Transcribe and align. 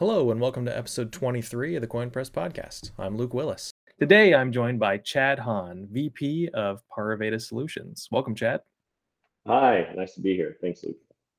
Hello, 0.00 0.32
and 0.32 0.40
welcome 0.40 0.64
to 0.64 0.76
episode 0.76 1.12
23 1.12 1.76
of 1.76 1.80
the 1.80 1.86
Koin 1.86 2.12
Press 2.12 2.28
Podcast. 2.28 2.90
I'm 2.98 3.16
Luke 3.16 3.32
Willis. 3.32 3.70
Today, 4.00 4.34
I'm 4.34 4.50
joined 4.50 4.80
by 4.80 4.98
Chad 4.98 5.38
Hahn, 5.38 5.86
VP 5.88 6.48
of 6.52 6.82
Pariveda 6.90 7.40
Solutions. 7.40 8.08
Welcome, 8.10 8.34
Chad. 8.34 8.60
Hi, 9.46 9.86
nice 9.94 10.14
to 10.14 10.20
be 10.20 10.34
here. 10.34 10.56
Thanks, 10.60 10.82
Luke. 10.82 10.96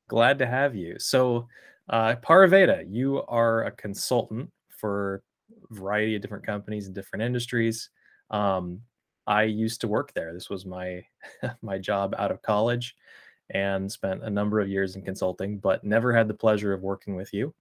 Glad 0.07 0.39
to 0.39 0.45
have 0.45 0.73
you. 0.73 0.97
So, 0.99 1.49
uh, 1.89 2.15
Pariveda, 2.25 2.85
you 2.89 3.23
are 3.27 3.65
a 3.65 3.71
consultant 3.71 4.49
for 4.69 5.21
a 5.69 5.73
variety 5.73 6.15
of 6.15 6.21
different 6.21 6.45
companies 6.45 6.85
and 6.85 6.95
different 6.95 7.23
industries. 7.23 7.89
Um, 8.31 8.79
I 9.27 9.43
used 9.43 9.81
to 9.81 9.89
work 9.89 10.13
there. 10.13 10.33
This 10.33 10.49
was 10.49 10.65
my 10.65 11.03
my 11.61 11.77
job 11.77 12.15
out 12.17 12.31
of 12.31 12.41
college, 12.41 12.95
and 13.49 13.91
spent 13.91 14.23
a 14.23 14.29
number 14.29 14.61
of 14.61 14.69
years 14.69 14.95
in 14.95 15.01
consulting, 15.01 15.57
but 15.57 15.83
never 15.83 16.13
had 16.13 16.29
the 16.29 16.33
pleasure 16.33 16.71
of 16.71 16.83
working 16.83 17.17
with 17.17 17.33
you 17.33 17.53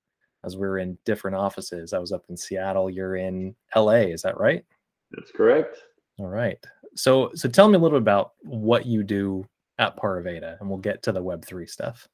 as 0.44 0.56
we 0.56 0.66
were 0.66 0.78
in 0.78 0.98
different 1.04 1.36
offices. 1.36 1.92
I 1.92 1.98
was 1.98 2.12
up 2.12 2.24
in 2.28 2.36
Seattle. 2.36 2.90
You're 2.90 3.16
in 3.16 3.54
LA. 3.74 4.10
Is 4.12 4.22
that 4.22 4.38
right? 4.38 4.64
That's 5.10 5.30
correct. 5.30 5.78
All 6.18 6.28
right. 6.28 6.58
So 6.94 7.30
so 7.34 7.48
tell 7.48 7.68
me 7.68 7.74
a 7.74 7.78
little 7.78 7.98
bit 7.98 8.02
about 8.02 8.32
what 8.42 8.86
you 8.86 9.02
do 9.02 9.46
at 9.78 9.96
Pariveda, 9.96 10.60
and 10.60 10.68
we'll 10.68 10.78
get 10.78 11.02
to 11.04 11.12
the 11.12 11.22
Web 11.22 11.44
three 11.44 11.66
stuff. 11.66 12.08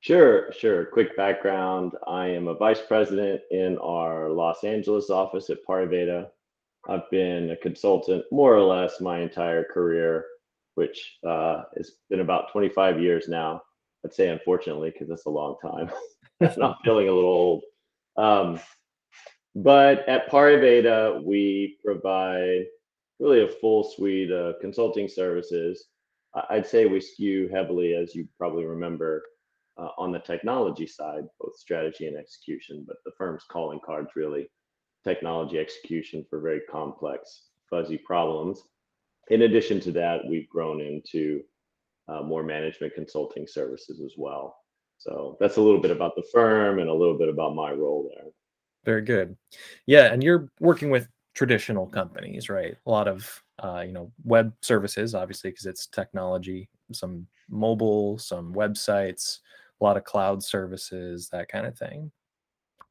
Sure, 0.00 0.52
sure. 0.52 0.86
Quick 0.86 1.16
background. 1.16 1.92
I 2.06 2.28
am 2.28 2.48
a 2.48 2.54
vice 2.54 2.80
president 2.80 3.40
in 3.50 3.78
our 3.78 4.30
Los 4.30 4.62
Angeles 4.62 5.10
office 5.10 5.50
at 5.50 5.64
Pariveda. 5.68 6.28
I've 6.88 7.10
been 7.10 7.50
a 7.50 7.56
consultant 7.56 8.24
more 8.30 8.54
or 8.54 8.62
less 8.62 9.00
my 9.00 9.20
entire 9.20 9.64
career, 9.64 10.24
which 10.76 11.18
uh, 11.26 11.62
has 11.76 11.92
been 12.08 12.20
about 12.20 12.52
25 12.52 13.00
years 13.00 13.26
now. 13.28 13.62
I'd 14.04 14.14
say 14.14 14.28
unfortunately, 14.28 14.90
because 14.90 15.08
that's 15.08 15.26
a 15.26 15.30
long 15.30 15.56
time. 15.60 15.90
I'm 16.40 16.74
feeling 16.84 17.08
a 17.08 17.12
little 17.12 17.30
old. 17.30 17.62
Um, 18.16 18.60
but 19.54 20.06
at 20.08 20.30
Pariveda, 20.30 21.22
we 21.22 21.78
provide 21.84 22.66
really 23.18 23.42
a 23.42 23.48
full 23.48 23.84
suite 23.84 24.30
of 24.30 24.56
consulting 24.60 25.08
services. 25.08 25.86
I'd 26.50 26.66
say 26.66 26.84
we 26.84 27.00
skew 27.00 27.48
heavily, 27.48 27.94
as 27.94 28.14
you 28.14 28.28
probably 28.36 28.66
remember, 28.66 29.22
uh, 29.78 29.88
on 29.96 30.12
the 30.12 30.18
technology 30.18 30.86
side, 30.86 31.24
both 31.40 31.56
strategy 31.56 32.06
and 32.06 32.16
execution. 32.16 32.84
But 32.86 32.96
the 33.06 33.12
firm's 33.16 33.44
calling 33.50 33.80
cards 33.84 34.10
really 34.14 34.50
technology 35.04 35.58
execution 35.58 36.26
for 36.28 36.40
very 36.40 36.60
complex, 36.70 37.44
fuzzy 37.70 37.96
problems. 37.96 38.60
In 39.28 39.42
addition 39.42 39.80
to 39.80 39.92
that, 39.92 40.26
we've 40.28 40.48
grown 40.48 40.80
into 40.80 41.42
uh, 42.08 42.22
more 42.22 42.42
management 42.42 42.94
consulting 42.94 43.46
services 43.46 44.00
as 44.04 44.14
well. 44.18 44.56
So 44.98 45.36
that's 45.40 45.56
a 45.56 45.62
little 45.62 45.80
bit 45.80 45.90
about 45.90 46.16
the 46.16 46.24
firm 46.32 46.78
and 46.78 46.88
a 46.88 46.94
little 46.94 47.16
bit 47.16 47.28
about 47.28 47.54
my 47.54 47.70
role 47.70 48.10
there. 48.14 48.26
Very 48.84 49.02
good. 49.02 49.36
Yeah, 49.86 50.12
and 50.12 50.22
you're 50.22 50.50
working 50.60 50.90
with 50.90 51.08
traditional 51.34 51.86
companies, 51.86 52.48
right? 52.48 52.76
A 52.86 52.90
lot 52.90 53.08
of 53.08 53.42
uh, 53.62 53.82
you 53.86 53.92
know 53.92 54.12
web 54.24 54.52
services, 54.62 55.14
obviously, 55.14 55.50
because 55.50 55.66
it's 55.66 55.86
technology. 55.86 56.68
Some 56.92 57.26
mobile, 57.48 58.18
some 58.18 58.54
websites, 58.54 59.40
a 59.80 59.84
lot 59.84 59.96
of 59.96 60.04
cloud 60.04 60.42
services, 60.42 61.28
that 61.30 61.48
kind 61.48 61.66
of 61.66 61.76
thing. 61.76 62.10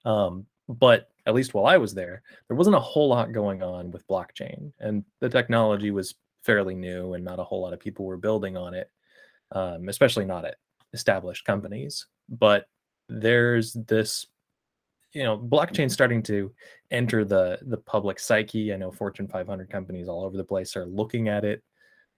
Um, 0.06 0.46
but 0.68 1.10
at 1.26 1.34
least 1.34 1.54
while 1.54 1.66
I 1.66 1.78
was 1.78 1.94
there, 1.94 2.22
there 2.48 2.58
wasn't 2.58 2.76
a 2.76 2.80
whole 2.80 3.10
lot 3.10 3.32
going 3.32 3.64
on 3.64 3.92
with 3.92 4.08
blockchain, 4.08 4.72
and 4.80 5.04
the 5.22 5.30
technology 5.30 5.92
was 5.92 6.16
fairly 6.44 6.76
new, 6.76 7.14
and 7.14 7.24
not 7.24 7.40
a 7.40 7.44
whole 7.44 7.62
lot 7.62 7.74
of 7.74 7.80
people 7.80 8.06
were 8.06 8.18
building 8.18 8.56
on 8.58 8.74
it, 8.74 8.92
um, 9.52 9.90
especially 9.90 10.26
not 10.26 10.46
at 10.46 10.58
established 10.96 11.46
companies. 11.46 12.08
But 12.28 12.66
there's 13.08 13.74
this 13.74 14.26
you 15.14 15.24
know 15.24 15.38
blockchain 15.38 15.92
starting 15.92 16.24
to 16.24 16.52
enter 16.90 17.24
the 17.24 17.60
the 17.68 17.78
public 17.78 18.20
psyche. 18.20 18.74
I 18.74 18.78
know 18.78 18.92
fortune 18.92 19.28
500 19.28 19.70
companies 19.70 20.08
all 20.08 20.26
over 20.26 20.38
the 20.38 20.44
place 20.44 20.76
are 20.76 20.88
looking 20.88 21.30
at 21.30 21.46
it. 21.46 21.62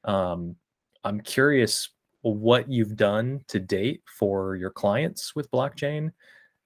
Um, 0.05 0.55
i'm 1.03 1.21
curious 1.21 1.89
what 2.21 2.69
you've 2.69 2.95
done 2.95 3.41
to 3.47 3.59
date 3.59 4.01
for 4.19 4.55
your 4.55 4.69
clients 4.69 5.35
with 5.35 5.49
blockchain 5.51 6.11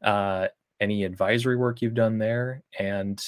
uh, 0.04 0.48
any 0.80 1.04
advisory 1.04 1.56
work 1.56 1.82
you've 1.82 1.94
done 1.94 2.18
there 2.18 2.64
and 2.80 3.24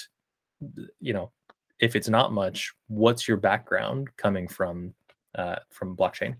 you 0.99 1.13
know 1.13 1.31
if 1.79 1.95
it's 1.95 2.09
not 2.09 2.31
much 2.31 2.73
what's 2.87 3.27
your 3.27 3.37
background 3.37 4.09
coming 4.17 4.47
from 4.47 4.93
uh, 5.35 5.57
from 5.69 5.95
blockchain 5.95 6.35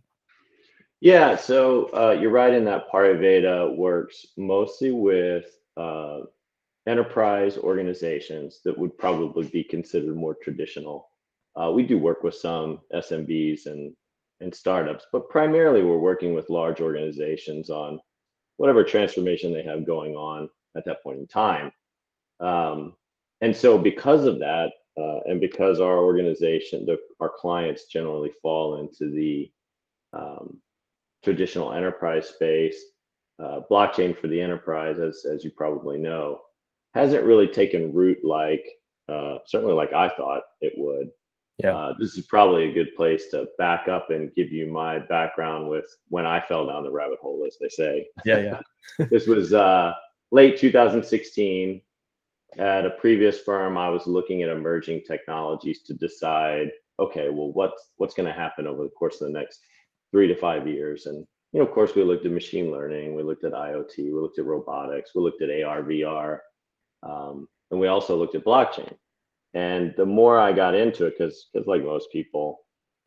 yeah 1.04 1.36
so 1.36 1.90
uh, 1.94 2.18
you're 2.20 2.32
right 2.32 2.54
in 2.54 2.64
that 2.64 2.90
Pariveda 2.90 3.76
works 3.76 4.26
mostly 4.38 4.92
with 4.92 5.46
uh, 5.76 6.20
enterprise 6.88 7.58
organizations 7.58 8.62
that 8.64 8.78
would 8.78 8.98
probably 8.98 9.48
be 9.48 9.64
considered 9.64 10.16
more 10.16 10.36
traditional. 10.42 11.10
Uh, 11.56 11.72
we 11.72 11.84
do 11.84 11.98
work 11.98 12.24
with 12.24 12.36
some 12.36 12.80
SMBs 12.94 13.66
and 13.66 13.94
and 14.40 14.54
startups, 14.54 15.06
but 15.12 15.30
primarily 15.30 15.84
we're 15.84 15.98
working 15.98 16.34
with 16.34 16.50
large 16.50 16.82
organizations 16.82 17.70
on 17.70 18.00
whatever 18.58 18.84
transformation 18.84 19.54
they 19.54 19.64
have 19.64 19.86
going 19.86 20.16
on 20.16 20.50
at 20.76 20.86
that 20.86 21.02
point 21.04 21.20
in 21.20 21.28
time. 21.28 21.72
Um, 22.40 22.96
and 23.42 23.56
so, 23.56 23.78
because 23.78 24.26
of 24.26 24.40
that, 24.40 24.72
uh, 24.98 25.20
and 25.26 25.40
because 25.40 25.80
our 25.80 26.00
organization, 26.00 26.86
the, 26.86 26.98
our 27.20 27.32
clients 27.38 27.86
generally 27.86 28.32
fall 28.42 28.82
into 28.82 29.12
the 29.12 29.52
um, 30.12 30.58
traditional 31.24 31.74
enterprise 31.74 32.30
space, 32.30 32.78
uh, 33.44 33.62
blockchain 33.72 34.18
for 34.18 34.28
the 34.28 34.40
enterprise, 34.40 35.00
as 35.00 35.26
as 35.26 35.44
you 35.44 35.52
probably 35.52 35.98
know, 35.98 36.40
hasn't 36.94 37.26
really 37.26 37.48
taken 37.48 37.94
root 37.94 38.20
like 38.24 38.66
uh, 39.10 39.38
certainly 39.46 39.74
like 39.74 39.94
I 39.94 40.10
thought 40.10 40.44
it 40.62 40.74
would. 40.78 41.10
Yeah. 41.64 41.76
Uh, 41.76 41.94
this 42.00 42.18
is 42.18 42.26
probably 42.26 42.70
a 42.70 42.74
good 42.74 42.96
place 42.96 43.30
to 43.30 43.48
back 43.58 43.88
up 43.88 44.10
and 44.10 44.34
give 44.36 44.52
you 44.52 44.68
my 44.68 45.00
background 45.00 45.70
with 45.70 45.86
when 46.10 46.26
I 46.26 46.42
fell 46.42 46.66
down 46.66 46.84
the 46.84 46.92
rabbit 46.92 47.20
hole, 47.22 47.46
as 47.46 47.58
they 47.62 47.70
say. 47.70 48.08
Yeah, 48.26 48.40
yeah. 48.40 49.06
this 49.12 49.28
was 49.28 49.54
uh, 49.54 49.94
late 50.32 50.58
2016. 50.58 51.82
At 52.60 52.86
a 52.86 52.92
previous 52.92 53.40
firm, 53.40 53.80
I 53.80 53.90
was 53.90 54.06
looking 54.06 54.44
at 54.44 54.50
emerging 54.50 55.02
technologies 55.08 55.82
to 55.84 55.94
decide, 55.96 56.70
okay, 57.00 57.30
well, 57.30 57.52
what's 57.52 57.90
what's 57.98 58.14
going 58.14 58.28
to 58.28 58.34
happen 58.34 58.68
over 58.68 58.84
the 58.84 58.90
course 58.90 59.22
of 59.22 59.28
the 59.28 59.40
next 59.40 59.60
three 60.14 60.30
to 60.30 60.36
five 60.36 60.66
years? 60.66 61.08
And 61.08 61.28
you 61.52 61.60
know, 61.60 61.66
of 61.66 61.74
course, 61.74 61.94
we 61.94 62.04
looked 62.04 62.26
at 62.26 62.32
machine 62.32 62.72
learning, 62.72 63.14
we 63.14 63.24
looked 63.24 63.44
at 63.44 63.52
IoT, 63.52 63.98
we 63.98 64.14
looked 64.14 64.40
at 64.40 64.46
robotics, 64.46 65.12
we 65.14 65.22
looked 65.22 65.42
at 65.42 65.50
AR, 65.50 65.84
VR 65.84 66.40
um, 67.04 67.48
and 67.72 67.80
we 67.80 67.88
also 67.88 68.16
looked 68.16 68.36
at 68.36 68.46
blockchain. 68.46 68.94
And 69.54 69.94
the 69.98 70.06
more 70.06 70.40
I 70.40 70.52
got 70.52 70.74
into 70.76 71.06
it, 71.06 71.16
because 71.18 71.50
because 71.54 71.68
like 71.68 71.84
most 71.84 72.12
people, 72.12 72.60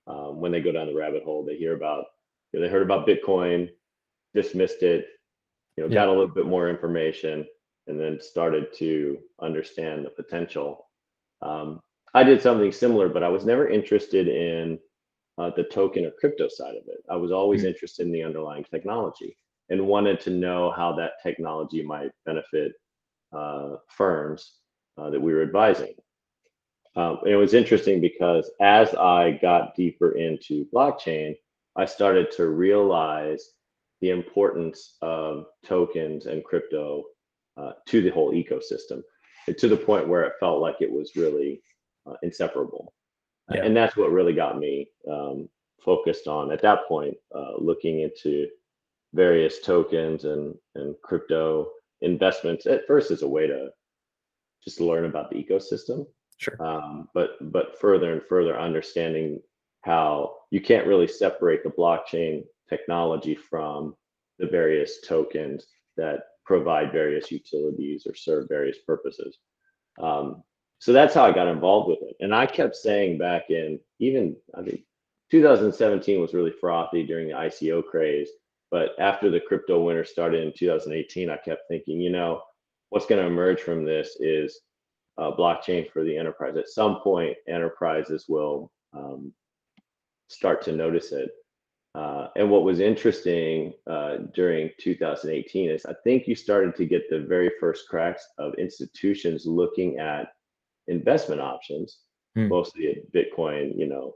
um, 0.07 0.41
when 0.41 0.53
they 0.53 0.61
go 0.61 0.73
down 0.73 0.87
the 0.87 0.95
rabbit 0.95 1.25
hole, 1.25 1.45
they 1.45 1.57
hear 1.57 1.75
about 1.75 2.05
you 2.53 2.61
know, 2.61 2.67
they 2.67 2.73
heard 2.73 2.83
about 2.83 3.07
Bitcoin, 3.07 3.69
dismissed 4.35 4.83
it, 4.83 5.07
you 5.77 5.83
know, 5.83 5.89
yeah. 5.89 5.95
got 5.95 6.09
a 6.09 6.13
little 6.13 6.29
bit 6.29 6.47
more 6.47 6.69
information, 6.69 7.45
and 7.89 7.99
then 7.99 8.21
started 8.21 8.73
to 8.75 9.19
understand 9.41 10.05
the 10.05 10.11
potential. 10.11 10.89
Um, 11.43 11.81
I 12.15 12.23
did 12.23 12.41
something 12.41 12.73
similar, 12.73 13.09
but 13.09 13.25
I 13.25 13.29
was 13.29 13.45
never 13.45 13.69
interested 13.69 14.29
in 14.29 14.79
uh, 15.39 15.51
the 15.57 15.65
token 15.65 16.05
or 16.05 16.13
crypto 16.19 16.49
side 16.49 16.77
of 16.77 16.89
it. 16.89 17.05
I 17.11 17.17
was 17.17 17.33
always 17.33 17.61
mm-hmm. 17.61 17.69
interested 17.69 18.07
in 18.07 18.13
the 18.13 18.23
underlying 18.23 18.65
technology 18.65 19.37
and 19.69 19.87
wanted 19.87 20.21
to 20.21 20.31
know 20.31 20.71
how 20.71 20.93
that 20.95 21.23
technology 21.23 21.83
might 21.83 22.11
benefit 22.25 22.73
uh, 23.37 23.77
firms 23.89 24.55
uh, 24.99 25.11
that 25.11 25.21
we 25.21 25.35
were 25.35 25.43
advising. 25.43 25.95
Um, 26.95 27.19
it 27.27 27.37
was 27.37 27.53
interesting 27.53 28.01
because 28.01 28.51
as 28.61 28.95
I 28.95 29.39
got 29.43 29.75
deeper 29.75 30.13
into 30.13 30.67
blockchain, 30.75 31.35
I 31.77 31.85
started 31.85 32.31
to 32.33 32.49
realize 32.49 33.51
the 34.01 34.11
importance 34.11 34.97
of 35.03 35.47
tokens 35.65 36.27
and 36.27 36.45
crypto 36.45 37.05
uh, 37.59 37.73
to 37.89 38.01
the 38.01 38.11
whole 38.11 38.33
ecosystem, 38.33 39.03
to 39.59 39.69
the 39.69 39.77
point 39.77 40.09
where 40.09 40.25
it 40.25 40.35
felt 40.41 40.61
like 40.61 40.77
it 40.81 40.91
was 40.91 41.17
really 41.17 41.61
uh, 42.07 42.15
inseparable. 42.23 42.95
Yeah. 43.53 43.65
And 43.65 43.77
that's 43.77 43.97
what 43.97 44.11
really 44.11 44.33
got 44.33 44.59
me 44.59 44.89
um, 45.11 45.49
focused 45.85 46.27
on 46.27 46.51
at 46.51 46.63
that 46.63 46.87
point, 46.89 47.15
uh, 47.35 47.53
looking 47.59 48.01
into 48.01 48.49
various 49.15 49.61
tokens 49.61 50.25
and, 50.25 50.55
and 50.75 50.95
crypto 51.03 51.69
investments 52.01 52.67
at 52.67 52.87
first 52.87 53.11
as 53.11 53.23
a 53.23 53.29
way 53.29 53.47
to 53.47 53.69
just 54.65 54.81
learn 54.81 55.05
about 55.05 55.31
the 55.31 55.37
ecosystem. 55.37 56.07
Sure. 56.39 56.61
Um, 56.61 57.09
but 57.15 57.31
but 57.53 57.81
further 57.81 58.13
and 58.13 58.23
further 58.29 58.59
understanding 58.59 59.41
how 59.83 60.35
you 60.51 60.61
can't 60.61 60.87
really 60.87 61.07
separate 61.07 61.63
the 61.63 61.71
blockchain 61.71 62.43
technology 62.69 63.35
from 63.35 63.95
the 64.39 64.47
various 64.47 65.01
tokens 65.07 65.67
that 65.97 66.21
provide 66.45 66.93
various 66.93 67.31
utilities 67.31 68.07
or 68.07 68.15
serve 68.15 68.49
various 68.49 68.79
purposes. 68.87 69.39
Um, 70.03 70.43
so 70.79 70.93
that's 70.93 71.15
how 71.15 71.25
I 71.25 71.33
got 71.33 71.49
involved 71.49 71.89
with 71.89 71.99
it. 72.03 72.17
And 72.21 72.35
I 72.35 72.47
kept 72.47 72.77
saying 72.77 73.19
back 73.19 73.51
in 73.51 73.81
even 73.99 74.37
I 74.57 74.63
think 74.63 74.83
2017 75.31 76.21
was 76.21 76.35
really 76.35 76.53
frothy 76.53 77.05
during 77.05 77.29
the 77.29 77.35
ICO 77.35 77.85
craze. 77.85 78.31
But 78.71 78.91
after 78.99 79.31
the 79.31 79.41
crypto 79.41 79.83
winter 79.83 80.05
started 80.05 80.45
in 80.45 80.53
2018, 80.57 81.31
I 81.31 81.37
kept 81.39 81.63
thinking, 81.69 82.01
you 82.01 82.11
know, 82.11 82.43
what's 82.91 83.07
going 83.07 83.21
to 83.21 83.27
emerge 83.27 83.61
from 83.61 83.85
this 83.85 84.17
is 84.21 84.61
uh, 85.19 85.31
blockchain 85.33 85.91
for 85.91 86.05
the 86.05 86.17
enterprise. 86.17 86.57
At 86.57 86.69
some 86.69 87.01
point, 87.01 87.37
enterprises 87.49 88.27
will 88.29 88.71
um, 88.93 89.33
start 90.29 90.63
to 90.63 90.73
notice 90.73 91.13
it. 91.13 91.31
Uh, 91.95 92.29
and 92.37 92.51
what 92.51 92.65
was 92.65 92.81
interesting 92.81 93.73
uh, 93.87 94.19
during 94.35 94.69
2018 94.79 95.71
is 95.71 95.87
I 95.87 95.95
think 96.05 96.27
you 96.27 96.35
started 96.35 96.77
to 96.77 96.85
get 96.85 97.09
the 97.09 97.21
very 97.21 97.51
first 97.59 97.89
cracks 97.89 98.27
of 98.37 98.53
institutions 98.59 99.47
looking 99.47 99.99
at 99.99 100.29
investment 100.89 101.41
options, 101.41 101.99
hmm. 102.35 102.49
mostly 102.49 103.03
Bitcoin, 103.15 103.77
you 103.79 103.87
know, 103.87 104.15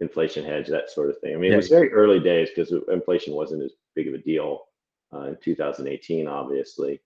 inflation 0.00 0.44
hedge, 0.44 0.68
that 0.68 0.90
sort 0.90 1.10
of 1.10 1.18
thing. 1.18 1.34
I 1.34 1.36
mean, 1.36 1.50
yeah. 1.50 1.54
it 1.54 1.58
was 1.58 1.68
very 1.68 1.92
early 1.92 2.20
days 2.20 2.50
because 2.50 2.74
inflation 2.88 3.34
wasn't 3.34 3.62
as 3.62 3.72
big 3.94 4.08
of 4.08 4.14
a 4.14 4.18
deal 4.18 4.64
uh, 5.12 5.22
in 5.22 5.36
2018, 5.42 6.26
obviously. 6.26 7.00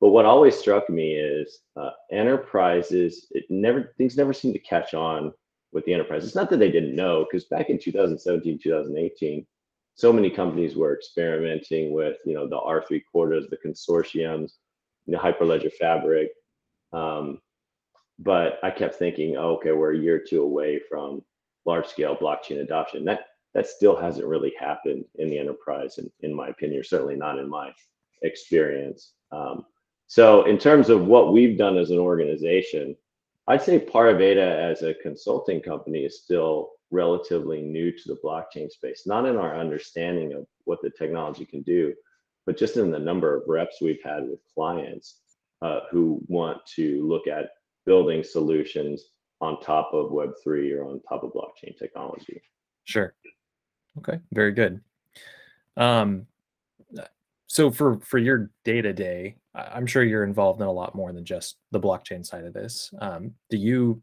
But 0.00 0.10
what 0.10 0.24
always 0.24 0.56
struck 0.56 0.88
me 0.88 1.14
is 1.14 1.60
uh, 1.76 1.90
enterprises. 2.10 3.26
It 3.32 3.44
never 3.50 3.92
things 3.98 4.16
never 4.16 4.32
seem 4.32 4.52
to 4.54 4.58
catch 4.58 4.94
on 4.94 5.32
with 5.72 5.84
the 5.84 5.92
enterprise. 5.92 6.24
It's 6.24 6.34
not 6.34 6.48
that 6.50 6.58
they 6.58 6.70
didn't 6.70 6.96
know, 6.96 7.24
because 7.24 7.44
back 7.44 7.68
in 7.68 7.78
2017, 7.78 8.58
2018, 8.62 9.46
so 9.94 10.12
many 10.12 10.30
companies 10.30 10.74
were 10.74 10.96
experimenting 10.96 11.92
with, 11.92 12.16
you 12.24 12.34
know, 12.34 12.48
the 12.48 12.56
R3 12.56 13.02
Cordas, 13.14 13.50
the 13.50 13.58
consortiums, 13.58 14.52
the 15.06 15.16
Hyperledger 15.16 15.72
Fabric. 15.72 16.30
Um, 16.92 17.40
but 18.20 18.58
I 18.62 18.70
kept 18.70 18.96
thinking, 18.96 19.36
oh, 19.36 19.54
okay, 19.56 19.72
we're 19.72 19.94
a 19.94 19.98
year 19.98 20.16
or 20.16 20.24
two 20.26 20.42
away 20.42 20.80
from 20.88 21.22
large 21.64 21.86
scale 21.86 22.16
blockchain 22.16 22.60
adoption. 22.60 23.04
That 23.04 23.26
that 23.54 23.66
still 23.66 23.96
hasn't 23.96 24.28
really 24.28 24.52
happened 24.60 25.04
in 25.16 25.28
the 25.28 25.38
enterprise, 25.38 25.98
in, 25.98 26.08
in 26.20 26.32
my 26.32 26.48
opinion, 26.48 26.84
certainly 26.84 27.16
not 27.16 27.38
in 27.38 27.48
my 27.48 27.72
experience. 28.22 29.14
Um, 29.32 29.64
so 30.06 30.44
in 30.44 30.56
terms 30.56 30.88
of 30.88 31.06
what 31.06 31.32
we've 31.32 31.58
done 31.58 31.76
as 31.76 31.90
an 31.90 31.98
organization, 31.98 32.96
I'd 33.48 33.62
say 33.62 33.80
Pariveda 33.80 34.70
as 34.70 34.82
a 34.82 34.94
consulting 34.94 35.60
company 35.60 36.04
is 36.04 36.22
still 36.22 36.70
relatively 36.92 37.62
new 37.62 37.90
to 37.90 38.02
the 38.06 38.20
blockchain 38.22 38.70
space, 38.70 39.02
not 39.04 39.26
in 39.26 39.36
our 39.36 39.58
understanding 39.58 40.32
of 40.32 40.46
what 40.64 40.80
the 40.82 40.90
technology 40.90 41.44
can 41.44 41.62
do, 41.62 41.92
but 42.46 42.56
just 42.56 42.76
in 42.76 42.92
the 42.92 42.98
number 42.98 43.34
of 43.34 43.48
reps 43.48 43.80
we've 43.80 44.02
had 44.04 44.28
with 44.28 44.38
clients 44.54 45.20
uh, 45.62 45.80
who 45.90 46.20
want 46.28 46.64
to 46.76 47.06
look 47.06 47.26
at 47.26 47.50
building 47.90 48.22
solutions 48.22 49.06
on 49.40 49.60
top 49.62 49.90
of 49.92 50.12
Web3 50.12 50.76
or 50.76 50.84
on 50.84 51.00
top 51.08 51.24
of 51.24 51.32
blockchain 51.32 51.76
technology. 51.76 52.40
Sure. 52.84 53.12
Okay, 53.98 54.20
very 54.32 54.52
good. 54.52 54.80
Um, 55.76 56.28
so 57.48 57.68
for 57.68 57.98
for 57.98 58.18
your 58.18 58.52
day 58.64 58.80
to 58.80 58.92
day, 58.92 59.34
I'm 59.56 59.86
sure 59.86 60.04
you're 60.04 60.22
involved 60.22 60.60
in 60.60 60.68
a 60.68 60.72
lot 60.72 60.94
more 60.94 61.12
than 61.12 61.24
just 61.24 61.56
the 61.72 61.80
blockchain 61.80 62.24
side 62.24 62.44
of 62.44 62.54
this. 62.54 62.94
Um, 63.00 63.32
do 63.48 63.56
you, 63.56 64.00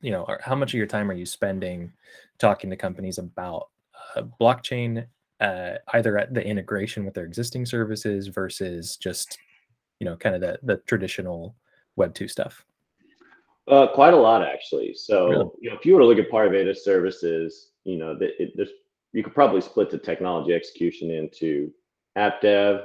you 0.00 0.10
know, 0.10 0.26
how 0.40 0.56
much 0.56 0.74
of 0.74 0.78
your 0.78 0.88
time 0.88 1.08
are 1.12 1.14
you 1.14 1.26
spending 1.26 1.92
talking 2.40 2.70
to 2.70 2.76
companies 2.76 3.18
about 3.18 3.68
uh, 4.16 4.22
blockchain, 4.40 5.06
uh, 5.38 5.74
either 5.94 6.18
at 6.18 6.34
the 6.34 6.44
integration 6.44 7.04
with 7.04 7.14
their 7.14 7.24
existing 7.24 7.66
services 7.66 8.26
versus 8.26 8.96
just, 8.96 9.38
you 10.00 10.06
know, 10.06 10.16
kind 10.16 10.34
of 10.34 10.40
the 10.40 10.58
the 10.64 10.78
traditional 10.88 11.54
Web 11.94 12.14
two 12.14 12.26
stuff? 12.26 12.64
Uh, 13.70 13.86
quite 13.94 14.14
a 14.14 14.16
lot 14.16 14.42
actually. 14.42 14.94
So 14.94 15.28
really? 15.28 15.50
you 15.60 15.70
know, 15.70 15.76
if 15.76 15.86
you 15.86 15.94
were 15.94 16.00
to 16.00 16.06
look 16.06 16.18
at 16.18 16.30
Pariveda 16.30 16.76
services, 16.76 17.70
you 17.84 17.96
know, 17.96 18.18
that 18.18 18.30
it, 18.42 18.52
there's 18.56 18.70
you 19.12 19.22
could 19.22 19.34
probably 19.34 19.60
split 19.60 19.90
the 19.90 19.98
technology 19.98 20.54
execution 20.54 21.10
into 21.10 21.70
app 22.16 22.40
dev 22.40 22.82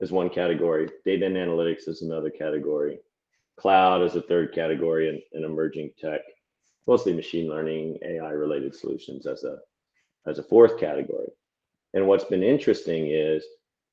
is 0.00 0.10
one 0.10 0.28
category, 0.28 0.88
data 1.04 1.26
and 1.26 1.36
analytics 1.36 1.88
is 1.88 2.02
another 2.02 2.30
category, 2.30 2.98
cloud 3.56 4.02
is 4.02 4.16
a 4.16 4.22
third 4.22 4.52
category, 4.52 5.08
and, 5.08 5.20
and 5.32 5.44
emerging 5.44 5.90
tech, 5.98 6.20
mostly 6.86 7.12
machine 7.12 7.48
learning, 7.48 7.98
AI 8.04 8.30
related 8.30 8.74
solutions 8.74 9.26
as 9.26 9.44
a 9.44 9.58
as 10.26 10.38
a 10.38 10.42
fourth 10.42 10.78
category. 10.78 11.28
And 11.94 12.06
what's 12.06 12.24
been 12.24 12.42
interesting 12.42 13.08
is 13.08 13.44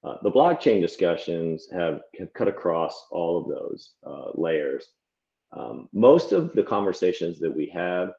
uh, 0.04 0.16
the 0.24 0.32
blockchain 0.32 0.80
discussions 0.80 1.68
have, 1.72 2.02
have 2.20 2.34
cut 2.34 2.48
across 2.48 3.08
all 3.12 3.38
of 3.38 3.48
those 3.48 3.94
uh, 4.06 4.32
layers. 4.36 4.86
Um, 5.52 5.90
most 5.94 6.32
of 6.32 6.54
the 6.54 6.64
conversations 6.64 7.40
that 7.40 7.56
we 7.56 7.68
have 7.74 8.12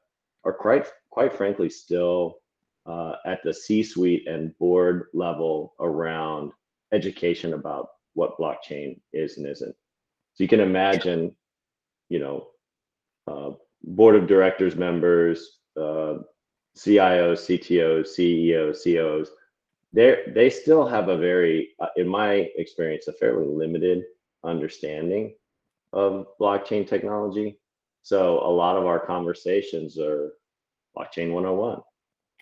are 0.44 0.52
quite, 0.52 0.88
quite 1.10 1.36
frankly, 1.36 1.68
still 1.70 2.38
uh, 2.86 3.14
at 3.24 3.42
the 3.44 3.54
C-suite 3.54 4.26
and 4.26 4.56
board 4.58 5.06
level 5.14 5.74
around 5.80 6.52
education 6.92 7.54
about 7.54 7.88
what 8.14 8.38
blockchain 8.38 9.00
is 9.12 9.36
and 9.36 9.46
isn't. 9.46 9.74
So 10.34 10.44
you 10.44 10.48
can 10.48 10.60
imagine, 10.60 11.34
you 12.08 12.18
know, 12.18 12.48
uh, 13.28 13.50
board 13.84 14.16
of 14.16 14.26
directors 14.26 14.74
members, 14.74 15.58
uh, 15.76 16.18
CIOs, 16.76 17.46
CTOs, 17.46 18.08
CEOs, 18.08 18.82
COs, 18.82 19.30
they 19.92 20.22
they 20.28 20.50
still 20.50 20.86
have 20.86 21.08
a 21.08 21.16
very, 21.16 21.70
uh, 21.80 21.88
in 21.96 22.08
my 22.08 22.48
experience, 22.56 23.08
a 23.08 23.12
fairly 23.12 23.46
limited 23.46 24.04
understanding 24.44 25.34
of 25.92 26.26
blockchain 26.40 26.88
technology. 26.88 27.58
So 28.02 28.40
a 28.40 28.50
lot 28.50 28.76
of 28.76 28.86
our 28.86 29.04
conversations 29.04 29.98
are 29.98 30.32
blockchain 30.96 31.32
101. 31.32 31.80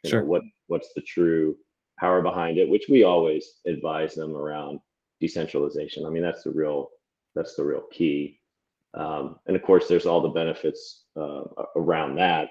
You 0.05 0.11
sure. 0.11 0.21
Know, 0.21 0.27
what 0.27 0.43
what's 0.69 0.93
the 0.95 1.01
true 1.03 1.57
power 1.99 2.23
behind 2.23 2.59
it, 2.59 2.69
which 2.69 2.87
we 2.89 3.05
always 3.05 3.55
advise 3.67 4.15
them 4.15 4.37
around 4.37 4.81
decentralization. 5.21 6.07
I 6.07 6.11
mean, 6.11 6.23
that's 6.23 6.45
the 6.45 6.51
real 6.51 6.91
that's 7.35 7.55
the 7.55 7.65
real 7.65 7.85
key. 7.93 8.41
Um, 8.95 9.37
and 9.47 9.57
of 9.57 9.63
course, 9.63 9.87
there's 9.89 10.07
all 10.07 10.21
the 10.21 10.29
benefits 10.29 11.05
uh, 11.17 11.43
around 11.77 12.17
that. 12.17 12.49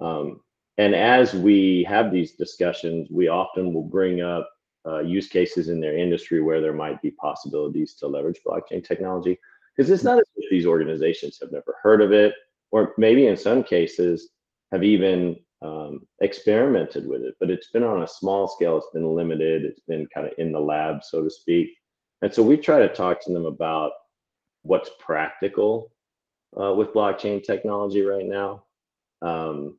Um, 0.00 0.40
and 0.78 0.94
as 0.94 1.34
we 1.34 1.84
have 1.88 2.12
these 2.12 2.32
discussions, 2.32 3.08
we 3.10 3.28
often 3.28 3.72
will 3.72 3.84
bring 3.84 4.20
up 4.20 4.48
uh, 4.86 5.00
use 5.00 5.28
cases 5.28 5.68
in 5.68 5.80
their 5.80 5.96
industry 5.96 6.40
where 6.40 6.60
there 6.60 6.72
might 6.72 7.00
be 7.02 7.10
possibilities 7.12 7.94
to 7.94 8.06
leverage 8.06 8.40
blockchain 8.46 8.86
technology. 8.86 9.38
Because 9.76 9.90
it's 9.90 10.04
not 10.04 10.18
as 10.18 10.24
if 10.36 10.50
these 10.50 10.66
organizations 10.66 11.38
have 11.40 11.52
never 11.52 11.76
heard 11.82 12.00
of 12.00 12.12
it, 12.12 12.34
or 12.70 12.94
maybe 12.98 13.26
in 13.26 13.36
some 13.36 13.62
cases 13.62 14.30
have 14.72 14.82
even 14.82 15.36
um, 15.62 16.06
experimented 16.20 17.06
with 17.06 17.22
it, 17.22 17.34
but 17.40 17.50
it's 17.50 17.70
been 17.70 17.82
on 17.82 18.02
a 18.02 18.08
small 18.08 18.48
scale. 18.48 18.76
It's 18.76 18.86
been 18.92 19.14
limited. 19.14 19.64
It's 19.64 19.80
been 19.80 20.06
kind 20.14 20.26
of 20.26 20.32
in 20.38 20.52
the 20.52 20.60
lab, 20.60 21.02
so 21.02 21.22
to 21.22 21.30
speak. 21.30 21.70
And 22.22 22.32
so 22.32 22.42
we 22.42 22.56
try 22.56 22.78
to 22.80 22.92
talk 22.92 23.22
to 23.24 23.32
them 23.32 23.46
about 23.46 23.92
what's 24.62 24.90
practical 24.98 25.92
uh, 26.60 26.74
with 26.74 26.94
blockchain 26.94 27.42
technology 27.42 28.02
right 28.02 28.26
now. 28.26 28.64
Um, 29.22 29.78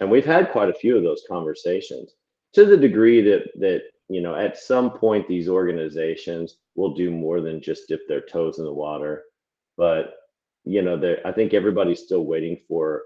and 0.00 0.10
we've 0.10 0.24
had 0.24 0.50
quite 0.50 0.68
a 0.68 0.74
few 0.74 0.96
of 0.96 1.02
those 1.02 1.22
conversations 1.28 2.12
to 2.54 2.64
the 2.64 2.76
degree 2.76 3.20
that 3.22 3.44
that 3.58 3.82
you 4.08 4.20
know 4.20 4.34
at 4.34 4.58
some 4.58 4.90
point 4.90 5.26
these 5.26 5.48
organizations 5.48 6.56
will 6.74 6.94
do 6.94 7.10
more 7.10 7.40
than 7.40 7.60
just 7.60 7.88
dip 7.88 8.06
their 8.08 8.20
toes 8.20 8.58
in 8.58 8.64
the 8.64 8.72
water 8.72 9.22
but 9.76 10.14
you 10.64 10.82
know 10.82 11.16
i 11.24 11.32
think 11.32 11.54
everybody's 11.54 12.02
still 12.02 12.24
waiting 12.24 12.58
for 12.68 13.04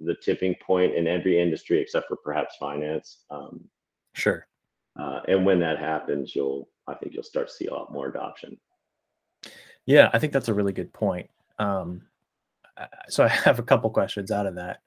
the 0.00 0.14
tipping 0.14 0.54
point 0.64 0.94
in 0.94 1.06
every 1.06 1.40
industry 1.40 1.80
except 1.80 2.08
for 2.08 2.16
perhaps 2.16 2.56
finance. 2.56 3.24
Um, 3.30 3.64
sure. 4.14 4.46
Uh, 4.98 5.20
and 5.28 5.44
when 5.44 5.60
that 5.60 5.78
happens, 5.78 6.34
you'll 6.34 6.68
I 6.86 6.94
think 6.94 7.14
you'll 7.14 7.22
start 7.22 7.48
to 7.48 7.54
see 7.54 7.66
a 7.66 7.74
lot 7.74 7.92
more 7.92 8.06
adoption. 8.08 8.58
Yeah, 9.86 10.10
I 10.12 10.18
think 10.18 10.32
that's 10.32 10.48
a 10.48 10.54
really 10.54 10.72
good 10.72 10.92
point. 10.92 11.28
Um, 11.58 12.02
so 13.08 13.24
I 13.24 13.28
have 13.28 13.58
a 13.58 13.64
couple 13.64 13.90
questions 13.90 14.30
out 14.30 14.46
of 14.46 14.54
that. 14.54 14.80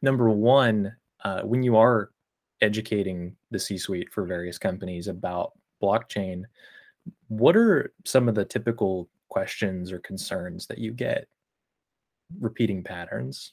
Number 0.00 0.30
one, 0.30 0.96
uh, 1.24 1.42
when 1.42 1.62
you 1.62 1.76
are 1.76 2.10
educating 2.62 3.36
the 3.50 3.58
C-suite 3.58 4.10
for 4.10 4.24
various 4.24 4.58
companies 4.58 5.08
about 5.08 5.52
blockchain, 5.82 6.44
what 7.28 7.56
are 7.56 7.92
some 8.04 8.28
of 8.28 8.34
the 8.34 8.44
typical 8.44 9.08
questions 9.28 9.92
or 9.92 9.98
concerns 9.98 10.66
that 10.68 10.78
you 10.78 10.92
get? 10.92 11.26
Repeating 12.40 12.82
patterns. 12.82 13.52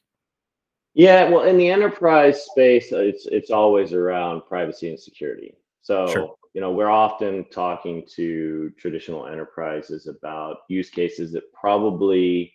Yeah, 0.93 1.29
well, 1.29 1.43
in 1.43 1.57
the 1.57 1.69
enterprise 1.69 2.45
space, 2.45 2.91
it's 2.91 3.25
it's 3.27 3.51
always 3.51 3.93
around 3.93 4.41
privacy 4.47 4.89
and 4.89 4.99
security. 4.99 5.55
So, 5.81 6.07
sure. 6.07 6.35
you 6.53 6.61
know, 6.61 6.71
we're 6.71 6.89
often 6.89 7.45
talking 7.51 8.05
to 8.15 8.71
traditional 8.77 9.27
enterprises 9.27 10.07
about 10.07 10.57
use 10.67 10.89
cases 10.89 11.31
that 11.33 11.51
probably 11.53 12.53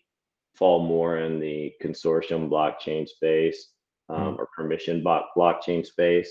fall 0.54 0.84
more 0.84 1.18
in 1.18 1.40
the 1.40 1.72
consortium 1.82 2.48
blockchain 2.48 3.08
space 3.08 3.70
um, 4.08 4.36
mm. 4.36 4.38
or 4.38 4.48
permission 4.54 5.02
block 5.02 5.30
blockchain 5.36 5.84
space. 5.84 6.30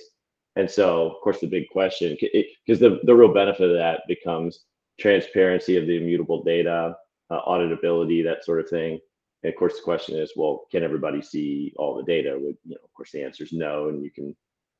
And 0.56 0.70
so, 0.70 1.10
of 1.10 1.22
course, 1.22 1.40
the 1.40 1.48
big 1.48 1.70
question, 1.70 2.16
because 2.22 2.80
the, 2.80 3.00
the 3.04 3.16
real 3.16 3.34
benefit 3.34 3.70
of 3.70 3.76
that 3.76 4.02
becomes 4.08 4.60
transparency 5.00 5.78
of 5.78 5.88
the 5.88 5.98
immutable 5.98 6.44
data, 6.44 6.96
uh, 7.32 7.42
auditability, 7.48 8.24
that 8.24 8.46
sort 8.46 8.60
of 8.60 8.70
thing. 8.70 9.00
And 9.42 9.52
of 9.52 9.58
course, 9.58 9.76
the 9.76 9.82
question 9.82 10.18
is, 10.18 10.34
well, 10.36 10.66
can 10.72 10.84
everybody 10.84 11.22
see 11.22 11.74
all 11.76 11.96
the 11.96 12.04
data? 12.04 12.38
With 12.40 12.58
you 12.64 12.76
know, 12.76 12.84
of 12.84 12.94
course, 12.94 13.12
the 13.12 13.24
answer 13.24 13.44
is 13.44 13.52
no, 13.52 13.90
and 13.90 14.04
you 14.04 14.12
can 14.12 14.36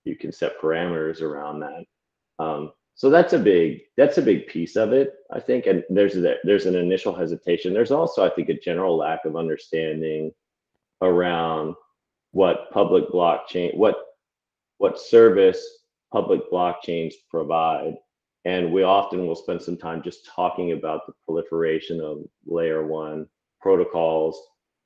you 0.06 0.16
can 0.16 0.32
set 0.32 0.62
parameters 0.62 1.22
around 1.22 1.62
that. 1.62 1.86
Um, 2.40 2.72
so 2.96 3.10
that's 3.10 3.34
a 3.34 3.40
big 3.40 3.82
that's 3.98 4.18
a 4.18 4.22
big 4.22 4.48
piece 4.48 4.76
of 4.76 4.94
it 4.94 5.14
i 5.32 5.40
think 5.40 5.66
and 5.66 5.84
there's 5.90 6.16
a, 6.16 6.36
there's 6.44 6.66
an 6.66 6.76
initial 6.76 7.14
hesitation 7.14 7.74
there's 7.74 7.92
also 7.92 8.26
i 8.26 8.30
think 8.30 8.50
a 8.50 8.60
general 8.60 8.98
lack 8.98 9.26
of 9.26 9.36
understanding 9.36 10.32
around 11.02 11.76
what 12.32 12.72
public 12.72 13.10
blockchain 13.10 13.76
what 13.76 13.96
what 14.78 15.00
service 15.00 15.66
public 16.12 16.42
blockchains 16.52 17.14
provide 17.30 17.96
and 18.46 18.74
we 18.74 18.84
often 18.84 19.26
will 19.26 19.36
spend 19.36 19.62
some 19.62 19.78
time 19.78 20.04
just 20.04 20.28
talking 20.28 20.74
about 20.74 21.08
the 21.08 21.14
proliferation 21.26 22.02
of 22.02 22.20
layer 22.46 22.86
one 22.86 23.26
protocols 23.62 24.40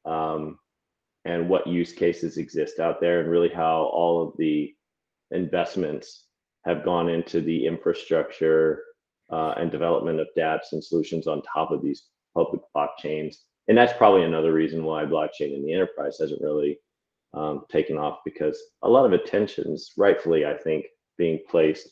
um, 0.06 0.60
and 1.26 1.50
what 1.50 1.68
use 1.68 1.92
cases 1.92 2.38
exist 2.38 2.80
out 2.80 3.02
there 3.02 3.20
and 3.22 3.30
really 3.30 3.50
how 3.50 3.90
all 3.94 4.26
of 4.26 4.34
the 4.38 4.74
investments 5.32 6.26
have 6.66 6.86
gone 6.86 7.10
into 7.10 7.42
the 7.42 7.66
infrastructure 7.66 8.84
uh, 9.32 9.54
and 9.58 9.72
development 9.72 10.20
of 10.20 10.28
dApps 10.38 10.72
and 10.72 10.84
solutions 10.84 11.28
on 11.28 11.42
top 11.42 11.72
of 11.72 11.82
these 11.82 12.04
public 12.34 12.62
blockchains. 12.76 13.38
And 13.68 13.78
that's 13.78 13.98
probably 13.98 14.24
another 14.24 14.54
reason 14.54 14.84
why 14.84 15.04
blockchain 15.04 15.56
in 15.56 15.66
the 15.66 15.74
enterprise 15.74 16.18
hasn't 16.20 16.42
really 16.42 16.80
um, 17.34 17.66
taken 17.70 17.98
off 17.98 18.20
because 18.26 18.62
a 18.84 18.90
lot 18.90 19.06
of 19.06 19.14
attention's 19.14 19.92
rightfully, 19.98 20.46
I 20.46 20.56
think, 20.56 20.86
being 21.18 21.40
placed 21.50 21.90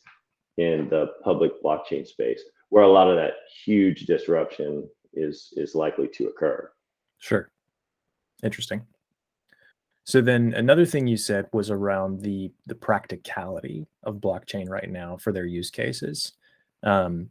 in 0.58 0.88
the 0.88 1.08
public 1.22 1.52
blockchain 1.62 2.06
space, 2.06 2.42
where 2.70 2.84
a 2.84 2.90
lot 2.90 3.08
of 3.08 3.16
that 3.16 3.34
huge 3.64 4.06
disruption 4.06 4.88
is 5.12 5.52
is 5.56 5.74
likely 5.74 6.08
to 6.08 6.28
occur. 6.28 6.70
Sure. 7.18 7.50
Interesting. 8.42 8.82
So 10.04 10.20
then 10.20 10.54
another 10.54 10.86
thing 10.86 11.08
you 11.08 11.16
said 11.16 11.46
was 11.52 11.70
around 11.70 12.22
the 12.22 12.52
the 12.66 12.74
practicality 12.74 13.86
of 14.04 14.16
blockchain 14.16 14.68
right 14.68 14.90
now 14.90 15.16
for 15.16 15.32
their 15.32 15.46
use 15.46 15.70
cases. 15.70 16.32
Um, 16.82 17.30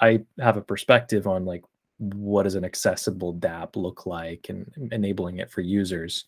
I 0.00 0.24
have 0.38 0.56
a 0.56 0.62
perspective 0.62 1.26
on 1.26 1.44
like 1.44 1.62
what 1.98 2.42
does 2.42 2.54
an 2.54 2.64
accessible 2.64 3.34
dApp 3.34 3.76
look 3.76 4.06
like 4.06 4.46
and 4.48 4.70
enabling 4.92 5.38
it 5.38 5.50
for 5.50 5.60
users. 5.60 6.24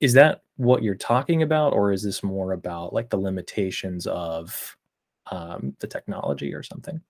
Is 0.00 0.12
that 0.12 0.42
what 0.56 0.82
you're 0.82 0.94
talking 0.94 1.42
about, 1.42 1.72
or 1.72 1.92
is 1.92 2.02
this 2.02 2.22
more 2.22 2.52
about 2.52 2.92
like 2.92 3.10
the 3.10 3.16
limitations 3.16 4.06
of 4.06 4.76
um, 5.30 5.74
the 5.80 5.86
technology 5.86 6.54
or 6.54 6.62
something? 6.62 7.00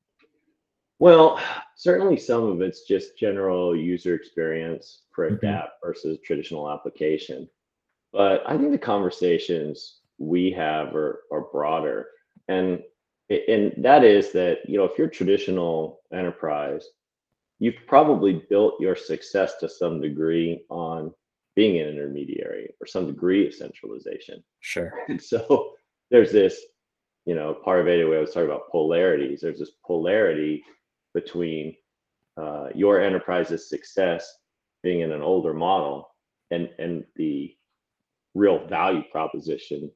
Well, 0.98 1.40
certainly 1.76 2.16
some 2.16 2.44
of 2.44 2.60
it's 2.60 2.82
just 2.82 3.18
general 3.18 3.76
user 3.76 4.14
experience 4.14 5.02
for 5.10 5.26
a 5.26 5.32
mm-hmm. 5.32 5.44
dApp 5.44 5.68
versus 5.84 6.18
traditional 6.24 6.70
application. 6.70 7.48
But 8.12 8.42
I 8.46 8.56
think 8.56 8.70
the 8.70 8.78
conversations 8.78 9.98
we 10.18 10.52
have 10.52 10.94
are, 10.94 11.24
are 11.32 11.46
broader. 11.52 12.06
And 12.48 12.80
and 13.30 13.72
that 13.78 14.04
is 14.04 14.32
that, 14.32 14.58
you 14.68 14.76
know, 14.76 14.84
if 14.84 14.98
you're 14.98 15.08
traditional 15.08 16.00
enterprise, 16.12 16.86
you've 17.62 17.86
probably 17.86 18.42
built 18.50 18.74
your 18.80 18.96
success 18.96 19.54
to 19.60 19.68
some 19.68 20.00
degree 20.00 20.64
on 20.68 21.14
being 21.54 21.78
an 21.80 21.86
intermediary 21.86 22.74
or 22.80 22.88
some 22.88 23.06
degree 23.06 23.46
of 23.46 23.54
centralization. 23.54 24.42
Sure. 24.58 24.92
And 25.08 25.22
so 25.30 25.74
there's 26.10 26.32
this, 26.32 26.60
you 27.24 27.36
know, 27.36 27.54
part 27.54 27.78
of 27.78 27.86
it, 27.86 28.04
I 28.04 28.18
was 28.18 28.30
talking 28.30 28.50
about 28.50 28.68
polarities. 28.72 29.42
There's 29.42 29.60
this 29.60 29.70
polarity 29.86 30.64
between 31.14 31.76
uh, 32.36 32.70
your 32.74 33.00
enterprise's 33.00 33.68
success 33.68 34.38
being 34.82 35.02
in 35.02 35.12
an 35.12 35.22
older 35.22 35.54
model 35.54 36.08
and 36.50 36.68
and 36.80 37.04
the 37.14 37.54
real 38.34 38.66
value 38.66 39.04
proposition 39.12 39.88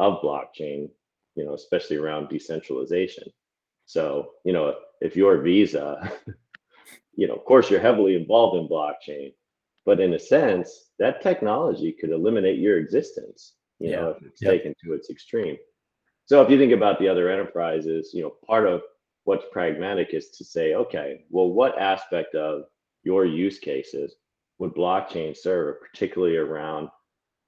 of 0.00 0.20
blockchain, 0.22 0.90
you 1.36 1.44
know, 1.44 1.54
especially 1.54 1.98
around 1.98 2.28
decentralization. 2.28 3.28
So, 3.86 4.30
you 4.44 4.52
know, 4.52 4.74
if 5.00 5.14
you're 5.14 5.40
Visa, 5.40 6.12
you 7.14 7.26
know, 7.26 7.34
of 7.34 7.44
course 7.44 7.70
you're 7.70 7.80
heavily 7.80 8.16
involved 8.16 8.56
in 8.56 8.68
blockchain, 8.68 9.32
but 9.84 10.00
in 10.00 10.14
a 10.14 10.18
sense, 10.18 10.90
that 10.98 11.22
technology 11.22 11.92
could 11.92 12.10
eliminate 12.10 12.58
your 12.58 12.78
existence, 12.78 13.54
you 13.78 13.90
yeah. 13.90 13.96
know, 13.96 14.10
if 14.10 14.22
it's 14.22 14.40
taken 14.40 14.74
to 14.84 14.92
its 14.94 15.10
extreme. 15.10 15.56
So 16.26 16.40
if 16.42 16.50
you 16.50 16.58
think 16.58 16.72
about 16.72 16.98
the 16.98 17.08
other 17.08 17.28
enterprises, 17.28 18.10
you 18.14 18.22
know, 18.22 18.32
part 18.46 18.66
of 18.66 18.82
what's 19.24 19.44
pragmatic 19.52 20.14
is 20.14 20.30
to 20.30 20.44
say, 20.44 20.74
okay, 20.74 21.24
well, 21.30 21.48
what 21.48 21.78
aspect 21.78 22.34
of 22.34 22.62
your 23.02 23.24
use 23.24 23.58
cases 23.58 24.14
would 24.58 24.74
blockchain 24.74 25.36
serve, 25.36 25.76
particularly 25.80 26.36
around 26.36 26.88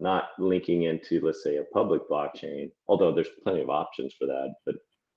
not 0.00 0.30
linking 0.38 0.82
into 0.84 1.20
let's 1.24 1.42
say 1.42 1.56
a 1.56 1.64
public 1.72 2.02
blockchain 2.10 2.70
although 2.88 3.12
there's 3.12 3.28
plenty 3.42 3.62
of 3.62 3.70
options 3.70 4.14
for 4.18 4.26
that 4.26 4.54
but 4.66 4.74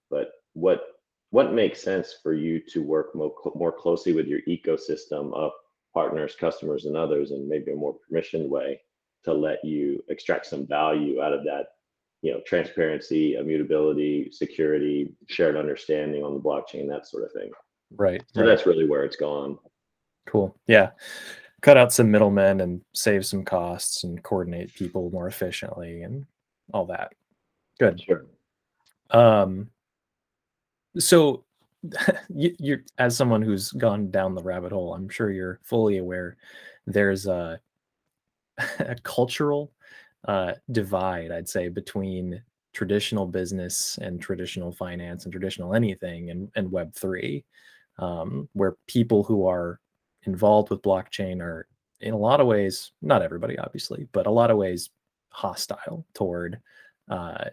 but 0.10 0.30
what 0.54 0.82
what 1.32 1.54
makes 1.54 1.82
sense 1.82 2.16
for 2.24 2.34
you 2.34 2.60
to 2.60 2.82
work 2.82 3.14
more, 3.16 3.34
more 3.56 3.72
closely 3.72 4.14
with 4.14 4.28
your 4.28 4.40
ecosystem 4.48 5.34
of 5.34 5.52
partners 5.94 6.36
customers 6.40 6.86
and 6.86 6.96
others 6.96 7.32
in 7.32 7.48
maybe 7.48 7.72
a 7.72 7.76
more 7.76 7.96
permissioned 7.96 8.48
way 8.48 8.80
to 9.24 9.34
let 9.34 9.64
you 9.64 10.04
extract 10.10 10.46
some 10.46 10.68
value 10.68 11.22
out 11.22 11.34
of 11.34 11.44
that 11.44 11.68
you 12.22 12.32
know 12.32 12.40
transparency 12.46 13.36
immutability 13.36 14.30
security 14.32 15.16
shared 15.28 15.56
understanding 15.56 16.24
on 16.24 16.34
the 16.34 16.40
blockchain 16.40 16.88
that 16.88 17.08
sort 17.08 17.24
of 17.24 17.32
thing 17.32 17.50
right 17.92 18.24
so 18.34 18.42
right. 18.42 18.48
that's 18.48 18.66
really 18.66 18.88
where 18.88 19.04
it's 19.04 19.16
gone 19.16 19.58
cool 20.28 20.56
yeah 20.68 20.92
cut 21.62 21.78
out 21.78 21.92
some 21.92 22.12
middlemen 22.12 22.62
and 22.62 22.82
save 22.94 23.26
some 23.26 23.44
costs 23.44 24.04
and 24.04 24.24
coordinate 24.24 24.74
people 24.74 25.10
more 25.12 25.28
efficiently 25.28 26.02
and 26.04 26.26
all 26.74 26.86
that. 26.86 27.14
Good. 27.80 28.02
Sure. 28.02 28.26
Um, 29.12 29.70
so 31.00 31.44
you, 32.30 32.56
you're 32.60 32.84
as 32.98 33.16
someone 33.16 33.42
who's 33.42 33.72
gone 33.72 34.12
down 34.12 34.36
the 34.36 34.44
rabbit 34.44 34.72
hole, 34.72 34.94
I'm 34.94 35.10
sure 35.10 35.32
you're 35.32 35.60
fully 35.64 35.98
aware 35.98 36.38
there's 36.86 37.28
a, 37.28 37.60
a 38.80 38.96
cultural 39.04 39.72
uh, 40.28 40.54
divide, 40.72 41.32
I'd 41.32 41.50
say, 41.50 41.70
between 41.70 42.42
traditional 42.74 43.26
business 43.26 43.98
and 44.02 44.22
traditional 44.22 44.72
finance 44.72 45.26
and 45.26 45.32
traditional 45.32 45.74
anything 45.74 46.30
and, 46.30 46.50
and 46.56 46.72
Web 46.72 46.94
three, 46.94 47.44
um, 48.00 48.48
where 48.54 48.78
people 48.88 49.24
who 49.24 49.48
are 49.48 49.80
involved 50.24 50.70
with 50.70 50.82
blockchain 50.82 51.42
are 51.42 51.68
in 52.02 52.14
a 52.14 52.18
lot 52.18 52.40
of 52.40 52.48
ways 52.48 52.92
not 53.02 53.24
everybody 53.24 53.58
obviously 53.58 54.08
but 54.12 54.28
a 54.28 54.32
lot 54.32 54.52
of 54.52 54.58
ways 54.58 54.90
hostile 55.30 56.06
toward 56.14 56.60
uh, 57.10 57.46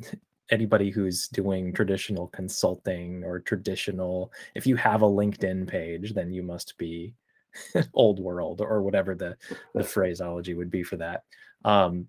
anybody 0.50 0.90
who's 0.90 1.28
doing 1.28 1.72
traditional 1.72 2.28
consulting 2.28 3.24
or 3.24 3.40
traditional 3.40 4.32
if 4.54 4.66
you 4.66 4.76
have 4.76 5.02
a 5.02 5.06
linkedin 5.06 5.66
page 5.66 6.12
then 6.14 6.32
you 6.32 6.42
must 6.42 6.76
be 6.78 7.14
old 7.94 8.20
world 8.20 8.60
or 8.60 8.82
whatever 8.82 9.14
the 9.14 9.36
the 9.74 9.84
phraseology 9.94 10.54
would 10.54 10.70
be 10.70 10.82
for 10.82 10.96
that. 10.96 11.22
Um, 11.64 12.08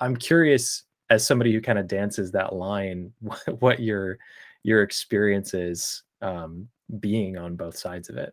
i'm 0.00 0.16
curious 0.16 0.84
as 1.08 1.26
somebody 1.26 1.52
who 1.52 1.60
kind 1.60 1.78
of 1.78 1.86
dances 1.86 2.32
that 2.32 2.54
line 2.54 3.12
what 3.60 3.80
your 3.80 4.18
your 4.62 4.82
experience 4.82 5.54
is 5.54 6.02
um, 6.22 6.68
being 7.00 7.36
on 7.36 7.56
both 7.56 7.76
sides 7.76 8.08
of 8.08 8.16
it. 8.16 8.32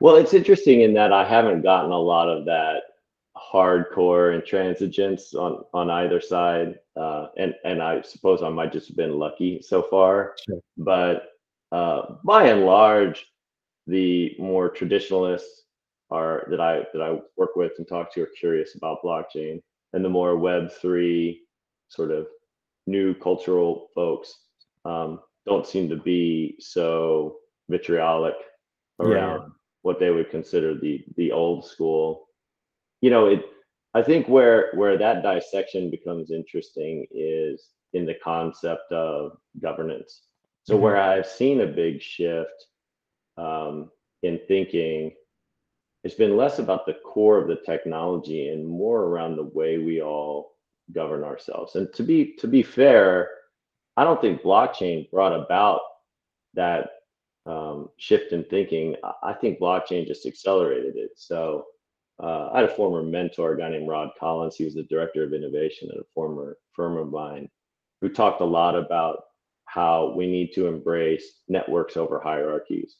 Well, 0.00 0.16
it's 0.16 0.34
interesting 0.34 0.82
in 0.82 0.94
that 0.94 1.12
I 1.12 1.28
haven't 1.28 1.62
gotten 1.62 1.90
a 1.90 1.98
lot 1.98 2.28
of 2.28 2.44
that 2.44 2.82
hardcore 3.38 4.40
intransigence 4.40 5.34
on 5.34 5.64
on 5.72 5.90
either 5.90 6.20
side, 6.20 6.78
uh, 6.96 7.28
and 7.36 7.54
and 7.64 7.82
I 7.82 8.02
suppose 8.02 8.42
I 8.42 8.48
might 8.48 8.72
just 8.72 8.88
have 8.88 8.96
been 8.96 9.18
lucky 9.18 9.62
so 9.62 9.82
far. 9.82 10.34
Sure. 10.46 10.60
But 10.76 11.30
uh, 11.72 12.16
by 12.24 12.48
and 12.48 12.64
large, 12.64 13.26
the 13.86 14.34
more 14.38 14.68
traditionalists 14.68 15.64
are 16.10 16.46
that 16.50 16.60
I 16.60 16.84
that 16.92 17.02
I 17.02 17.20
work 17.36 17.56
with 17.56 17.72
and 17.78 17.86
talk 17.86 18.12
to 18.14 18.22
are 18.22 18.30
curious 18.38 18.74
about 18.74 19.02
blockchain, 19.02 19.62
and 19.92 20.04
the 20.04 20.08
more 20.08 20.36
Web 20.36 20.70
three 20.72 21.42
sort 21.88 22.10
of 22.10 22.26
new 22.86 23.14
cultural 23.14 23.88
folks 23.94 24.34
um, 24.84 25.20
don't 25.46 25.66
seem 25.66 25.88
to 25.88 25.96
be 25.96 26.56
so 26.58 27.36
vitriolic 27.68 28.34
around. 29.00 29.40
Yeah 29.40 29.48
what 29.82 29.98
they 29.98 30.10
would 30.10 30.30
consider 30.30 30.74
the 30.74 31.04
the 31.16 31.32
old 31.32 31.64
school 31.64 32.27
you 33.00 33.10
know 33.10 33.26
it 33.26 33.44
i 33.94 34.02
think 34.02 34.28
where 34.28 34.70
where 34.74 34.98
that 34.98 35.22
dissection 35.22 35.90
becomes 35.90 36.30
interesting 36.30 37.06
is 37.10 37.70
in 37.92 38.06
the 38.06 38.16
concept 38.22 38.90
of 38.92 39.32
governance 39.60 40.22
so 40.64 40.74
mm-hmm. 40.74 40.82
where 40.84 40.96
i've 40.96 41.26
seen 41.26 41.60
a 41.60 41.66
big 41.66 42.00
shift 42.00 42.66
um, 43.36 43.90
in 44.22 44.40
thinking 44.48 45.12
it's 46.04 46.14
been 46.14 46.36
less 46.36 46.58
about 46.58 46.86
the 46.86 46.96
core 47.04 47.38
of 47.38 47.48
the 47.48 47.60
technology 47.66 48.48
and 48.48 48.66
more 48.66 49.04
around 49.04 49.36
the 49.36 49.50
way 49.54 49.78
we 49.78 50.02
all 50.02 50.56
govern 50.92 51.22
ourselves 51.22 51.74
and 51.76 51.92
to 51.92 52.02
be 52.02 52.34
to 52.38 52.48
be 52.48 52.62
fair 52.62 53.30
i 53.96 54.04
don't 54.04 54.20
think 54.20 54.42
blockchain 54.42 55.08
brought 55.10 55.32
about 55.32 55.80
that 56.54 56.90
um, 57.48 57.88
shift 57.96 58.32
in 58.32 58.44
thinking, 58.44 58.94
I 59.22 59.32
think 59.32 59.58
blockchain 59.58 60.06
just 60.06 60.26
accelerated 60.26 60.96
it. 60.96 61.12
So 61.16 61.64
uh, 62.20 62.50
I 62.52 62.60
had 62.60 62.70
a 62.70 62.74
former 62.74 63.02
mentor, 63.02 63.52
a 63.52 63.58
guy 63.58 63.70
named 63.70 63.88
Rod 63.88 64.10
Collins. 64.18 64.56
He 64.56 64.64
was 64.64 64.74
the 64.74 64.82
director 64.84 65.22
of 65.22 65.32
innovation 65.32 65.88
at 65.92 66.00
a 66.00 66.06
former 66.14 66.56
firm 66.72 66.96
of 66.96 67.10
mine 67.10 67.48
who 68.00 68.08
talked 68.08 68.40
a 68.40 68.44
lot 68.44 68.74
about 68.74 69.24
how 69.66 70.14
we 70.16 70.26
need 70.26 70.52
to 70.54 70.66
embrace 70.66 71.40
networks 71.48 71.96
over 71.96 72.20
hierarchies. 72.20 72.96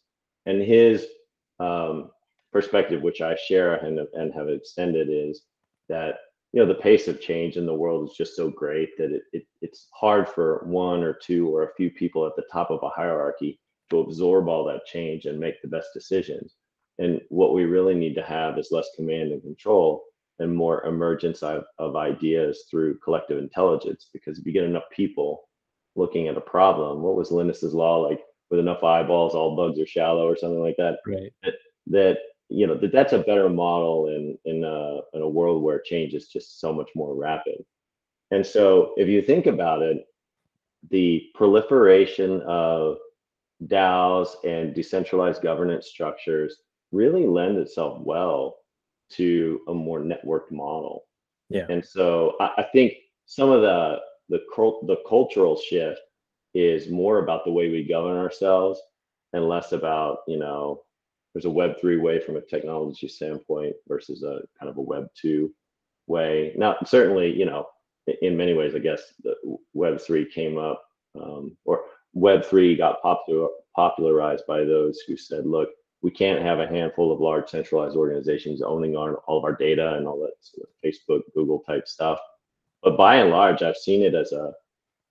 And 0.46 0.62
his 0.62 1.06
um, 1.58 2.10
perspective, 2.52 3.02
which 3.02 3.20
I 3.20 3.36
share 3.36 3.74
and, 3.76 4.00
and 4.14 4.32
have 4.34 4.48
extended, 4.48 5.08
is 5.10 5.42
that 5.88 6.18
you 6.52 6.60
know 6.60 6.66
the 6.66 6.80
pace 6.80 7.08
of 7.08 7.20
change 7.20 7.56
in 7.56 7.66
the 7.66 7.74
world 7.74 8.08
is 8.08 8.16
just 8.16 8.36
so 8.36 8.48
great 8.48 8.96
that 8.96 9.12
it, 9.12 9.22
it, 9.32 9.46
it's 9.60 9.88
hard 9.92 10.28
for 10.28 10.62
one 10.64 11.02
or 11.02 11.12
two 11.12 11.54
or 11.54 11.64
a 11.64 11.74
few 11.74 11.90
people 11.90 12.26
at 12.26 12.36
the 12.36 12.46
top 12.50 12.70
of 12.70 12.82
a 12.82 12.88
hierarchy 12.88 13.60
to 13.90 14.00
absorb 14.00 14.48
all 14.48 14.64
that 14.64 14.86
change 14.86 15.26
and 15.26 15.38
make 15.38 15.60
the 15.60 15.68
best 15.68 15.88
decisions. 15.92 16.54
And 16.98 17.20
what 17.28 17.54
we 17.54 17.64
really 17.64 17.94
need 17.94 18.14
to 18.14 18.22
have 18.22 18.58
is 18.58 18.72
less 18.72 18.88
command 18.96 19.32
and 19.32 19.42
control 19.42 20.04
and 20.38 20.54
more 20.54 20.84
emergence 20.86 21.42
of, 21.42 21.64
of 21.78 21.96
ideas 21.96 22.64
through 22.70 22.98
collective 22.98 23.38
intelligence. 23.38 24.08
Because 24.12 24.38
if 24.38 24.46
you 24.46 24.52
get 24.52 24.64
enough 24.64 24.84
people 24.90 25.48
looking 25.96 26.28
at 26.28 26.36
a 26.36 26.40
problem, 26.40 27.02
what 27.02 27.16
was 27.16 27.30
Linus's 27.30 27.74
law 27.74 27.98
like? 27.98 28.20
With 28.50 28.60
enough 28.60 28.82
eyeballs, 28.82 29.34
all 29.34 29.56
bugs 29.56 29.78
are 29.78 29.86
shallow, 29.86 30.26
or 30.26 30.34
something 30.34 30.62
like 30.62 30.76
that. 30.78 31.00
Right. 31.06 31.30
That, 31.42 31.54
that 31.88 32.18
you 32.48 32.66
know 32.66 32.78
that 32.78 32.92
that's 32.92 33.12
a 33.12 33.18
better 33.18 33.50
model 33.50 34.08
in 34.08 34.38
in 34.46 34.64
a, 34.64 35.00
in 35.12 35.20
a 35.20 35.28
world 35.28 35.62
where 35.62 35.80
change 35.80 36.14
is 36.14 36.28
just 36.28 36.58
so 36.58 36.72
much 36.72 36.88
more 36.96 37.14
rapid. 37.14 37.62
And 38.30 38.46
so, 38.46 38.94
if 38.96 39.06
you 39.06 39.20
think 39.20 39.44
about 39.44 39.82
it, 39.82 40.06
the 40.90 41.26
proliferation 41.34 42.40
of 42.46 42.96
DAOs 43.66 44.30
and 44.44 44.74
decentralized 44.74 45.42
governance 45.42 45.88
structures 45.88 46.56
really 46.92 47.26
lend 47.26 47.58
itself 47.58 48.00
well 48.00 48.56
to 49.10 49.60
a 49.68 49.74
more 49.74 50.00
networked 50.00 50.50
model. 50.50 51.04
Yeah. 51.48 51.66
And 51.68 51.84
so 51.84 52.36
I, 52.40 52.50
I 52.58 52.62
think 52.72 52.94
some 53.26 53.50
of 53.50 53.62
the 53.62 53.98
the 54.28 54.40
the 54.86 54.98
cultural 55.08 55.56
shift 55.56 56.00
is 56.54 56.90
more 56.90 57.18
about 57.18 57.44
the 57.44 57.52
way 57.52 57.70
we 57.70 57.86
govern 57.86 58.16
ourselves 58.16 58.80
and 59.32 59.48
less 59.48 59.72
about 59.72 60.18
you 60.26 60.38
know 60.38 60.82
there's 61.32 61.44
a 61.44 61.50
web 61.50 61.78
3 61.80 61.98
way 61.98 62.20
from 62.20 62.36
a 62.36 62.40
technology 62.40 63.08
standpoint 63.08 63.74
versus 63.86 64.22
a 64.22 64.40
kind 64.58 64.70
of 64.70 64.76
a 64.78 64.82
web 64.82 65.06
2 65.20 65.52
way 66.06 66.52
now 66.56 66.76
certainly 66.84 67.32
you 67.32 67.44
know 67.44 67.66
in 68.22 68.36
many 68.36 68.54
ways 68.54 68.74
i 68.74 68.78
guess 68.78 69.02
the 69.22 69.34
web 69.74 70.00
3 70.00 70.24
came 70.30 70.56
up 70.58 70.82
um, 71.20 71.56
or 71.64 71.82
web 72.14 72.44
3 72.44 72.76
got 72.76 73.02
popular 73.02 73.48
popularized 73.76 74.44
by 74.46 74.64
those 74.64 75.00
who 75.06 75.16
said 75.16 75.46
look 75.46 75.68
we 76.02 76.10
can't 76.10 76.42
have 76.42 76.60
a 76.60 76.66
handful 76.66 77.12
of 77.12 77.20
large 77.20 77.48
centralized 77.48 77.96
organizations 77.96 78.62
owning 78.62 78.96
our, 78.96 79.16
all 79.26 79.38
of 79.38 79.44
our 79.44 79.54
data 79.54 79.94
and 79.94 80.06
all 80.06 80.20
that 80.20 80.32
sort 80.40 80.68
of 80.68 80.74
Facebook, 80.84 81.22
Google 81.34 81.60
type 81.60 81.88
stuff. 81.88 82.20
But 82.82 82.96
by 82.96 83.16
and 83.16 83.30
large, 83.30 83.62
I've 83.62 83.76
seen 83.76 84.02
it 84.02 84.14
as 84.14 84.32
a, 84.32 84.52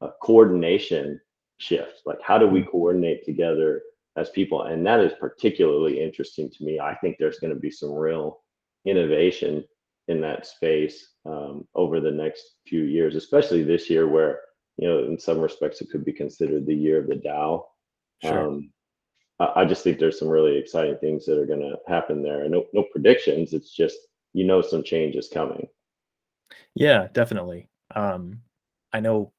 a 0.02 0.10
coordination 0.22 1.20
shift. 1.58 2.04
Like, 2.06 2.22
how 2.22 2.38
do 2.38 2.48
we 2.48 2.62
mm. 2.62 2.72
coordinate 2.72 3.26
together 3.26 3.82
as 4.16 4.30
people? 4.30 4.64
And 4.64 4.86
that 4.86 5.02
is 5.02 5.12
particularly 5.20 6.02
interesting 6.02 6.50
to 6.50 6.64
me. 6.64 6.80
I 6.80 6.96
think 6.96 7.18
there's 7.20 7.40
going 7.40 7.54
to 7.54 7.60
be 7.60 7.72
some 7.72 7.92
real 7.92 8.40
innovation 8.86 9.66
in 10.08 10.22
that 10.22 10.46
space 10.46 11.10
um, 11.26 11.68
over 11.76 12.00
the 12.00 12.12
next 12.12 12.56
few 12.66 12.84
years, 12.84 13.16
especially 13.16 13.64
this 13.64 13.90
year, 13.90 14.08
where 14.08 14.40
you 14.78 14.88
know, 14.88 15.00
in 15.00 15.20
some 15.20 15.40
respects, 15.40 15.82
it 15.82 15.90
could 15.90 16.06
be 16.06 16.14
considered 16.14 16.66
the 16.66 16.76
year 16.76 17.00
of 17.00 17.08
the 17.08 17.16
DAO. 17.16 17.64
Sure. 18.24 18.48
Um, 18.48 18.72
I 19.40 19.66
just 19.66 19.84
think 19.84 20.00
there's 20.00 20.18
some 20.18 20.30
really 20.30 20.58
exciting 20.58 20.98
things 20.98 21.26
that 21.26 21.38
are 21.40 21.46
going 21.46 21.60
to 21.60 21.78
happen 21.88 22.24
there. 22.24 22.42
And 22.44 22.52
no, 22.52 22.66
no 22.74 22.84
predictions. 22.92 23.54
It's 23.54 23.72
just 23.72 23.98
you 24.34 24.46
know 24.46 24.62
some 24.62 24.84
change 24.84 25.16
is 25.16 25.30
coming. 25.30 25.68
Yeah, 26.76 27.08
definitely. 27.14 27.70
Um, 27.96 28.42
I 28.94 29.00
know 29.00 29.32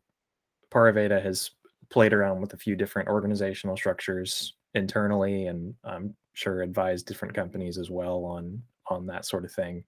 Pariveda 0.71 1.23
has 1.23 1.51
played 1.91 2.13
around 2.13 2.41
with 2.41 2.55
a 2.55 2.59
few 2.59 2.77
different 2.77 3.09
organizational 3.09 3.77
structures 3.77 4.55
internally, 4.75 5.47
and 5.47 5.75
I'm 5.85 6.15
sure 6.35 6.63
advised 6.63 7.07
different 7.07 7.35
companies 7.35 7.79
as 7.79 7.91
well 7.91 8.25
on 8.25 8.63
on 8.87 9.07
that 9.07 9.25
sort 9.25 9.45
of 9.45 9.53
thing. 9.53 9.85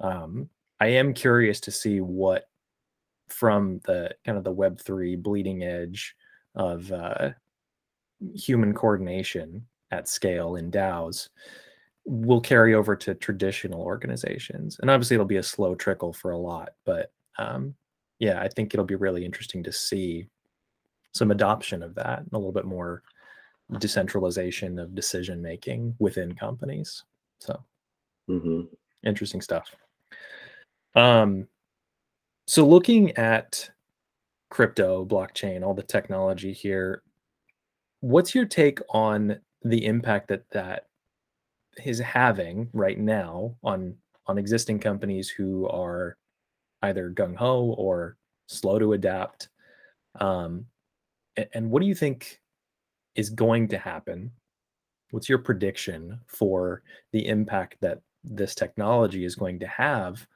Um, 0.00 0.48
I 0.80 0.88
am 0.88 1.14
curious 1.14 1.60
to 1.60 1.70
see 1.70 2.00
what 2.00 2.48
from 3.28 3.80
the 3.84 4.14
kind 4.24 4.36
of 4.36 4.44
the 4.44 4.52
Web 4.52 4.80
three 4.80 5.16
bleeding 5.16 5.62
edge 5.62 6.14
of 6.54 6.90
uh, 6.92 7.30
human 8.34 8.74
coordination 8.74 9.66
at 9.90 10.08
scale 10.08 10.56
in 10.56 10.70
DAOs 10.70 11.28
will 12.06 12.40
carry 12.40 12.74
over 12.74 12.94
to 12.96 13.14
traditional 13.14 13.80
organizations. 13.80 14.78
And 14.80 14.90
obviously, 14.90 15.14
it'll 15.14 15.26
be 15.26 15.36
a 15.36 15.42
slow 15.42 15.74
trickle 15.74 16.12
for 16.12 16.32
a 16.32 16.38
lot, 16.38 16.70
but 16.84 17.12
um, 17.38 17.74
yeah, 18.18 18.40
I 18.40 18.48
think 18.48 18.74
it'll 18.74 18.84
be 18.84 18.94
really 18.94 19.24
interesting 19.24 19.62
to 19.64 19.72
see 19.72 20.28
some 21.12 21.30
adoption 21.30 21.82
of 21.82 21.94
that 21.94 22.20
and 22.20 22.28
a 22.32 22.36
little 22.36 22.52
bit 22.52 22.64
more 22.64 23.02
decentralization 23.78 24.78
of 24.78 24.94
decision 24.94 25.40
making 25.40 25.94
within 25.98 26.34
companies. 26.34 27.04
So, 27.38 27.62
mm-hmm. 28.28 28.62
interesting 29.04 29.40
stuff. 29.40 29.74
Um, 30.94 31.48
so 32.46 32.66
looking 32.66 33.16
at 33.16 33.70
crypto, 34.50 35.04
blockchain, 35.04 35.64
all 35.64 35.74
the 35.74 35.82
technology 35.82 36.52
here, 36.52 37.02
what's 38.04 38.34
your 38.34 38.44
take 38.44 38.80
on 38.90 39.40
the 39.62 39.86
impact 39.86 40.28
that 40.28 40.44
that 40.50 40.88
is 41.86 41.98
having 41.98 42.68
right 42.74 42.98
now 42.98 43.56
on 43.64 43.94
on 44.26 44.36
existing 44.36 44.78
companies 44.78 45.30
who 45.30 45.66
are 45.68 46.18
either 46.82 47.10
gung 47.10 47.34
ho 47.34 47.74
or 47.78 48.18
slow 48.46 48.78
to 48.78 48.92
adapt? 48.92 49.48
Um, 50.20 50.66
and, 51.36 51.48
and 51.54 51.70
what 51.70 51.80
do 51.80 51.88
you 51.88 51.94
think 51.94 52.40
is 53.14 53.30
going 53.30 53.68
to 53.68 53.78
happen? 53.78 54.30
What's 55.10 55.30
your 55.30 55.38
prediction 55.38 56.20
for 56.26 56.82
the 57.12 57.26
impact 57.26 57.76
that 57.80 58.02
this 58.22 58.54
technology 58.54 59.24
is 59.24 59.34
going 59.34 59.60
to 59.60 59.66
have 59.66 60.26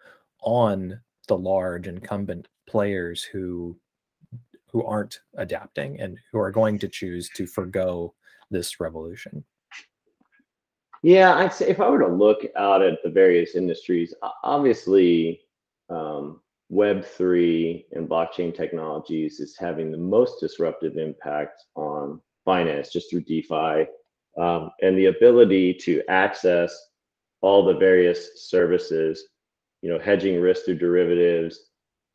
on 0.41 0.99
the 1.27 1.37
large 1.37 1.87
incumbent 1.87 2.49
players 2.67 3.23
who 3.25 3.77
who 4.73 4.85
aren't 4.85 5.21
adapting 5.37 6.01
and 6.01 6.19
who 6.33 6.39
are 6.39 6.51
going 6.51 6.79
to 6.79 6.89
choose 6.89 7.29
to 7.31 7.47
forego 7.47 8.15
this 8.51 8.81
revolution? 8.81 9.45
Yeah, 11.03 11.35
I'd 11.37 11.53
say 11.53 11.69
if 11.69 11.81
I 11.81 11.89
were 11.89 12.01
to 12.01 12.09
look 12.09 12.45
out 12.57 12.83
at 12.83 12.99
the 13.05 13.11
various 13.11 13.55
industries, 13.55 14.15
obviously 14.43 15.41
um, 15.89 16.41
Web3 16.73 17.85
and 17.93 18.09
blockchain 18.09 18.55
technologies 18.55 19.41
is 19.41 19.57
having 19.57 19.91
the 19.91 19.99
most 19.99 20.41
disruptive 20.41 20.97
impact 20.97 21.63
on 21.77 22.21
finance 22.45 22.91
just 22.91 23.11
through 23.11 23.23
DeFi 23.23 23.87
um, 24.39 24.71
and 24.83 24.97
the 24.99 25.07
ability 25.07 25.73
to 25.75 26.03
access 26.09 26.77
all 27.41 27.65
the 27.65 27.79
various 27.79 28.49
services, 28.49 29.29
you 29.83 29.91
know, 29.91 29.99
hedging 29.99 30.41
risk 30.41 30.65
through 30.65 30.79
derivatives, 30.79 31.68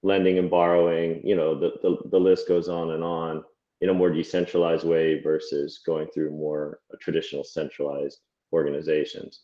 lending 0.04 0.38
and 0.38 0.50
borrowing, 0.50 1.26
you 1.26 1.36
know, 1.36 1.58
the, 1.58 1.74
the, 1.82 1.98
the 2.10 2.20
list 2.20 2.48
goes 2.48 2.68
on 2.68 2.92
and 2.92 3.04
on 3.04 3.44
in 3.82 3.90
a 3.90 3.94
more 3.94 4.10
decentralized 4.10 4.86
way 4.86 5.22
versus 5.22 5.82
going 5.86 6.08
through 6.14 6.30
more 6.30 6.80
traditional 7.02 7.44
centralized 7.44 8.20
organizations. 8.52 9.42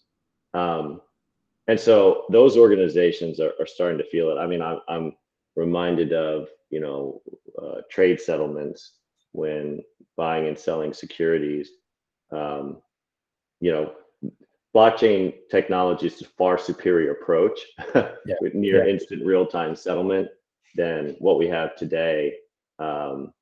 Um, 0.53 1.01
and 1.67 1.79
so 1.79 2.25
those 2.29 2.57
organizations 2.57 3.39
are, 3.39 3.53
are 3.59 3.65
starting 3.65 3.97
to 3.99 4.09
feel 4.09 4.29
it. 4.29 4.39
I 4.39 4.47
mean, 4.47 4.61
I'm, 4.61 4.79
I'm 4.87 5.13
reminded 5.55 6.13
of, 6.13 6.47
you 6.69 6.79
know, 6.79 7.21
uh, 7.61 7.81
trade 7.89 8.19
settlements 8.19 8.93
when 9.31 9.81
buying 10.17 10.47
and 10.47 10.57
selling 10.57 10.93
securities. 10.93 11.69
Um, 12.31 12.81
you 13.59 13.71
know, 13.71 13.93
blockchain 14.75 15.33
technology 15.49 16.07
is 16.07 16.21
a 16.21 16.25
far 16.25 16.57
superior 16.57 17.11
approach 17.11 17.59
yeah. 17.95 18.35
with 18.41 18.53
near 18.53 18.85
yeah. 18.85 18.93
instant 18.93 19.25
real 19.25 19.45
time 19.45 19.75
settlement 19.75 20.29
than 20.75 21.15
what 21.19 21.37
we 21.37 21.47
have 21.47 21.75
today. 21.75 22.35
Um, 22.79 23.33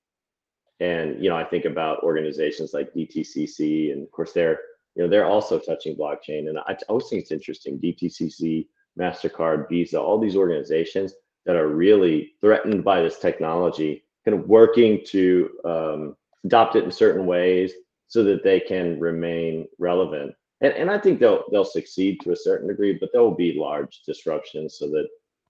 and 0.79 1.21
you 1.23 1.29
know, 1.29 1.35
I 1.35 1.43
think 1.43 1.65
about 1.65 2.03
organizations 2.03 2.73
like 2.73 2.93
DTCC, 2.93 3.91
and 3.91 4.03
of 4.03 4.11
course, 4.11 4.31
they're 4.31 4.59
you 4.95 5.03
know 5.03 5.09
they're 5.09 5.25
also 5.25 5.59
touching 5.59 5.95
blockchain. 5.95 6.49
And 6.49 6.59
I, 6.59 6.73
I 6.73 6.77
always 6.89 7.07
think 7.07 7.23
it's 7.23 7.31
interesting. 7.31 7.79
DTCC, 7.79 8.67
Mastercard, 8.99 9.69
Visa, 9.69 9.99
all 9.99 10.19
these 10.19 10.35
organizations 10.35 11.13
that 11.45 11.55
are 11.55 11.67
really 11.69 12.33
threatened 12.41 12.83
by 12.83 13.01
this 13.01 13.19
technology, 13.19 14.03
kind 14.25 14.37
of 14.39 14.47
working 14.47 15.01
to 15.07 15.49
um, 15.65 16.15
adopt 16.43 16.75
it 16.75 16.83
in 16.83 16.91
certain 16.91 17.25
ways 17.25 17.73
so 18.07 18.23
that 18.23 18.43
they 18.43 18.59
can 18.59 18.99
remain 18.99 19.67
relevant. 19.79 20.33
And, 20.61 20.73
and 20.73 20.91
I 20.91 20.97
think 20.99 21.19
they'll 21.19 21.43
they'll 21.51 21.65
succeed 21.65 22.19
to 22.21 22.31
a 22.31 22.35
certain 22.35 22.67
degree, 22.67 22.97
but 22.99 23.09
there 23.11 23.21
will 23.21 23.35
be 23.35 23.57
large 23.57 24.01
disruptions 24.05 24.77
so 24.77 24.89
that 24.89 25.07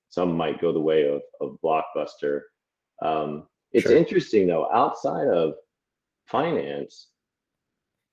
some 0.09 0.35
might 0.35 0.61
go 0.61 0.71
the 0.71 0.79
way 0.79 1.07
of, 1.07 1.21
of 1.41 1.57
Blockbuster. 1.63 2.41
Um, 3.01 3.47
it's 3.71 3.87
sure. 3.87 3.97
interesting 3.97 4.47
though, 4.47 4.71
outside 4.71 5.27
of 5.27 5.53
finance, 6.25 7.09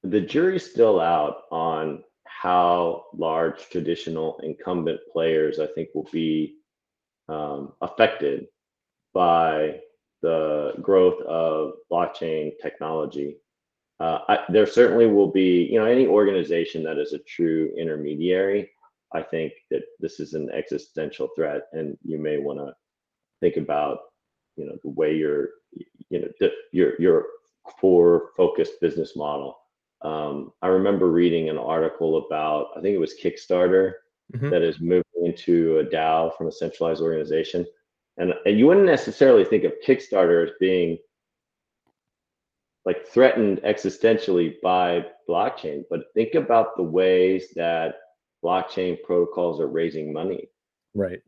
the 0.02 0.20
jury's 0.20 0.70
still 0.70 1.00
out 1.00 1.42
on 1.50 2.04
how 2.26 3.04
large 3.14 3.68
traditional 3.70 4.38
incumbent 4.42 5.00
players, 5.12 5.58
I 5.58 5.66
think, 5.66 5.88
will 5.94 6.08
be 6.12 6.56
um, 7.28 7.72
affected 7.80 8.48
by 9.14 9.80
the 10.20 10.72
growth 10.80 11.20
of 11.22 11.74
blockchain 11.90 12.52
technology, 12.60 13.36
uh, 14.00 14.18
I, 14.28 14.38
there 14.48 14.66
certainly 14.66 15.06
will 15.06 15.30
be, 15.30 15.68
you 15.70 15.78
know, 15.78 15.86
any 15.86 16.06
organization 16.06 16.82
that 16.84 16.98
is 16.98 17.12
a 17.12 17.18
true 17.20 17.72
intermediary. 17.78 18.70
I 19.14 19.22
think 19.22 19.52
that 19.70 19.82
this 20.00 20.20
is 20.20 20.34
an 20.34 20.50
existential 20.50 21.28
threat, 21.36 21.68
and 21.72 21.96
you 22.02 22.18
may 22.18 22.38
want 22.38 22.58
to 22.58 22.74
think 23.40 23.56
about, 23.56 23.98
you 24.56 24.66
know, 24.66 24.76
the 24.82 24.90
way 24.90 25.16
your, 25.16 25.50
you 26.10 26.20
know, 26.20 26.50
your 26.72 27.00
your 27.00 27.26
core 27.64 28.30
focused 28.36 28.80
business 28.80 29.16
model. 29.16 29.56
Um, 30.02 30.52
I 30.60 30.66
remember 30.66 31.10
reading 31.10 31.48
an 31.48 31.56
article 31.56 32.26
about, 32.26 32.68
I 32.76 32.80
think 32.80 32.94
it 32.94 32.98
was 32.98 33.14
Kickstarter, 33.22 33.92
mm-hmm. 34.34 34.50
that 34.50 34.62
is 34.62 34.80
moving 34.80 35.02
into 35.24 35.78
a 35.78 35.84
DAO 35.84 36.36
from 36.36 36.48
a 36.48 36.52
centralized 36.52 37.00
organization. 37.00 37.66
And, 38.18 38.34
and 38.44 38.58
you 38.58 38.66
wouldn't 38.66 38.86
necessarily 38.86 39.44
think 39.44 39.64
of 39.64 39.72
Kickstarter 39.86 40.44
as 40.46 40.52
being 40.60 40.98
like 42.84 43.08
threatened 43.08 43.62
existentially 43.62 44.56
by 44.62 45.06
blockchain, 45.28 45.84
but 45.88 46.12
think 46.12 46.34
about 46.34 46.76
the 46.76 46.82
ways 46.82 47.48
that 47.56 47.96
blockchain 48.44 49.02
protocols 49.02 49.60
are 49.60 49.68
raising 49.68 50.12
money. 50.12 50.48
Right. 50.94 51.20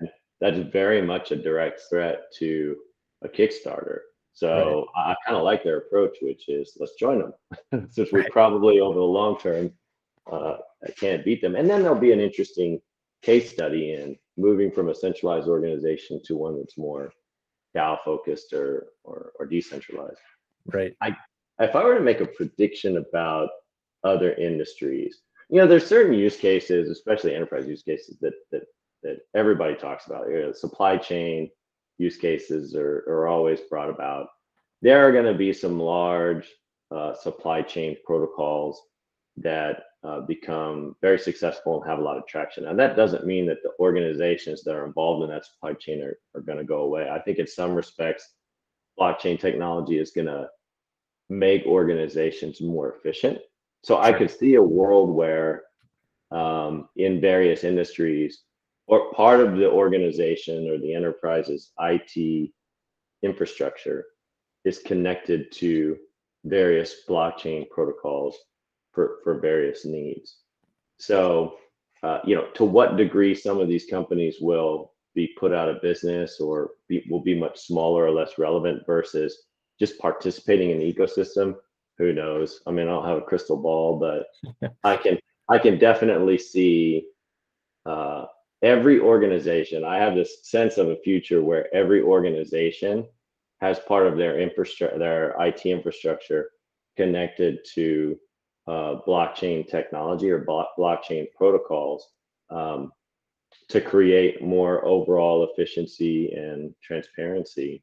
And 0.00 0.10
that 0.40 0.54
is 0.54 0.66
very 0.72 1.00
much 1.00 1.30
a 1.30 1.36
direct 1.36 1.82
threat 1.88 2.24
to 2.38 2.76
a 3.22 3.28
Kickstarter. 3.28 3.98
So 4.32 4.86
right. 4.96 5.06
I, 5.06 5.10
I 5.12 5.14
kind 5.24 5.38
of 5.38 5.44
like 5.44 5.62
their 5.62 5.78
approach, 5.78 6.18
which 6.20 6.48
is 6.48 6.76
let's 6.78 6.94
join 6.98 7.20
them, 7.20 7.88
since 7.90 8.12
we 8.12 8.20
right. 8.20 8.30
probably 8.30 8.80
over 8.80 8.98
the 8.98 9.00
long 9.00 9.38
term 9.38 9.72
uh, 10.30 10.56
can't 10.98 11.24
beat 11.24 11.40
them. 11.40 11.54
And 11.54 11.70
then 11.70 11.82
there'll 11.82 11.98
be 11.98 12.12
an 12.12 12.20
interesting 12.20 12.80
case 13.22 13.50
study 13.50 13.94
in 13.94 14.16
moving 14.36 14.70
from 14.70 14.88
a 14.88 14.94
centralized 14.94 15.48
organization 15.48 16.20
to 16.24 16.36
one 16.36 16.58
that's 16.58 16.76
more 16.76 17.10
DAO 17.74 17.98
focused 18.04 18.52
or, 18.52 18.88
or, 19.04 19.32
or 19.38 19.46
decentralized. 19.46 20.20
Right. 20.66 20.94
I, 21.00 21.16
if 21.60 21.74
I 21.74 21.82
were 21.82 21.94
to 21.94 22.04
make 22.04 22.20
a 22.20 22.26
prediction 22.26 22.98
about 22.98 23.48
other 24.04 24.34
industries, 24.34 25.22
you 25.48 25.60
know, 25.60 25.66
there's 25.66 25.86
certain 25.86 26.14
use 26.14 26.36
cases, 26.36 26.90
especially 26.90 27.34
enterprise 27.34 27.66
use 27.66 27.82
cases 27.82 28.18
that 28.20 28.34
that 28.50 28.62
that 29.02 29.18
everybody 29.34 29.74
talks 29.74 30.06
about. 30.06 30.28
You 30.28 30.42
know, 30.42 30.52
supply 30.52 30.96
chain 30.96 31.50
use 31.98 32.16
cases 32.16 32.74
are, 32.74 33.04
are 33.08 33.28
always 33.28 33.60
brought 33.60 33.90
about. 33.90 34.28
There 34.82 35.06
are 35.06 35.12
going 35.12 35.26
to 35.26 35.34
be 35.34 35.52
some 35.52 35.80
large 35.80 36.48
uh, 36.90 37.14
supply 37.14 37.62
chain 37.62 37.96
protocols 38.04 38.80
that 39.38 39.84
uh, 40.02 40.20
become 40.20 40.94
very 41.00 41.18
successful 41.18 41.80
and 41.80 41.90
have 41.90 41.98
a 41.98 42.02
lot 42.02 42.16
of 42.16 42.26
traction. 42.26 42.66
And 42.68 42.78
that 42.78 42.96
doesn't 42.96 43.26
mean 43.26 43.46
that 43.46 43.62
the 43.62 43.72
organizations 43.80 44.62
that 44.64 44.74
are 44.74 44.86
involved 44.86 45.24
in 45.24 45.30
that 45.30 45.44
supply 45.44 45.74
chain 45.74 46.02
are, 46.02 46.16
are 46.34 46.42
going 46.42 46.58
to 46.58 46.64
go 46.64 46.82
away. 46.82 47.08
I 47.08 47.20
think 47.20 47.38
in 47.38 47.46
some 47.46 47.74
respects, 47.74 48.34
blockchain 48.98 49.38
technology 49.38 49.98
is 49.98 50.10
going 50.10 50.26
to 50.26 50.48
make 51.28 51.64
organizations 51.66 52.60
more 52.60 52.94
efficient. 52.94 53.38
So. 53.86 53.98
I 53.98 54.12
could 54.12 54.30
see 54.30 54.54
a 54.54 54.62
world 54.62 55.14
where 55.14 55.62
um, 56.32 56.88
in 56.96 57.20
various 57.20 57.62
industries, 57.62 58.42
or 58.88 59.12
part 59.12 59.38
of 59.38 59.56
the 59.56 59.70
organization 59.70 60.68
or 60.68 60.78
the 60.78 60.92
enterprise's 60.92 61.70
IT 61.78 62.50
infrastructure 63.22 64.04
is 64.64 64.80
connected 64.80 65.52
to 65.52 65.96
various 66.44 67.04
blockchain 67.08 67.70
protocols 67.70 68.36
for, 68.92 69.18
for 69.22 69.38
various 69.38 69.84
needs. 69.84 70.38
So, 70.98 71.58
uh, 72.02 72.18
you 72.24 72.34
know, 72.34 72.48
to 72.54 72.64
what 72.64 72.96
degree 72.96 73.36
some 73.36 73.60
of 73.60 73.68
these 73.68 73.86
companies 73.86 74.38
will 74.40 74.94
be 75.14 75.28
put 75.38 75.52
out 75.52 75.68
of 75.68 75.80
business 75.80 76.40
or 76.40 76.70
be, 76.88 77.04
will 77.08 77.22
be 77.22 77.38
much 77.38 77.60
smaller 77.60 78.04
or 78.04 78.10
less 78.10 78.36
relevant 78.36 78.84
versus 78.84 79.44
just 79.78 79.98
participating 80.00 80.70
in 80.70 80.80
the 80.80 80.92
ecosystem, 80.92 81.54
who 81.98 82.12
knows? 82.12 82.60
I 82.66 82.70
mean, 82.70 82.88
I 82.88 82.90
don't 82.90 83.06
have 83.06 83.18
a 83.18 83.22
crystal 83.22 83.56
ball, 83.56 83.98
but 83.98 84.70
I 84.84 84.96
can 84.96 85.18
I 85.48 85.58
can 85.58 85.78
definitely 85.78 86.38
see 86.38 87.06
uh, 87.84 88.26
every 88.62 89.00
organization. 89.00 89.84
I 89.84 89.96
have 89.96 90.14
this 90.14 90.48
sense 90.48 90.76
of 90.76 90.88
a 90.88 90.96
future 90.96 91.42
where 91.42 91.72
every 91.74 92.02
organization 92.02 93.06
has 93.60 93.78
part 93.80 94.06
of 94.06 94.16
their 94.16 94.40
infrastructure, 94.40 94.98
their 94.98 95.34
IT 95.40 95.64
infrastructure 95.64 96.50
connected 96.96 97.58
to 97.74 98.18
uh, 98.66 98.96
blockchain 99.06 99.68
technology 99.68 100.30
or 100.30 100.40
blo- 100.40 100.66
blockchain 100.78 101.26
protocols 101.36 102.08
um, 102.50 102.90
to 103.68 103.80
create 103.80 104.42
more 104.42 104.84
overall 104.84 105.48
efficiency 105.50 106.32
and 106.32 106.74
transparency 106.82 107.82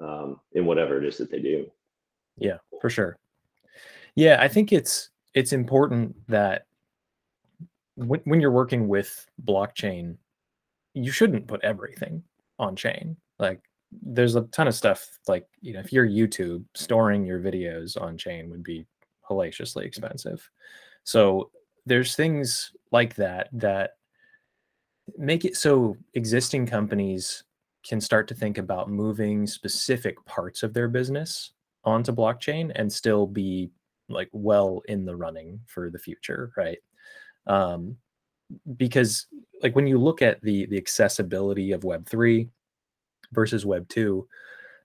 um, 0.00 0.40
in 0.52 0.66
whatever 0.66 0.98
it 0.98 1.04
is 1.04 1.16
that 1.18 1.30
they 1.30 1.40
do. 1.40 1.66
Yeah, 2.36 2.58
for 2.80 2.90
sure. 2.90 3.16
Yeah, 4.16 4.38
I 4.40 4.48
think 4.48 4.72
it's 4.72 5.10
it's 5.34 5.52
important 5.52 6.16
that 6.28 6.66
when, 7.96 8.20
when 8.24 8.40
you're 8.40 8.50
working 8.50 8.88
with 8.88 9.26
blockchain, 9.44 10.16
you 10.94 11.12
shouldn't 11.12 11.46
put 11.46 11.62
everything 11.62 12.22
on 12.58 12.74
chain. 12.74 13.16
Like 13.38 13.60
there's 14.02 14.34
a 14.34 14.42
ton 14.42 14.66
of 14.66 14.74
stuff 14.74 15.18
like 15.28 15.46
you 15.60 15.74
know 15.74 15.80
if 15.80 15.92
you're 15.92 16.08
YouTube 16.08 16.64
storing 16.74 17.24
your 17.24 17.38
videos 17.40 18.00
on 18.00 18.16
chain 18.18 18.50
would 18.50 18.64
be 18.64 18.86
hellaciously 19.28 19.84
expensive. 19.84 20.48
So 21.04 21.50
there's 21.84 22.16
things 22.16 22.72
like 22.90 23.14
that 23.16 23.48
that 23.52 23.92
make 25.18 25.44
it 25.44 25.56
so 25.56 25.96
existing 26.14 26.66
companies 26.66 27.44
can 27.86 28.00
start 28.00 28.26
to 28.28 28.34
think 28.34 28.58
about 28.58 28.90
moving 28.90 29.46
specific 29.46 30.16
parts 30.24 30.62
of 30.62 30.74
their 30.74 30.88
business 30.88 31.52
onto 31.84 32.12
blockchain 32.12 32.72
and 32.74 32.92
still 32.92 33.26
be 33.26 33.70
like 34.08 34.28
well 34.32 34.82
in 34.88 35.04
the 35.04 35.14
running 35.16 35.60
for 35.66 35.90
the 35.90 35.98
future 35.98 36.52
right 36.56 36.78
um, 37.46 37.96
because 38.76 39.26
like 39.62 39.74
when 39.74 39.86
you 39.86 39.98
look 39.98 40.22
at 40.22 40.40
the 40.42 40.66
the 40.66 40.76
accessibility 40.76 41.72
of 41.72 41.84
web 41.84 42.06
3 42.08 42.48
versus 43.32 43.66
web 43.66 43.88
2 43.88 44.26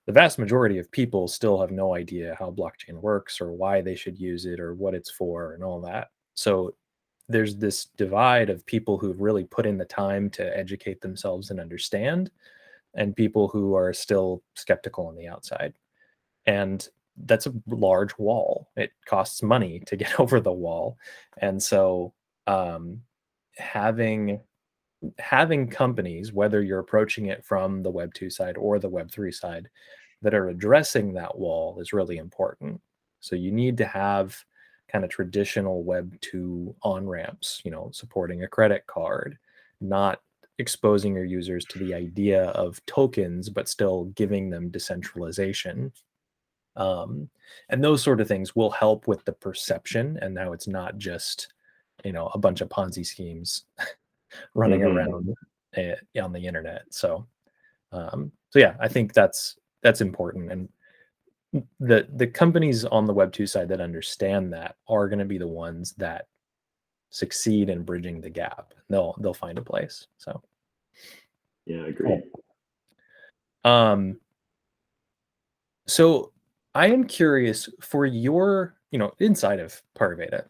the 0.07 0.11
vast 0.11 0.39
majority 0.39 0.79
of 0.79 0.91
people 0.91 1.27
still 1.27 1.59
have 1.59 1.71
no 1.71 1.95
idea 1.95 2.35
how 2.39 2.51
blockchain 2.51 2.99
works 2.99 3.39
or 3.39 3.51
why 3.51 3.81
they 3.81 3.95
should 3.95 4.19
use 4.19 4.45
it 4.45 4.59
or 4.59 4.73
what 4.73 4.95
it's 4.95 5.11
for 5.11 5.53
and 5.53 5.63
all 5.63 5.79
that. 5.81 6.09
So 6.33 6.73
there's 7.29 7.55
this 7.55 7.85
divide 7.97 8.49
of 8.49 8.65
people 8.65 8.97
who've 8.97 9.21
really 9.21 9.43
put 9.43 9.65
in 9.65 9.77
the 9.77 9.85
time 9.85 10.29
to 10.31 10.57
educate 10.57 11.01
themselves 11.01 11.51
and 11.51 11.59
understand, 11.59 12.31
and 12.95 13.15
people 13.15 13.47
who 13.47 13.75
are 13.75 13.93
still 13.93 14.41
skeptical 14.55 15.07
on 15.07 15.15
the 15.15 15.27
outside. 15.27 15.73
And 16.45 16.87
that's 17.25 17.47
a 17.47 17.53
large 17.67 18.17
wall. 18.17 18.69
It 18.75 18.91
costs 19.05 19.43
money 19.43 19.81
to 19.87 19.95
get 19.95 20.19
over 20.19 20.39
the 20.39 20.51
wall. 20.51 20.97
And 21.37 21.61
so 21.61 22.13
um, 22.47 23.01
having 23.57 24.41
having 25.17 25.67
companies, 25.67 26.31
whether 26.31 26.61
you're 26.61 26.79
approaching 26.79 27.25
it 27.27 27.43
from 27.43 27.81
the 27.81 27.89
Web 27.89 28.13
2 28.13 28.29
side 28.29 28.55
or 28.55 28.77
the 28.77 28.89
Web 28.89 29.11
3 29.11 29.31
side, 29.31 29.67
that 30.21 30.35
are 30.35 30.49
addressing 30.49 31.13
that 31.13 31.37
wall 31.37 31.79
is 31.79 31.93
really 31.93 32.17
important. 32.17 32.79
So 33.19 33.35
you 33.35 33.51
need 33.51 33.77
to 33.77 33.85
have 33.85 34.37
kind 34.91 35.03
of 35.03 35.09
traditional 35.09 35.83
Web 35.83 36.19
2 36.21 36.75
on 36.83 37.07
ramps, 37.07 37.61
you 37.63 37.71
know, 37.71 37.89
supporting 37.91 38.43
a 38.43 38.47
credit 38.47 38.85
card, 38.87 39.37
not 39.79 40.21
exposing 40.59 41.15
your 41.15 41.25
users 41.25 41.65
to 41.65 41.79
the 41.79 41.93
idea 41.93 42.43
of 42.49 42.83
tokens, 42.85 43.49
but 43.49 43.67
still 43.67 44.05
giving 44.15 44.49
them 44.49 44.69
decentralization. 44.69 45.91
Um, 46.75 47.29
and 47.69 47.83
those 47.83 48.01
sort 48.01 48.21
of 48.21 48.27
things 48.27 48.55
will 48.55 48.71
help 48.71 49.07
with 49.07 49.23
the 49.25 49.33
perception. 49.33 50.17
And 50.21 50.33
now 50.33 50.53
it's 50.53 50.67
not 50.67 50.97
just, 50.97 51.53
you 52.03 52.13
know, 52.13 52.31
a 52.33 52.37
bunch 52.37 52.61
of 52.61 52.69
Ponzi 52.69 53.05
schemes 53.05 53.65
running 54.53 54.81
mm-hmm. 54.81 54.97
around 54.97 55.35
uh, 55.77 56.21
on 56.21 56.31
the 56.31 56.45
internet. 56.45 56.83
So, 56.89 57.27
um, 57.91 58.31
so 58.49 58.59
yeah, 58.59 58.75
I 58.79 58.87
think 58.87 59.13
that's 59.13 59.57
that's 59.81 60.01
important. 60.01 60.51
And 60.51 60.69
the 61.79 62.07
the 62.15 62.27
companies 62.27 62.85
on 62.85 63.05
the 63.05 63.13
Web 63.13 63.33
two 63.33 63.47
side 63.47 63.67
that 63.69 63.81
understand 63.81 64.53
that 64.53 64.75
are 64.87 65.09
going 65.09 65.19
to 65.19 65.25
be 65.25 65.37
the 65.37 65.47
ones 65.47 65.93
that 65.97 66.27
succeed 67.09 67.69
in 67.69 67.83
bridging 67.83 68.21
the 68.21 68.29
gap. 68.29 68.73
They'll 68.89 69.15
they'll 69.19 69.33
find 69.33 69.57
a 69.57 69.61
place. 69.61 70.07
So, 70.17 70.41
yeah, 71.65 71.83
I 71.83 71.87
agree. 71.87 72.21
Um. 73.65 74.19
So 75.87 76.31
I 76.73 76.87
am 76.87 77.05
curious 77.05 77.67
for 77.81 78.05
your, 78.05 78.75
you 78.91 78.99
know, 78.99 79.11
inside 79.19 79.59
of 79.59 79.81
Pariveda, 79.97 80.45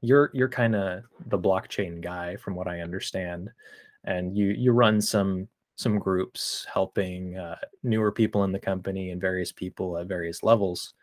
you're 0.00 0.30
you're 0.34 0.48
kind 0.48 0.74
of 0.74 1.04
the 1.26 1.38
blockchain 1.38 2.00
guy 2.00 2.36
from 2.36 2.54
what 2.54 2.68
I 2.68 2.80
understand, 2.80 3.50
and 4.04 4.36
you 4.36 4.48
you 4.48 4.72
run 4.72 5.00
some 5.00 5.48
some 5.76 5.98
groups 5.98 6.66
helping 6.72 7.36
uh, 7.38 7.56
newer 7.82 8.12
people 8.12 8.44
in 8.44 8.52
the 8.52 8.58
company 8.58 9.10
and 9.10 9.20
various 9.20 9.52
people 9.52 9.98
at 9.98 10.06
various 10.08 10.42
levels 10.42 10.94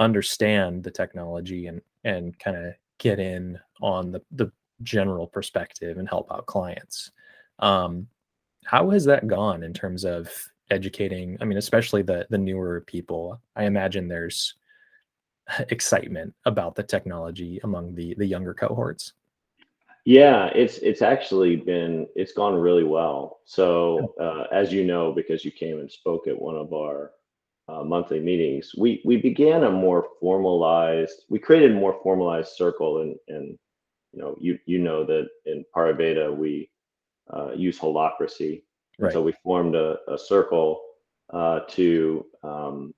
understand 0.00 0.84
the 0.84 0.90
technology 0.90 1.66
and 1.66 1.80
and 2.04 2.38
kind 2.38 2.56
of 2.56 2.74
get 2.98 3.20
in 3.20 3.58
on 3.82 4.12
the 4.12 4.22
the 4.32 4.52
general 4.82 5.26
perspective 5.26 5.98
and 5.98 6.08
help 6.08 6.30
out 6.32 6.46
clients. 6.46 7.12
Um, 7.60 8.08
how 8.64 8.90
has 8.90 9.04
that 9.06 9.26
gone 9.26 9.62
in 9.62 9.72
terms 9.72 10.04
of 10.04 10.30
educating 10.70 11.36
i 11.40 11.44
mean 11.44 11.58
especially 11.58 12.02
the 12.02 12.26
the 12.30 12.38
newer 12.38 12.82
people 12.86 13.40
i 13.56 13.64
imagine 13.64 14.08
there's 14.08 14.54
excitement 15.70 16.34
about 16.44 16.74
the 16.74 16.82
technology 16.82 17.60
among 17.64 17.94
the 17.94 18.14
the 18.18 18.26
younger 18.26 18.54
cohorts. 18.54 19.14
Yeah 20.04 20.46
it's 20.54 20.78
it's 20.78 21.02
actually 21.02 21.56
been 21.56 22.06
it's 22.14 22.32
gone 22.32 22.54
really 22.54 22.84
well. 22.84 23.40
So 23.44 24.14
uh, 24.20 24.44
as 24.52 24.72
you 24.72 24.84
know 24.84 25.12
because 25.12 25.44
you 25.44 25.50
came 25.50 25.78
and 25.78 25.90
spoke 25.90 26.26
at 26.26 26.40
one 26.40 26.56
of 26.56 26.72
our 26.72 27.12
uh, 27.68 27.84
monthly 27.84 28.18
meetings 28.18 28.72
we 28.78 29.02
we 29.04 29.18
began 29.18 29.64
a 29.64 29.70
more 29.70 30.08
formalized 30.20 31.24
we 31.28 31.38
created 31.38 31.72
a 31.72 31.74
more 31.74 32.00
formalized 32.02 32.52
circle 32.52 33.02
and 33.02 33.14
and 33.28 33.58
you 34.12 34.20
know 34.22 34.34
you 34.40 34.58
you 34.64 34.78
know 34.78 35.04
that 35.04 35.28
in 35.44 35.64
Pariveda 35.76 36.34
we 36.34 36.70
uh, 37.30 37.52
use 37.52 37.78
holacracy 37.78 38.62
right. 38.98 39.12
so 39.12 39.22
we 39.22 39.32
formed 39.42 39.74
a, 39.74 39.96
a 40.08 40.18
circle 40.18 40.80
uh, 41.32 41.60
to 41.68 42.24
um, 42.42 42.94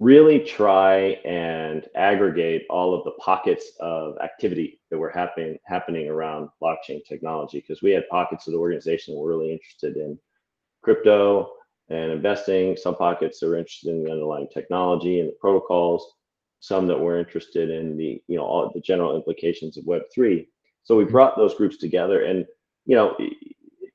really 0.00 0.40
try 0.40 1.18
and 1.24 1.86
aggregate 1.94 2.66
all 2.68 2.94
of 2.94 3.04
the 3.04 3.12
pockets 3.12 3.72
of 3.80 4.18
activity 4.18 4.80
that 4.90 4.98
were 4.98 5.10
happening 5.10 5.56
happening 5.64 6.08
around 6.08 6.48
blockchain 6.62 7.04
technology 7.08 7.60
because 7.60 7.82
we 7.82 7.90
had 7.90 8.08
pockets 8.08 8.46
of 8.46 8.52
the 8.52 8.58
organization 8.58 9.14
that 9.14 9.20
were 9.20 9.28
really 9.28 9.52
interested 9.52 9.96
in 9.96 10.18
crypto 10.82 11.50
and 11.88 12.10
investing 12.10 12.76
some 12.76 12.96
pockets 12.96 13.38
that 13.38 13.48
were 13.48 13.56
interested 13.56 13.90
in 13.90 14.02
the 14.02 14.10
underlying 14.10 14.48
technology 14.52 15.20
and 15.20 15.28
the 15.28 15.36
protocols 15.40 16.14
some 16.58 16.86
that 16.86 16.98
were 16.98 17.18
interested 17.18 17.70
in 17.70 17.96
the 17.96 18.20
you 18.26 18.36
know 18.36 18.44
all 18.44 18.70
the 18.74 18.80
general 18.80 19.14
implications 19.14 19.76
of 19.76 19.84
web3 19.84 20.46
so 20.82 20.96
we 20.96 21.04
mm-hmm. 21.04 21.12
brought 21.12 21.36
those 21.36 21.54
groups 21.54 21.76
together 21.76 22.24
and 22.24 22.44
you 22.84 22.96
know 22.96 23.16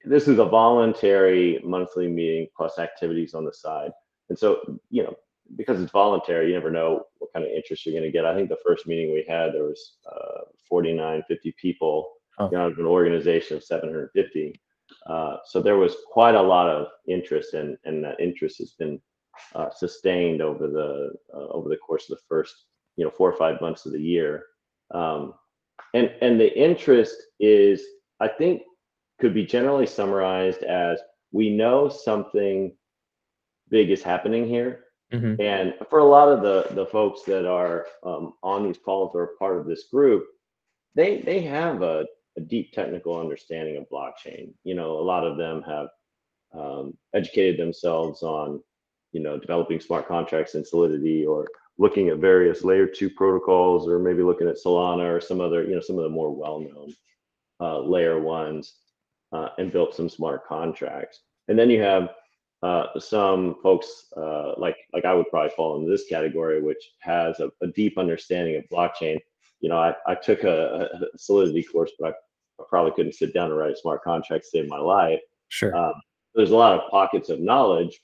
this 0.10 0.28
is 0.28 0.40
a 0.40 0.46
voluntary 0.46 1.60
monthly 1.64 2.08
meeting 2.08 2.48
plus 2.56 2.80
activities 2.80 3.34
on 3.34 3.46
the 3.46 3.54
side 3.54 3.92
and 4.30 4.38
so 4.38 4.80
you 4.90 5.04
know 5.04 5.16
because 5.56 5.82
it's 5.82 5.92
voluntary, 5.92 6.48
you 6.48 6.54
never 6.54 6.72
know 6.72 7.04
what 7.18 7.34
kind 7.34 7.46
of 7.46 7.52
interest 7.52 7.86
you're 7.86 7.94
going 7.94 8.04
to 8.04 8.12
get. 8.12 8.26
I 8.26 8.36
think 8.36 8.50
the 8.50 8.58
first 8.66 8.88
meeting 8.88 9.12
we 9.12 9.26
had, 9.28 9.54
there 9.54 9.64
was 9.64 9.98
uh, 10.12 10.42
49, 10.68 11.24
50 11.28 11.56
people 11.60 12.12
oh. 12.40 12.50
you 12.52 12.58
know, 12.58 12.66
out 12.66 12.72
of 12.72 12.80
an 12.80 12.86
organization 12.86 13.58
of 13.58 13.64
750. 13.64 14.60
Uh, 15.08 15.38
so 15.46 15.62
there 15.62 15.78
was 15.78 15.96
quite 16.12 16.36
a 16.36 16.42
lot 16.42 16.68
of 16.68 16.88
interest, 17.08 17.54
and 17.54 17.78
and 17.86 18.04
that 18.04 18.20
interest 18.20 18.58
has 18.58 18.72
been 18.72 19.00
uh, 19.54 19.70
sustained 19.70 20.42
over 20.42 20.68
the 20.68 21.14
uh, 21.32 21.48
over 21.50 21.70
the 21.70 21.78
course 21.78 22.10
of 22.10 22.18
the 22.18 22.24
first 22.28 22.66
you 22.96 23.06
know 23.06 23.12
four 23.12 23.32
or 23.32 23.38
five 23.38 23.62
months 23.62 23.86
of 23.86 23.92
the 23.92 24.02
year. 24.02 24.46
Um, 24.92 25.36
and 25.94 26.12
and 26.22 26.40
the 26.40 26.52
interest 26.60 27.16
is, 27.40 27.84
I 28.20 28.28
think, 28.28 28.64
could 29.20 29.34
be 29.34 29.46
generally 29.46 29.86
summarized 29.86 30.64
as 30.64 31.00
we 31.32 31.50
know 31.50 31.90
something 31.90 32.76
big 33.70 33.92
is 33.92 34.02
happening 34.02 34.48
here 34.48 34.86
Mm-hmm. 35.14 35.42
And 35.42 35.74
for 35.90 36.00
a 36.00 36.06
lot 36.06 36.28
of 36.28 36.42
the 36.42 36.74
the 36.76 36.86
folks 36.86 37.24
that 37.24 37.46
are 37.46 37.88
um, 38.06 38.34
on 38.44 38.64
these 38.64 38.78
calls 38.78 39.12
or 39.16 39.32
part 39.40 39.58
of 39.58 39.66
this 39.66 39.86
group, 39.92 40.26
they 40.96 41.22
they 41.22 41.42
have 41.42 41.82
a, 41.82 42.06
a, 42.38 42.42
deep 42.42 42.72
technical 42.74 43.20
understanding 43.20 43.78
of 43.78 43.90
blockchain. 43.92 44.54
You 44.64 44.76
know, 44.76 45.00
a 45.00 45.02
lot 45.02 45.26
of 45.26 45.38
them 45.38 45.64
have 45.64 45.88
um, 46.54 46.94
educated 47.16 47.60
themselves 47.60 48.22
on, 48.22 48.62
you 49.12 49.20
know, 49.20 49.40
developing 49.40 49.80
smart 49.80 50.08
contracts 50.08 50.54
in 50.54 50.64
Solidity 50.64 51.26
or 51.26 51.48
looking 51.80 52.10
at 52.10 52.18
various 52.18 52.64
layer 52.64 52.86
two 52.86 53.10
protocols 53.10 53.88
or 53.88 53.98
maybe 53.98 54.22
looking 54.22 54.48
at 54.48 54.58
Solana 54.64 55.12
or 55.12 55.22
some 55.22 55.42
other, 55.42 55.64
you 55.64 55.74
know, 55.74 55.82
some 55.82 55.98
of 55.98 56.04
the 56.04 56.10
more 56.10 56.36
well-known 56.36 56.94
uh, 57.62 57.80
layer 57.80 58.20
ones 58.20 58.76
uh, 59.32 59.50
and 59.58 59.72
built 59.72 59.96
some 59.96 60.10
smart 60.10 60.46
contracts. 60.48 61.22
And 61.48 61.58
then 61.58 61.70
you 61.70 61.82
have 61.82 62.10
uh, 62.62 62.88
some 63.00 63.56
folks 63.64 64.08
uh, 64.18 64.54
like 64.58 64.76
like 64.94 65.06
I 65.06 65.14
would 65.14 65.30
probably 65.30 65.52
fall 65.56 65.78
into 65.78 65.90
this 65.90 66.08
category, 66.10 66.62
which 66.62 66.92
has 67.00 67.40
a, 67.40 67.50
a 67.62 67.68
deep 67.68 67.98
understanding 67.98 68.56
of 68.58 68.64
blockchain. 68.72 69.18
You 69.62 69.70
know, 69.70 69.78
I, 69.78 69.94
I 70.08 70.16
took 70.16 70.44
a, 70.44 70.90
a 70.94 71.18
Solidity 71.18 71.64
course, 71.64 71.92
but 72.00 72.10
I, 72.10 72.14
probably 72.68 72.92
couldn't 72.92 73.16
sit 73.16 73.34
down 73.34 73.50
and 73.50 73.58
write 73.58 73.72
a 73.72 73.78
smart 73.78 74.04
contract 74.04 74.44
to 74.44 74.50
save 74.50 74.68
my 74.68 74.78
life. 74.78 75.22
Sure. 75.48 75.74
Um, 75.76 75.94
there's 76.36 76.52
a 76.52 76.56
lot 76.56 76.78
of 76.78 76.92
pockets 76.92 77.30
of 77.30 77.40
knowledge, 77.40 78.00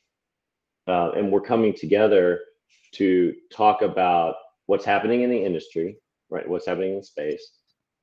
uh, 0.87 1.11
and 1.11 1.29
we're 1.29 1.41
coming 1.41 1.73
together 1.73 2.39
to 2.93 3.33
talk 3.51 3.81
about 3.81 4.35
what's 4.67 4.85
happening 4.85 5.21
in 5.21 5.29
the 5.29 5.37
industry, 5.37 5.97
right? 6.29 6.47
What's 6.47 6.65
happening 6.65 6.95
in 6.95 7.03
space, 7.03 7.45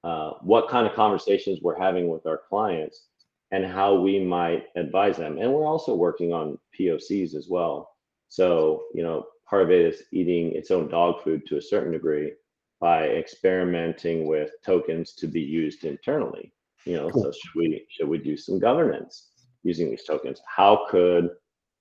uh, 0.05 0.33
what 0.43 0.69
kind 0.69 0.87
of 0.87 0.95
conversations 0.95 1.61
we're 1.63 1.79
having 1.81 2.09
with 2.09 2.27
our 2.27 2.41
clients, 2.49 3.07
and 3.53 3.67
how 3.67 3.95
we 3.95 4.19
might 4.19 4.65
advise 4.77 5.19
them. 5.19 5.39
And 5.39 5.53
we're 5.53 5.67
also 5.67 5.95
working 5.95 6.33
on 6.33 6.59
POCs 6.79 7.35
as 7.35 7.49
well. 7.49 7.91
So, 8.29 8.85
you 8.95 9.03
know, 9.03 9.27
part 9.49 9.63
of 9.63 9.71
it 9.71 9.83
is 9.83 10.03
eating 10.11 10.53
its 10.53 10.71
own 10.71 10.89
dog 10.89 11.23
food 11.23 11.47
to 11.47 11.59
a 11.59 11.63
certain 11.63 11.93
degree 11.93 12.33
by 12.81 13.09
experimenting 13.09 14.27
with 14.27 14.51
tokens 14.65 15.13
to 15.13 15.27
be 15.27 15.41
used 15.41 15.85
internally. 15.85 16.53
You 16.87 16.95
know, 16.95 17.11
cool. 17.11 17.25
so 17.25 17.31
should 17.31 17.55
we 17.55 17.87
should 17.91 18.09
we 18.09 18.19
do 18.19 18.37
some 18.37 18.59
governance 18.59 19.29
using 19.63 19.91
these 19.91 20.05
tokens? 20.05 20.41
How 20.47 20.87
could 20.91 21.31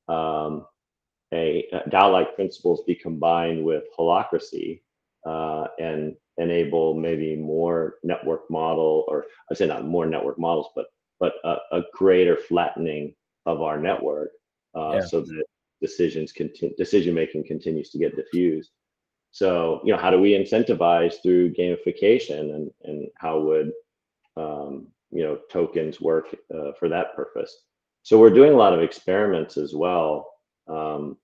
um, 0.10 0.68
a, 1.34 1.66
a 1.72 1.90
DAO-like 1.90 2.36
principles 2.36 2.84
be 2.86 2.94
combined 2.94 3.64
with 3.64 3.86
holacracy 3.98 4.82
uh, 5.26 5.68
and 5.80 6.16
enable 6.38 6.94
maybe 6.94 7.36
more 7.36 7.96
network 8.04 8.50
model, 8.52 9.06
or 9.08 9.26
I 9.50 9.54
say 9.54 9.66
not 9.68 9.86
more 9.86 10.06
network 10.06 10.38
models, 10.38 10.68
but 10.76 10.88
but 11.22 11.36
a, 11.46 11.56
a 11.72 11.84
greater 11.94 12.36
flattening 12.36 13.14
of 13.46 13.62
our 13.62 13.80
network 13.80 14.32
uh, 14.76 14.96
yeah. 14.96 15.06
so 15.06 15.22
that 15.22 15.46
decisions 15.80 16.34
continue 16.34 16.76
decision 16.76 17.16
making 17.16 17.46
continues 17.46 17.90
to 17.90 17.98
get 17.98 18.16
diffused 18.18 18.72
so 19.32 19.80
you 19.86 19.94
know 19.94 20.00
how 20.00 20.10
do 20.10 20.20
we 20.20 20.32
incentivize 20.32 21.16
through 21.24 21.54
gamification 21.54 22.56
and 22.56 22.72
and 22.84 23.08
how 23.16 23.40
would 23.40 23.72
um, 24.36 24.88
you 25.12 25.24
know 25.24 25.40
tokens 25.50 26.02
work 26.02 26.36
uh, 26.54 26.72
for 26.78 26.90
that 26.90 27.16
purpose 27.16 27.64
so 28.04 28.20
we're 28.20 28.30
doing 28.30 28.54
a 28.54 28.58
lot 28.58 28.74
of 28.74 28.82
experiments 28.82 29.56
as 29.56 29.74
well 29.74 30.28
um, 30.68 31.18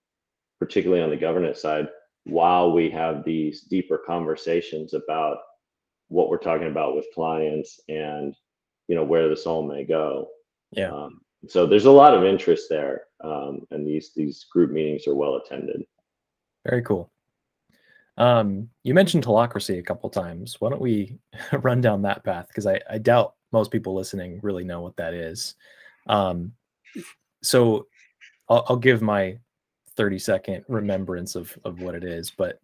particularly 0.59 1.03
on 1.03 1.09
the 1.09 1.17
governance 1.17 1.61
side 1.61 1.87
while 2.23 2.71
we 2.71 2.89
have 2.89 3.23
these 3.23 3.61
deeper 3.61 3.97
conversations 4.05 4.93
about 4.93 5.37
what 6.09 6.29
we're 6.29 6.37
talking 6.37 6.67
about 6.67 6.95
with 6.95 7.05
clients 7.13 7.79
and 7.89 8.35
you 8.87 8.95
know 8.95 9.03
where 9.03 9.27
this 9.27 9.45
all 9.45 9.63
may 9.63 9.83
go. 9.83 10.29
Yeah. 10.71 10.91
Um, 10.91 11.21
so 11.47 11.65
there's 11.65 11.85
a 11.85 11.91
lot 11.91 12.13
of 12.13 12.23
interest 12.23 12.67
there, 12.69 13.03
um, 13.23 13.65
and 13.71 13.85
these 13.85 14.11
these 14.15 14.45
group 14.51 14.71
meetings 14.71 15.07
are 15.07 15.15
well 15.15 15.35
attended. 15.35 15.83
Very 16.65 16.81
cool. 16.81 17.11
Um, 18.17 18.69
you 18.83 18.93
mentioned 18.93 19.25
holacracy 19.25 19.77
a 19.77 19.83
couple 19.83 20.09
times. 20.09 20.59
Why 20.59 20.69
don't 20.69 20.81
we 20.81 21.17
run 21.61 21.81
down 21.81 22.01
that 22.01 22.23
path? 22.23 22.47
Because 22.47 22.65
I, 22.65 22.81
I 22.89 22.97
doubt 22.97 23.35
most 23.51 23.71
people 23.71 23.93
listening 23.93 24.39
really 24.41 24.63
know 24.63 24.81
what 24.81 24.97
that 24.97 25.13
is. 25.13 25.55
Um, 26.07 26.53
so 27.43 27.87
I'll, 28.49 28.65
I'll 28.69 28.77
give 28.77 29.01
my 29.01 29.37
30 29.95 30.19
second 30.19 30.65
remembrance 30.67 31.35
of, 31.35 31.57
of 31.63 31.81
what 31.81 31.95
it 31.95 32.03
is, 32.03 32.31
but 32.31 32.59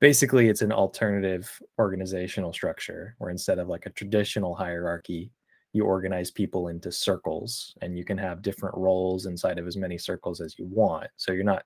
basically 0.00 0.48
it's 0.48 0.62
an 0.62 0.72
alternative 0.72 1.60
organizational 1.78 2.52
structure 2.52 3.14
where 3.18 3.30
instead 3.30 3.58
of 3.58 3.68
like 3.68 3.86
a 3.86 3.90
traditional 3.90 4.54
hierarchy, 4.54 5.30
you 5.72 5.84
organize 5.84 6.30
people 6.30 6.68
into 6.68 6.92
circles 6.92 7.74
and 7.80 7.96
you 7.96 8.04
can 8.04 8.18
have 8.18 8.42
different 8.42 8.76
roles 8.76 9.26
inside 9.26 9.58
of 9.58 9.66
as 9.66 9.76
many 9.76 9.96
circles 9.96 10.40
as 10.40 10.58
you 10.58 10.66
want. 10.66 11.08
So 11.16 11.32
you're 11.32 11.44
not 11.44 11.64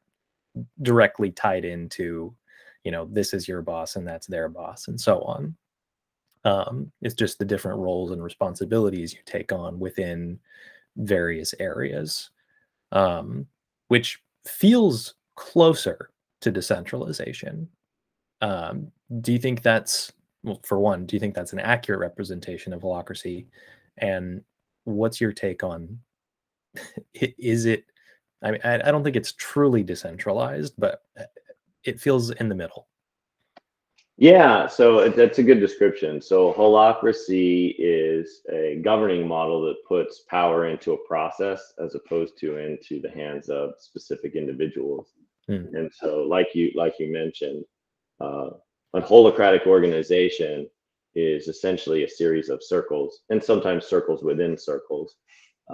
directly 0.82 1.30
tied 1.30 1.64
into 1.64 2.34
you 2.84 2.92
know 2.92 3.08
this 3.10 3.34
is 3.34 3.48
your 3.48 3.62
boss 3.62 3.96
and 3.96 4.06
that's 4.06 4.26
their 4.26 4.48
boss 4.48 4.88
and 4.88 5.00
so 5.00 5.20
on. 5.22 5.56
Um, 6.44 6.92
it's 7.02 7.14
just 7.14 7.38
the 7.38 7.44
different 7.44 7.80
roles 7.80 8.12
and 8.12 8.22
responsibilities 8.22 9.12
you 9.12 9.18
take 9.26 9.52
on 9.52 9.80
within 9.80 10.38
various 10.96 11.54
areas 11.58 12.30
um, 12.92 13.46
which 13.88 14.20
feels 14.44 15.14
closer 15.34 16.10
to 16.40 16.50
decentralization. 16.50 17.68
Um, 18.40 18.90
do 19.20 19.32
you 19.32 19.38
think 19.38 19.62
that's 19.62 20.12
well 20.42 20.60
for 20.62 20.78
one 20.78 21.06
do 21.06 21.16
you 21.16 21.20
think 21.20 21.34
that's 21.34 21.52
an 21.52 21.58
accurate 21.58 22.00
representation 22.00 22.72
of 22.72 22.82
holacracy 22.82 23.46
and 23.98 24.42
what's 24.84 25.20
your 25.20 25.32
take 25.32 25.64
on 25.64 25.98
is 27.14 27.64
it 27.64 27.84
i 28.42 28.50
mean 28.50 28.60
I, 28.64 28.90
don't 28.90 29.02
think 29.02 29.16
it's 29.16 29.32
truly 29.32 29.82
decentralized 29.82 30.74
but 30.78 31.02
uh, 31.18 31.24
it 31.86 32.00
feels 32.00 32.30
in 32.30 32.48
the 32.48 32.54
middle. 32.54 32.88
Yeah 34.18 34.66
so 34.66 35.08
that's 35.10 35.38
a 35.38 35.42
good 35.42 35.60
description. 35.60 36.22
So 36.22 36.52
holacracy 36.54 37.74
is 37.78 38.40
a 38.50 38.80
governing 38.82 39.28
model 39.28 39.62
that 39.66 39.76
puts 39.86 40.22
power 40.28 40.66
into 40.66 40.92
a 40.92 41.06
process 41.06 41.74
as 41.82 41.94
opposed 41.94 42.38
to 42.38 42.56
into 42.56 43.00
the 43.00 43.10
hands 43.10 43.48
of 43.48 43.74
specific 43.78 44.34
individuals. 44.34 45.08
Hmm. 45.46 45.66
and 45.74 45.90
so 45.92 46.24
like 46.24 46.48
you 46.54 46.72
like 46.74 46.94
you 46.98 47.12
mentioned 47.12 47.64
uh, 48.20 48.50
a 48.94 49.00
holacratic 49.00 49.66
organization 49.66 50.68
is 51.16 51.48
essentially 51.48 52.04
a 52.04 52.08
series 52.08 52.50
of 52.50 52.62
circles 52.62 53.20
and 53.30 53.42
sometimes 53.42 53.86
circles 53.86 54.22
within 54.22 54.56
circles. 54.56 55.16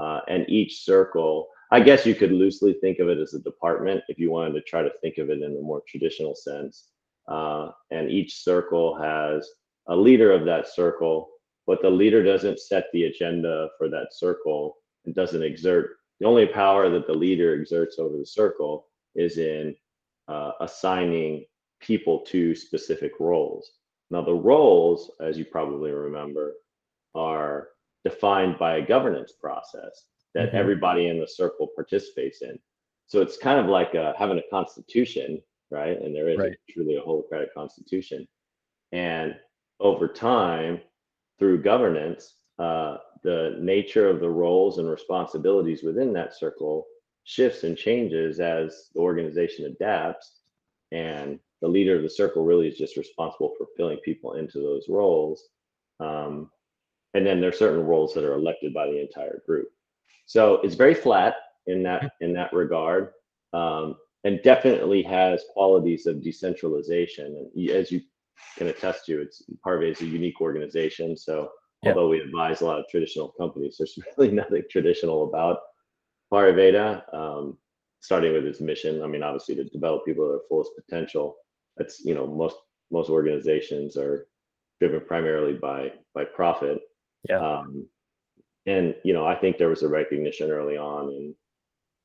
Uh, 0.00 0.20
and 0.28 0.48
each 0.48 0.85
circle, 0.85 1.48
I 1.70 1.81
guess 1.81 2.07
you 2.07 2.14
could 2.14 2.33
loosely 2.33 2.74
think 2.74 3.00
of 3.00 3.09
it 3.09 3.18
as 3.18 3.35
a 3.35 3.40
department 3.40 4.05
if 4.09 4.18
you 4.18 4.31
wanted 4.31 4.55
to 4.55 4.62
try 4.62 4.83
to 4.83 4.92
think 5.02 5.18
of 5.18 5.28
it 5.31 5.42
in 5.42 5.57
a 5.57 5.61
more 5.61 5.83
traditional 5.88 6.35
sense. 6.35 6.88
Uh, 7.28 7.70
and 7.90 8.11
each 8.11 8.42
circle 8.42 8.96
has 8.96 9.48
a 9.88 9.96
leader 9.96 10.33
of 10.33 10.44
that 10.44 10.68
circle, 10.68 11.28
but 11.66 11.83
the 11.83 11.90
leader 11.90 12.22
doesn't 12.22 12.61
set 12.61 12.87
the 12.92 13.05
agenda 13.05 13.68
for 13.76 13.88
that 13.88 14.09
circle. 14.12 14.76
It 15.05 15.14
doesn't 15.14 15.42
exert 15.42 15.96
the 16.20 16.26
only 16.26 16.46
power 16.46 16.88
that 16.88 17.09
the 17.09 17.12
leader 17.12 17.61
exerts 17.61 17.98
over 17.98 18.16
the 18.16 18.26
circle 18.26 18.87
is 19.16 19.38
in 19.38 19.74
uh, 20.28 20.52
assigning 20.61 21.44
people 21.81 22.20
to 22.20 22.55
specific 22.55 23.12
roles. 23.18 23.72
Now, 24.12 24.20
the 24.20 24.35
roles, 24.35 25.11
as 25.20 25.38
you 25.38 25.46
probably 25.46 25.90
remember, 25.90 26.53
are 27.14 27.68
defined 28.05 28.59
by 28.59 28.77
a 28.77 28.87
governance 28.87 29.33
process 29.33 30.05
that 30.35 30.48
mm-hmm. 30.48 30.57
everybody 30.57 31.09
in 31.09 31.18
the 31.18 31.27
circle 31.27 31.68
participates 31.75 32.42
in. 32.42 32.59
So 33.07 33.22
it's 33.22 33.38
kind 33.38 33.59
of 33.59 33.66
like 33.66 33.94
uh, 33.94 34.12
having 34.18 34.38
a 34.38 34.51
constitution, 34.51 35.40
right? 35.70 35.98
And 35.98 36.14
there 36.14 36.29
is 36.29 36.38
right. 36.38 36.53
a, 36.53 36.72
truly 36.72 36.96
a 36.96 37.01
holacratic 37.01 37.55
constitution. 37.55 38.29
And 38.92 39.35
over 39.81 40.07
time, 40.07 40.83
through 41.38 41.62
governance, 41.62 42.35
uh, 42.59 42.98
the 43.22 43.57
nature 43.61 44.11
of 44.11 44.20
the 44.20 44.29
roles 44.29 44.77
and 44.77 44.90
responsibilities 44.90 45.83
within 45.83 46.12
that 46.12 46.37
circle 46.37 46.85
shifts 47.25 47.64
and 47.64 47.79
changes 47.79 48.40
as 48.40 48.90
the 48.94 49.01
organization 49.01 49.64
adapts. 49.64 50.40
And 50.90 51.38
the 51.62 51.68
leader 51.68 51.96
of 51.96 52.03
the 52.03 52.11
circle 52.11 52.44
really 52.44 52.68
is 52.68 52.77
just 52.77 52.96
responsible 52.96 53.55
for 53.57 53.68
filling 53.77 53.98
people 53.98 54.35
into 54.35 54.59
those 54.59 54.87
roles. 54.88 55.48
Um, 56.01 56.51
and 57.14 57.25
then 57.25 57.40
there 57.40 57.51
are 57.51 57.55
certain 57.55 57.87
roles 57.87 58.12
that 58.14 58.25
are 58.25 58.35
elected 58.35 58.75
by 58.75 58.87
the 58.87 59.01
entire 59.01 59.42
group. 59.46 59.68
So 60.27 60.55
it's 60.62 60.75
very 60.75 60.94
flat 60.94 61.37
in 61.66 61.83
that 61.85 62.12
in 62.20 62.33
that 62.33 62.53
regard, 62.53 63.11
um, 63.53 63.96
and 64.25 64.42
definitely 64.42 65.03
has 65.03 65.44
qualities 65.53 66.07
of 66.07 66.22
decentralization. 66.22 67.48
And 67.55 67.70
as 67.70 67.92
you 67.92 68.01
can 68.59 68.68
attest 68.68 69.07
to, 69.07 69.20
it's 69.20 69.42
Parve 69.64 69.85
is 69.85 70.01
a 70.01 70.07
unique 70.07 70.40
organization. 70.40 71.16
So 71.16 71.51
although 71.85 72.09
we 72.09 72.20
advise 72.20 72.61
a 72.61 72.64
lot 72.64 72.81
of 72.81 72.88
traditional 72.88 73.29
companies, 73.38 73.77
there's 73.79 73.98
really 74.18 74.33
nothing 74.33 74.62
traditional 74.70 75.29
about 75.29 75.59
Pariveda. 76.33 77.03
Um, 77.14 77.59
starting 78.01 78.33
with 78.33 78.44
its 78.44 78.61
mission, 78.61 79.03
I 79.03 79.07
mean, 79.07 79.22
obviously 79.22 79.55
to 79.57 79.64
develop 79.64 80.05
people 80.05 80.25
at 80.25 80.31
their 80.33 80.48
fullest 80.48 80.72
potential. 80.75 81.37
That's 81.76 82.04
you 82.04 82.14
know 82.14 82.26
most 82.26 82.56
most 82.90 83.08
organizations 83.08 83.96
are 83.96 84.26
driven 84.80 85.00
primarily 85.06 85.54
by 85.54 85.92
by 86.14 86.24
profit. 86.24 86.80
Yeah. 87.28 87.38
Um, 87.38 87.87
and 88.66 88.94
you 89.04 89.12
know, 89.12 89.26
I 89.26 89.35
think 89.35 89.58
there 89.58 89.68
was 89.68 89.82
a 89.82 89.88
recognition 89.88 90.50
early 90.50 90.76
on 90.76 91.08
in 91.08 91.35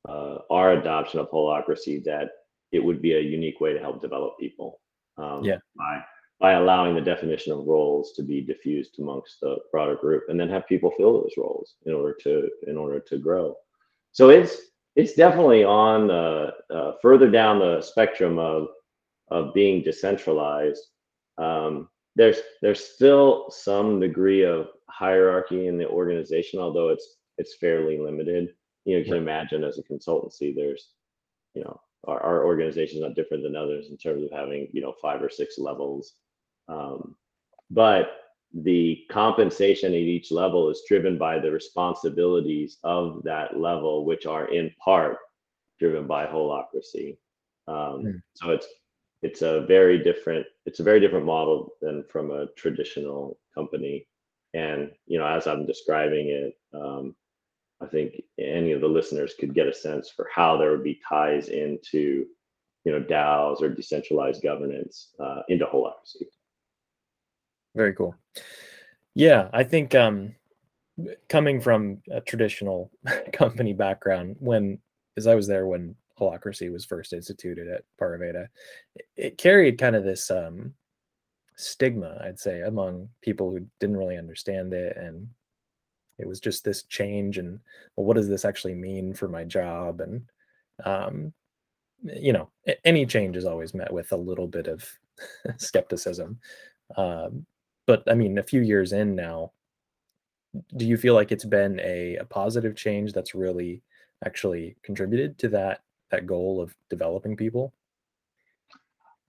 uh, 0.08 0.38
our 0.50 0.72
adoption 0.72 1.20
of 1.20 1.30
holacracy 1.30 2.02
that 2.04 2.30
it 2.72 2.80
would 2.80 3.00
be 3.00 3.14
a 3.14 3.20
unique 3.20 3.60
way 3.60 3.72
to 3.72 3.80
help 3.80 4.00
develop 4.00 4.38
people. 4.38 4.80
Um, 5.16 5.44
yeah. 5.44 5.58
By 5.76 6.02
by 6.40 6.52
allowing 6.52 6.94
the 6.94 7.00
definition 7.00 7.52
of 7.52 7.66
roles 7.66 8.12
to 8.12 8.22
be 8.22 8.40
diffused 8.40 9.00
amongst 9.00 9.40
the 9.40 9.56
broader 9.72 9.96
group, 9.96 10.24
and 10.28 10.38
then 10.38 10.48
have 10.48 10.68
people 10.68 10.92
fill 10.96 11.20
those 11.20 11.34
roles 11.36 11.74
in 11.86 11.92
order 11.92 12.16
to 12.22 12.48
in 12.66 12.76
order 12.76 13.00
to 13.00 13.18
grow. 13.18 13.56
So 14.12 14.30
it's 14.30 14.56
it's 14.96 15.14
definitely 15.14 15.64
on 15.64 16.08
the 16.08 16.52
uh, 16.72 16.92
further 17.02 17.30
down 17.30 17.58
the 17.58 17.80
spectrum 17.80 18.38
of 18.38 18.68
of 19.30 19.54
being 19.54 19.82
decentralized. 19.82 20.82
Um, 21.38 21.88
there's 22.16 22.38
there's 22.62 22.84
still 22.84 23.50
some 23.50 24.00
degree 24.00 24.44
of 24.44 24.68
hierarchy 24.88 25.66
in 25.66 25.78
the 25.78 25.88
organization, 25.88 26.60
although 26.60 26.88
it's 26.88 27.16
it's 27.38 27.56
fairly 27.56 27.98
limited. 27.98 28.54
You 28.84 28.94
know, 28.94 28.98
you 29.00 29.04
can 29.04 29.14
imagine 29.14 29.64
as 29.64 29.78
a 29.78 29.82
consultancy, 29.82 30.54
there's 30.54 30.92
you 31.54 31.62
know 31.62 31.80
our, 32.04 32.20
our 32.20 32.44
organization 32.44 32.98
is 32.98 33.02
not 33.02 33.14
different 33.14 33.42
than 33.42 33.56
others 33.56 33.88
in 33.90 33.96
terms 33.96 34.24
of 34.24 34.30
having 34.30 34.68
you 34.72 34.80
know 34.80 34.94
five 35.00 35.22
or 35.22 35.30
six 35.30 35.58
levels 35.58 36.14
um, 36.68 37.16
but 37.70 38.10
the 38.54 39.04
compensation 39.10 39.92
at 39.92 39.98
each 39.98 40.30
level 40.30 40.70
is 40.70 40.82
driven 40.88 41.18
by 41.18 41.38
the 41.38 41.50
responsibilities 41.50 42.78
of 42.82 43.22
that 43.24 43.58
level, 43.58 44.04
which 44.04 44.26
are 44.26 44.46
in 44.46 44.70
part 44.82 45.18
driven 45.78 46.06
by 46.06 46.26
holacracy. 46.26 47.18
Um, 47.66 48.04
mm. 48.04 48.22
So 48.34 48.50
it's 48.50 48.66
it's 49.22 49.42
a 49.42 49.62
very 49.62 49.98
different 49.98 50.46
it's 50.66 50.80
a 50.80 50.84
very 50.84 51.00
different 51.00 51.26
model 51.26 51.72
than 51.80 52.04
from 52.04 52.30
a 52.30 52.46
traditional 52.56 53.38
company. 53.54 54.06
And 54.54 54.90
you 55.06 55.18
know, 55.18 55.26
as 55.26 55.46
I'm 55.46 55.66
describing 55.66 56.28
it, 56.28 56.54
um, 56.74 57.14
I 57.80 57.86
think 57.86 58.22
any 58.38 58.72
of 58.72 58.80
the 58.80 58.88
listeners 58.88 59.34
could 59.38 59.54
get 59.54 59.66
a 59.66 59.74
sense 59.74 60.10
for 60.10 60.28
how 60.34 60.56
there 60.56 60.70
would 60.70 60.84
be 60.84 61.00
ties 61.08 61.48
into 61.48 62.26
you 62.84 62.92
know 62.92 63.00
DAOs 63.00 63.60
or 63.60 63.68
decentralized 63.68 64.42
governance 64.42 65.10
uh, 65.20 65.42
into 65.48 65.66
holacracy. 65.66 66.26
Very 67.74 67.94
cool. 67.94 68.14
Yeah, 69.14 69.48
I 69.52 69.64
think 69.64 69.94
um, 69.94 70.34
coming 71.28 71.60
from 71.60 72.02
a 72.10 72.20
traditional 72.20 72.90
company 73.32 73.72
background, 73.72 74.36
when 74.38 74.78
as 75.16 75.26
I 75.26 75.34
was 75.34 75.48
there 75.48 75.66
when 75.66 75.96
holacracy 76.18 76.70
was 76.72 76.84
first 76.84 77.12
instituted 77.12 77.68
at 77.68 77.84
Pariveda, 78.00 78.48
it, 78.96 79.06
it 79.16 79.38
carried 79.38 79.78
kind 79.78 79.96
of 79.96 80.04
this 80.04 80.30
um, 80.30 80.74
stigma, 81.56 82.20
I'd 82.22 82.38
say, 82.38 82.62
among 82.62 83.08
people 83.20 83.50
who 83.50 83.66
didn't 83.80 83.96
really 83.96 84.16
understand 84.16 84.72
it, 84.72 84.96
and 84.96 85.28
it 86.18 86.26
was 86.26 86.40
just 86.40 86.64
this 86.64 86.84
change. 86.84 87.38
And 87.38 87.60
well, 87.96 88.06
what 88.06 88.16
does 88.16 88.28
this 88.28 88.44
actually 88.44 88.74
mean 88.74 89.14
for 89.14 89.28
my 89.28 89.44
job? 89.44 90.00
And 90.00 90.22
um, 90.84 91.32
you 92.02 92.32
know, 92.32 92.50
any 92.84 93.06
change 93.06 93.36
is 93.36 93.44
always 93.44 93.74
met 93.74 93.92
with 93.92 94.12
a 94.12 94.16
little 94.16 94.46
bit 94.46 94.66
of 94.66 94.88
skepticism. 95.58 96.38
Um, 96.96 97.44
but 97.86 98.02
I 98.06 98.14
mean, 98.14 98.38
a 98.38 98.42
few 98.42 98.60
years 98.60 98.92
in 98.92 99.14
now, 99.14 99.52
do 100.76 100.86
you 100.86 100.96
feel 100.96 101.14
like 101.14 101.32
it's 101.32 101.44
been 101.44 101.80
a, 101.80 102.16
a 102.16 102.24
positive 102.24 102.76
change 102.76 103.12
that's 103.12 103.34
really 103.34 103.82
actually 104.24 104.76
contributed 104.82 105.38
to 105.38 105.48
that 105.48 105.82
that 106.10 106.26
goal 106.26 106.60
of 106.60 106.74
developing 106.90 107.36
people? 107.36 107.72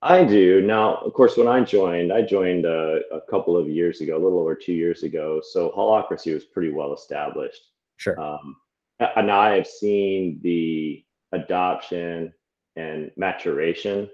I 0.02 0.24
do. 0.24 0.62
Now, 0.62 0.96
of 0.96 1.14
course, 1.14 1.36
when 1.36 1.48
I 1.48 1.62
joined, 1.62 2.14
I 2.14 2.22
joined 2.22 2.66
a, 2.66 3.02
a, 3.12 3.20
couple 3.30 3.58
of 3.58 3.68
years 3.68 4.00
ago, 4.00 4.16
a 4.16 4.24
little 4.24 4.40
over 4.40 4.56
two 4.56 4.74
years 4.74 5.04
ago. 5.04 5.42
So 5.44 5.74
holacracy 5.76 6.34
was 6.34 6.46
pretty 6.46 6.72
well 6.72 6.94
established. 6.94 7.62
Sure. 7.98 8.18
Um, 8.18 8.56
and 9.00 9.30
I 9.30 9.56
have 9.56 9.68
seen 9.68 10.40
the 10.42 11.04
adoption 11.34 12.34
and 12.76 13.12
maturation 13.18 14.10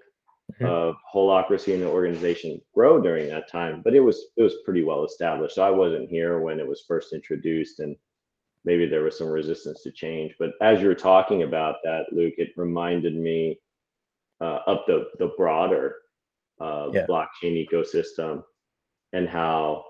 mm-hmm. 0.53 0.65
of 0.65 0.95
holacracy 1.13 1.73
in 1.73 1.81
the 1.81 1.87
organization 1.87 2.59
grow 2.73 3.01
during 3.01 3.29
that 3.29 3.49
time, 3.49 3.81
but 3.83 3.93
it 3.93 3.99
was 3.99 4.27
it 4.37 4.43
was 4.43 4.55
pretty 4.63 4.83
well 4.83 5.05
established. 5.05 5.55
So 5.55 5.63
I 5.63 5.69
wasn't 5.69 6.09
here 6.09 6.39
when 6.39 6.59
it 6.59 6.67
was 6.67 6.83
first 6.87 7.13
introduced, 7.13 7.79
and 7.79 7.95
maybe 8.65 8.85
there 8.85 9.03
was 9.03 9.17
some 9.17 9.27
resistance 9.27 9.83
to 9.83 9.91
change. 9.91 10.35
But 10.39 10.51
as 10.61 10.81
you 10.81 10.87
were 10.87 10.95
talking 10.95 11.43
about 11.43 11.77
that, 11.83 12.05
Luke, 12.11 12.33
it 12.37 12.49
reminded 12.57 13.15
me 13.15 13.59
uh, 14.41 14.59
of 14.67 14.79
the 14.87 15.09
the 15.19 15.31
broader 15.37 15.95
uh, 16.59 16.89
yeah. 16.91 17.05
blockchain 17.05 17.65
ecosystem 17.67 18.43
and 19.13 19.29
how 19.29 19.85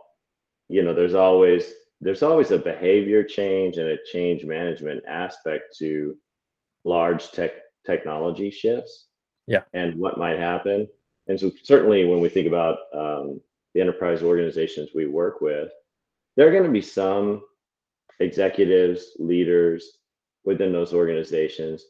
you 0.70 0.84
know 0.84 0.94
there's 0.94 1.16
always 1.16 1.72
there's 2.02 2.24
always 2.24 2.52
a 2.52 2.58
behavior 2.58 3.24
change 3.24 3.78
and 3.78 3.88
a 3.88 3.98
change 4.12 4.44
management 4.44 5.04
aspect 5.08 5.76
to 5.78 6.16
large 6.84 7.32
tech 7.32 7.52
technology 7.86 8.50
shifts 8.50 9.08
yeah 9.48 9.62
and 9.74 9.96
what 9.96 10.18
might 10.18 10.38
happen 10.38 10.88
and 11.28 11.40
so 11.40 11.52
certainly 11.64 12.06
when 12.06 12.20
we 12.20 12.30
think 12.30 12.48
about 12.48 12.78
um, 12.94 13.40
the 13.74 13.82
enterprise 13.82 14.22
organizations 14.24 14.90
we 14.94 15.06
work 15.06 15.42
with 15.42 15.72
there 16.36 16.48
are 16.48 16.52
going 16.52 16.64
to 16.64 16.70
be 16.70 16.82
some 16.82 17.42
executives 18.19 19.12
leaders 19.19 19.97
within 20.43 20.71
those 20.71 20.93
organizations 20.93 21.86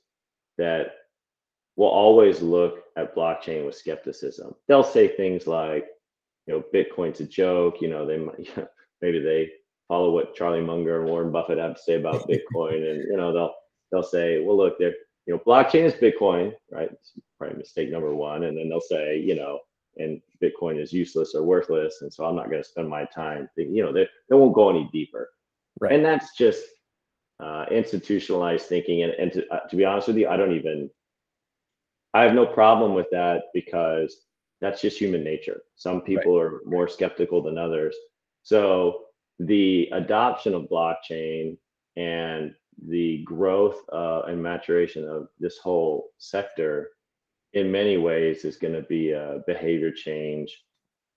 that 0.57 0.93
will 1.75 1.88
always 1.88 2.41
look 2.41 2.83
at 2.97 3.15
blockchain 3.15 3.65
with 3.65 3.75
skepticism 3.75 4.54
they'll 4.67 4.83
say 4.83 5.08
things 5.08 5.47
like 5.47 5.85
you 6.47 6.54
know 6.54 6.63
bitcoin's 6.73 7.19
a 7.19 7.25
joke 7.25 7.81
you 7.81 7.89
know 7.89 8.06
they 8.06 8.17
might 8.17 8.50
maybe 9.02 9.19
they 9.19 9.50
follow 9.87 10.12
what 10.12 10.35
charlie 10.35 10.62
munger 10.62 11.02
and 11.02 11.10
warren 11.10 11.31
buffett 11.31 11.58
have 11.58 11.75
to 11.75 11.81
say 11.81 11.95
about 11.95 12.27
bitcoin 12.29 12.89
and 12.89 13.04
you 13.04 13.17
know 13.17 13.33
they'll 13.33 13.54
they'll 13.91 14.04
say 14.04 14.39
well 14.39 14.58
look 14.58 14.79
they're 14.79 14.95
you 15.25 15.33
know, 15.33 15.39
blockchain 15.39 15.83
is 15.83 15.93
Bitcoin, 15.93 16.54
right? 16.71 16.89
It's 16.91 17.13
probably 17.37 17.58
mistake 17.58 17.91
number 17.91 18.13
one. 18.13 18.43
And 18.43 18.58
then 18.58 18.69
they'll 18.69 18.81
say, 18.81 19.17
you 19.17 19.35
know, 19.35 19.60
and 19.97 20.21
Bitcoin 20.43 20.79
is 20.79 20.93
useless 20.93 21.33
or 21.33 21.43
worthless. 21.43 22.02
And 22.02 22.13
so 22.13 22.25
I'm 22.25 22.35
not 22.35 22.50
going 22.50 22.62
to 22.62 22.67
spend 22.67 22.89
my 22.89 23.06
time 23.06 23.50
thinking, 23.56 23.75
you 23.75 23.83
know, 23.83 23.91
they, 23.91 24.08
they 24.29 24.35
won't 24.35 24.54
go 24.54 24.69
any 24.69 24.89
deeper. 24.91 25.29
Right. 25.80 25.94
And 25.94 26.06
that's 26.06 26.38
just 26.38 26.63
uh, 27.44 27.65
institutionalized 27.71 28.65
thinking. 28.67 29.04
And, 29.04 29.13
and 29.13 29.32
to, 29.34 29.48
uh, 29.52 29.67
to 29.67 29.76
be 29.76 29.86
honest 29.86 30.08
with 30.08 30.17
you, 30.17 30.28
I 30.28 30.38
don't 30.38 30.56
even, 30.56 30.90
I 32.13 32.23
have 32.23 32.34
no 32.34 32.46
problem 32.46 32.94
with 32.94 33.08
that 33.12 33.44
because 33.54 34.15
that's 34.62 34.82
just 34.82 34.98
human 34.98 35.23
nature. 35.23 35.62
Some 35.76 36.02
people 36.02 36.42
right. 36.42 36.54
are 36.54 36.62
more 36.65 36.88
skeptical 36.88 37.42
than 37.42 37.58
others. 37.58 37.96
So 38.44 39.02
the 39.40 39.90
adoption 39.92 40.54
of 40.54 40.69
blockchain 40.69 41.58
and 41.98 42.54
the 42.88 43.23
growth 43.26 43.82
uh, 43.92 44.21
and 44.28 44.42
maturation 44.42 45.08
of 45.08 45.28
this 45.40 45.58
whole 45.58 46.10
sector 46.17 46.92
in 47.54 47.71
many 47.71 47.98
ways 47.98 48.46
is 48.46 48.58
going 48.58 48.73
to 48.73 48.82
be 48.84 49.12
a 49.12 49.42
behavior 49.48 49.92
change 49.92 50.58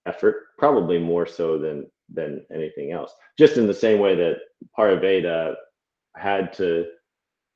effort, 0.05 0.47
probably 0.57 0.97
more 0.97 1.25
so 1.25 1.57
than 1.57 1.85
than 2.13 2.45
anything 2.53 2.91
else. 2.91 3.13
Just 3.37 3.57
in 3.57 3.67
the 3.67 3.73
same 3.73 3.99
way 3.99 4.15
that 4.15 4.37
Pariveda 4.77 5.55
had 6.15 6.53
to 6.53 6.87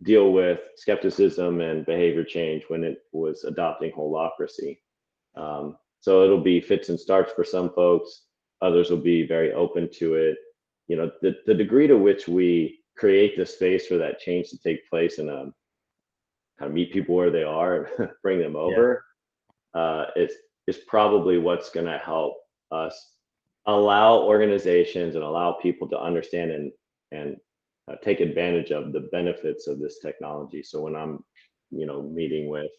deal 0.04 0.32
with 0.32 0.60
skepticism 0.76 1.62
and 1.62 1.86
behavior 1.86 2.24
change 2.24 2.64
when 2.68 2.84
it 2.84 3.00
was 3.12 3.44
adopting 3.44 3.92
holacracy. 3.92 4.80
Um, 5.36 5.78
so 6.02 6.24
it'll 6.24 6.42
be 6.42 6.60
fits 6.60 6.90
and 6.90 7.00
starts 7.00 7.32
for 7.32 7.44
some 7.44 7.72
folks. 7.74 8.24
Others 8.62 8.90
will 8.90 8.98
be 8.98 9.26
very 9.26 9.54
open 9.54 9.90
to 10.00 10.16
it. 10.16 10.38
You 10.88 10.98
know, 10.98 11.12
the, 11.22 11.36
the 11.46 11.54
degree 11.54 11.88
to 11.88 11.98
which 11.98 12.28
we 12.28 12.80
create 12.98 13.38
the 13.38 13.46
space 13.46 13.88
for 13.88 13.98
that 13.98 14.20
change 14.20 14.50
to 14.50 14.58
take 14.58 14.88
place 14.90 15.18
and 15.18 15.30
um, 15.30 15.54
kind 16.60 16.70
of 16.70 16.74
meet 16.74 16.94
people 16.94 17.16
where 17.16 17.32
they 17.32 17.44
are 17.44 17.88
and 17.98 18.10
bring 18.24 18.40
them 18.40 18.56
over 18.56 19.06
yeah. 19.74 19.82
uh, 19.82 20.06
is, 20.16 20.34
is 20.68 20.78
probably 20.88 21.38
what's 21.38 21.70
going 21.70 21.86
to 21.86 21.98
help 21.98 22.36
us 22.72 23.13
allow 23.66 24.22
organizations 24.22 25.16
and 25.16 25.24
allow 25.24 25.54
people 25.54 25.88
to 25.90 26.00
understand 26.00 26.52
and, 26.52 26.72
and 27.12 27.38
uh, 27.90 27.96
take 28.04 28.20
advantage 28.20 28.72
of 28.72 28.92
the 28.92 29.08
benefits 29.12 29.68
of 29.68 29.80
this 29.80 30.00
technology. 30.00 30.64
So 30.64 30.82
when 30.82 30.96
I'm, 30.96 31.24
you 31.72 31.86
know, 31.86 32.02
meeting 32.02 32.48
with, 32.50 32.72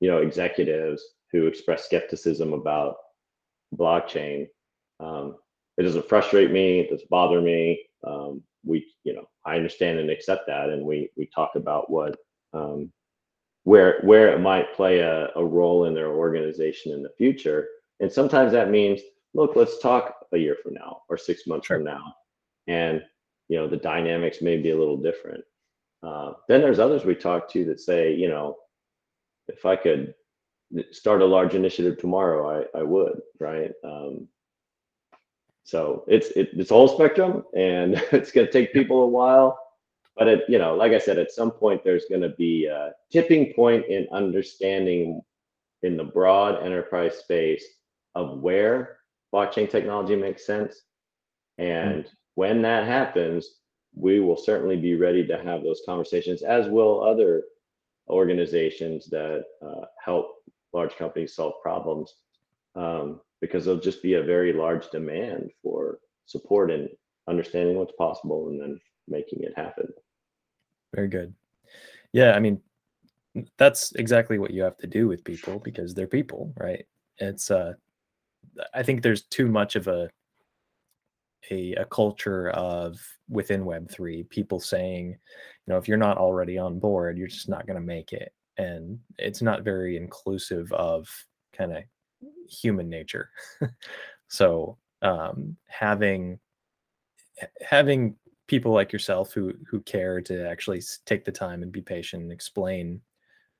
you 0.00 0.10
know, 0.10 0.18
executives 0.18 1.02
who 1.32 1.46
express 1.46 1.84
skepticism 1.84 2.52
about 2.52 2.96
blockchain, 3.76 4.46
um, 5.00 5.36
it 5.76 5.82
doesn't 5.82 6.08
frustrate 6.08 6.50
me. 6.50 6.80
It 6.80 6.90
doesn't 6.90 7.10
bother 7.10 7.40
me. 7.40 7.84
Um, 8.06 8.42
we, 8.64 8.86
you 9.04 9.14
know, 9.14 9.26
I 9.44 9.56
understand 9.56 9.98
and 9.98 10.10
accept 10.10 10.46
that, 10.48 10.70
and 10.70 10.84
we 10.84 11.10
we 11.16 11.26
talk 11.34 11.52
about 11.54 11.90
what 11.90 12.16
um, 12.52 12.92
where 13.64 14.00
where 14.02 14.34
it 14.34 14.40
might 14.40 14.74
play 14.74 15.00
a, 15.00 15.28
a 15.36 15.44
role 15.44 15.84
in 15.84 15.94
their 15.94 16.08
organization 16.08 16.92
in 16.92 17.02
the 17.02 17.10
future. 17.16 17.68
And 18.00 18.12
sometimes 18.12 18.52
that 18.52 18.70
means, 18.70 19.00
look, 19.34 19.56
let's 19.56 19.78
talk 19.78 20.14
a 20.32 20.38
year 20.38 20.56
from 20.62 20.74
now 20.74 21.02
or 21.08 21.16
six 21.16 21.46
months 21.46 21.66
sure. 21.66 21.76
from 21.76 21.84
now, 21.84 22.14
and 22.66 23.02
you 23.48 23.58
know 23.58 23.68
the 23.68 23.76
dynamics 23.76 24.42
may 24.42 24.56
be 24.56 24.70
a 24.70 24.78
little 24.78 24.96
different. 24.96 25.44
Uh, 26.02 26.32
then 26.48 26.60
there's 26.60 26.78
others 26.78 27.04
we 27.04 27.14
talk 27.14 27.50
to 27.50 27.64
that 27.64 27.80
say, 27.80 28.14
you 28.14 28.28
know, 28.28 28.56
if 29.48 29.66
I 29.66 29.76
could 29.76 30.14
start 30.92 31.22
a 31.22 31.26
large 31.26 31.54
initiative 31.54 31.98
tomorrow, 31.98 32.66
I, 32.74 32.78
I 32.78 32.82
would, 32.82 33.20
right? 33.40 33.72
Um, 33.84 34.28
so 35.64 36.04
it's 36.08 36.28
it, 36.28 36.50
it's 36.52 36.70
whole 36.70 36.88
spectrum, 36.88 37.44
and 37.54 37.94
it's 38.12 38.32
going 38.32 38.46
to 38.46 38.52
take 38.52 38.72
people 38.72 39.02
a 39.02 39.08
while. 39.08 39.58
But 40.16 40.28
it, 40.28 40.44
you 40.48 40.58
know, 40.58 40.74
like 40.74 40.92
I 40.92 40.98
said, 40.98 41.18
at 41.18 41.30
some 41.30 41.50
point 41.50 41.84
there's 41.84 42.06
going 42.08 42.22
to 42.22 42.30
be 42.30 42.66
a 42.66 42.92
tipping 43.10 43.52
point 43.54 43.86
in 43.86 44.08
understanding 44.12 45.20
in 45.82 45.96
the 45.96 46.04
broad 46.04 46.62
enterprise 46.62 47.18
space 47.18 47.64
of 48.14 48.40
where 48.40 48.97
blockchain 49.32 49.70
technology 49.70 50.16
makes 50.16 50.46
sense, 50.46 50.82
and 51.58 52.04
mm 52.04 52.10
when 52.38 52.62
that 52.62 52.86
happens, 52.86 53.56
we 53.96 54.20
will 54.20 54.36
certainly 54.36 54.76
be 54.76 54.94
ready 54.94 55.26
to 55.26 55.42
have 55.42 55.64
those 55.64 55.82
conversations, 55.84 56.42
as 56.42 56.68
will 56.68 57.02
other 57.02 57.42
organizations 58.08 59.06
that 59.06 59.42
uh, 59.60 59.86
help 60.00 60.36
large 60.72 60.94
companies 60.94 61.34
solve 61.34 61.54
problems, 61.60 62.14
um, 62.76 63.20
because 63.40 63.64
there'll 63.64 63.80
just 63.80 64.04
be 64.04 64.14
a 64.14 64.22
very 64.22 64.52
large 64.52 64.88
demand 64.90 65.50
for 65.64 65.98
support 66.26 66.70
and 66.70 66.88
understanding 67.28 67.76
what's 67.76 67.96
possible 67.98 68.50
and 68.50 68.60
then 68.60 68.80
making 69.08 69.42
it 69.42 69.52
happen. 69.56 69.88
Very 70.94 71.08
good. 71.08 71.34
Yeah, 72.12 72.34
I 72.36 72.38
mean, 72.38 72.60
that's 73.56 73.90
exactly 73.96 74.38
what 74.38 74.52
you 74.52 74.62
have 74.62 74.76
to 74.76 74.86
do 74.86 75.08
with 75.08 75.24
people 75.24 75.58
because 75.58 75.92
they're 75.92 76.06
people, 76.06 76.52
right? 76.56 76.86
It's 77.16 77.50
uh 77.50 77.72
I 78.74 78.82
think 78.82 79.02
there's 79.02 79.22
too 79.22 79.48
much 79.48 79.76
of 79.76 79.88
a 79.88 80.10
a, 81.50 81.74
a 81.74 81.84
culture 81.86 82.50
of 82.50 83.00
within 83.28 83.64
web3 83.64 84.28
people 84.28 84.60
saying 84.60 85.10
you 85.10 85.16
know 85.72 85.78
if 85.78 85.88
you're 85.88 85.96
not 85.96 86.18
already 86.18 86.58
on 86.58 86.78
board 86.78 87.16
you're 87.16 87.28
just 87.28 87.48
not 87.48 87.66
going 87.66 87.78
to 87.78 87.86
make 87.86 88.12
it. 88.12 88.32
And 88.58 88.98
it's 89.18 89.40
not 89.40 89.62
very 89.62 89.96
inclusive 89.96 90.72
of 90.72 91.08
kind 91.56 91.72
of 91.72 91.84
human 92.48 92.88
nature. 92.88 93.30
So 94.28 94.78
um, 95.02 95.56
having 95.66 96.38
having 97.62 98.16
people 98.46 98.72
like 98.72 98.92
yourself 98.92 99.32
who 99.32 99.54
who 99.68 99.80
care 99.80 100.20
to 100.22 100.48
actually 100.48 100.82
take 101.06 101.24
the 101.24 101.32
time 101.32 101.62
and 101.62 101.72
be 101.72 101.80
patient 101.80 102.22
and 102.22 102.32
explain 102.32 103.00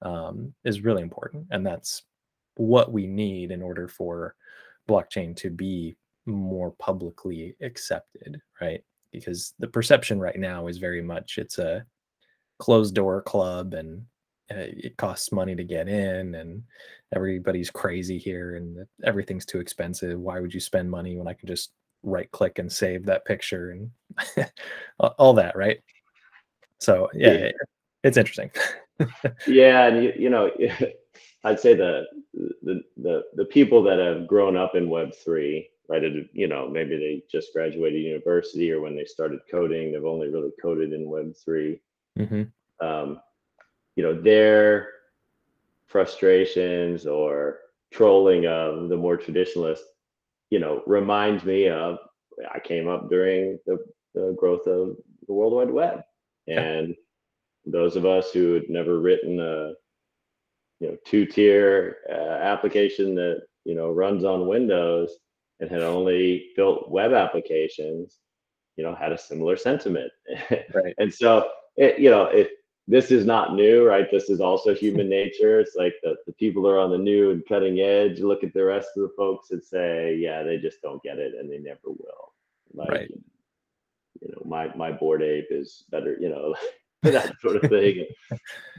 um, 0.02 0.54
is 0.64 0.82
really 0.82 1.02
important. 1.02 1.46
And 1.50 1.66
that's 1.66 2.02
what 2.56 2.92
we 2.92 3.06
need 3.06 3.50
in 3.50 3.62
order 3.62 3.88
for 3.88 4.34
blockchain 4.88 5.36
to 5.36 5.50
be 5.50 5.96
more 6.26 6.72
publicly 6.72 7.56
accepted, 7.62 8.40
right? 8.60 8.82
Because 9.12 9.54
the 9.58 9.68
perception 9.68 10.20
right 10.20 10.38
now 10.38 10.66
is 10.66 10.78
very 10.78 11.02
much 11.02 11.38
it's 11.38 11.58
a 11.58 11.84
closed 12.58 12.94
door 12.94 13.22
club 13.22 13.74
and 13.74 14.02
uh, 14.50 14.56
it 14.56 14.96
costs 14.96 15.32
money 15.32 15.54
to 15.54 15.64
get 15.64 15.88
in 15.88 16.34
and 16.34 16.62
everybody's 17.14 17.70
crazy 17.70 18.18
here 18.18 18.56
and 18.56 18.86
everything's 19.04 19.46
too 19.46 19.60
expensive. 19.60 20.18
Why 20.18 20.40
would 20.40 20.52
you 20.52 20.60
spend 20.60 20.90
money 20.90 21.16
when 21.16 21.28
I 21.28 21.34
can 21.34 21.48
just 21.48 21.70
right 22.02 22.30
click 22.30 22.58
and 22.58 22.70
save 22.70 23.04
that 23.06 23.24
picture 23.24 23.70
and 23.70 24.50
all 24.98 25.34
that, 25.34 25.56
right? 25.56 25.80
So 26.78 27.08
yeah, 27.14 27.32
yeah. 27.32 27.50
it's 28.04 28.16
interesting. 28.16 28.50
yeah, 29.46 29.86
and 29.86 30.04
you, 30.04 30.12
you 30.16 30.30
know, 30.30 30.50
I'd 31.44 31.60
say 31.60 31.74
the, 31.74 32.04
the 32.62 32.82
the 32.96 33.24
the 33.34 33.44
people 33.44 33.82
that 33.84 33.98
have 33.98 34.26
grown 34.26 34.56
up 34.56 34.74
in 34.74 34.90
Web 34.90 35.14
three 35.14 35.70
right? 35.88 36.04
It, 36.04 36.28
you 36.32 36.46
know, 36.46 36.68
maybe 36.68 36.96
they 36.96 37.22
just 37.30 37.52
graduated 37.52 38.02
university 38.02 38.70
or 38.70 38.80
when 38.80 38.94
they 38.94 39.04
started 39.04 39.40
coding, 39.50 39.90
they've 39.90 40.04
only 40.04 40.28
really 40.28 40.52
coded 40.60 40.92
in 40.92 41.08
Web 41.08 41.34
3. 41.34 41.80
Mm-hmm. 42.18 42.86
Um, 42.86 43.20
you 43.96 44.02
know, 44.02 44.20
their 44.20 44.90
frustrations 45.86 47.06
or 47.06 47.60
trolling 47.90 48.46
of 48.46 48.88
the 48.88 48.96
more 48.96 49.16
traditionalist, 49.16 49.80
you 50.50 50.58
know, 50.58 50.82
reminds 50.86 51.44
me 51.44 51.68
of 51.68 51.98
I 52.54 52.60
came 52.60 52.86
up 52.86 53.08
during 53.08 53.58
the, 53.66 53.78
the 54.14 54.36
growth 54.38 54.66
of 54.66 54.96
the 55.26 55.32
World 55.32 55.54
Wide 55.54 55.70
Web. 55.70 56.02
And 56.46 56.94
those 57.66 57.96
of 57.96 58.06
us 58.06 58.30
who 58.32 58.54
had 58.54 58.70
never 58.70 59.00
written 59.00 59.40
a 59.40 59.72
you 60.80 60.88
know 60.88 60.96
two 61.04 61.26
tier 61.26 61.96
uh, 62.10 62.38
application 62.42 63.14
that 63.16 63.42
you 63.64 63.74
know 63.74 63.90
runs 63.90 64.24
on 64.24 64.48
Windows 64.48 65.10
and 65.60 65.70
had 65.70 65.82
only 65.82 66.50
built 66.56 66.90
web 66.90 67.12
applications, 67.12 68.18
you 68.76 68.84
know, 68.84 68.94
had 68.94 69.12
a 69.12 69.18
similar 69.18 69.56
sentiment. 69.56 70.10
Right. 70.74 70.94
and 70.98 71.12
so, 71.12 71.48
it, 71.76 71.98
you 71.98 72.10
know, 72.10 72.24
if 72.24 72.48
this 72.86 73.10
is 73.10 73.26
not 73.26 73.54
new, 73.54 73.86
right? 73.86 74.10
This 74.10 74.30
is 74.30 74.40
also 74.40 74.74
human 74.74 75.08
nature. 75.20 75.60
It's 75.60 75.74
like 75.76 75.94
the, 76.02 76.16
the 76.26 76.32
people 76.34 76.62
that 76.62 76.70
are 76.70 76.78
on 76.78 76.90
the 76.90 76.98
new 76.98 77.30
and 77.30 77.46
cutting 77.46 77.80
edge 77.80 78.20
look 78.20 78.44
at 78.44 78.54
the 78.54 78.64
rest 78.64 78.90
of 78.96 79.02
the 79.02 79.14
folks 79.16 79.50
and 79.50 79.62
say, 79.62 80.16
yeah, 80.16 80.42
they 80.42 80.58
just 80.58 80.80
don't 80.82 81.02
get 81.02 81.18
it 81.18 81.34
and 81.38 81.50
they 81.50 81.58
never 81.58 81.80
will. 81.86 82.32
Like, 82.72 82.90
right. 82.90 83.10
you 84.20 84.28
know, 84.28 84.42
my, 84.44 84.74
my 84.74 84.92
Bored 84.92 85.22
Ape 85.22 85.48
is 85.50 85.84
better, 85.90 86.16
you 86.20 86.28
know, 86.28 86.54
that 87.02 87.32
sort 87.40 87.62
of 87.62 87.70
thing. 87.70 88.06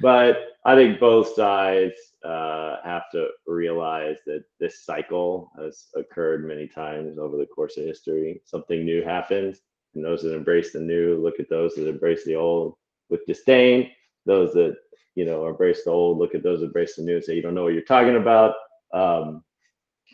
but 0.02 0.50
I 0.66 0.76
think 0.76 1.00
both 1.00 1.34
sides 1.36 1.94
uh, 2.24 2.78
have 2.84 3.04
to 3.14 3.30
realize 3.48 4.18
that 4.26 4.44
this 4.60 4.84
cycle 4.84 5.52
has 5.58 5.88
occurred 5.96 6.46
many 6.46 6.68
times 6.68 7.18
over 7.18 7.38
the 7.38 7.46
course 7.46 7.78
of 7.78 7.86
history. 7.86 8.42
Something 8.44 8.84
new 8.84 9.04
happens, 9.04 9.62
and 9.96 10.04
those 10.04 10.22
that 10.24 10.36
embrace 10.36 10.74
the 10.74 10.82
new 10.82 11.18
look 11.22 11.40
at 11.40 11.50
those 11.50 11.76
that 11.76 11.88
embrace 11.88 12.26
the 12.26 12.36
old 12.36 12.76
with 13.10 13.26
disdain. 13.26 13.90
Those 14.26 14.54
that 14.54 14.76
you 15.16 15.24
know 15.26 15.48
embrace 15.48 15.86
the 15.86 15.92
old 15.92 16.18
look 16.18 16.36
at 16.36 16.44
those 16.44 16.60
that 16.60 16.68
embrace 16.68 16.96
the 16.96 17.04
new 17.04 17.16
and 17.16 17.24
say 17.24 17.36
you 17.36 17.42
don't 17.42 17.56
know 17.56 17.64
what 17.64 17.74
you're 17.74 17.84
talking 17.84 18.18
about. 18.18 18.56
Um, 18.94 19.44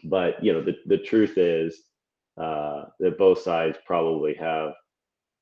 but 0.03 0.43
you 0.43 0.53
know 0.53 0.61
the 0.61 0.75
the 0.85 0.99
truth 0.99 1.37
is 1.37 1.81
uh, 2.37 2.85
that 2.99 3.17
both 3.17 3.41
sides 3.41 3.77
probably 3.85 4.35
have 4.35 4.73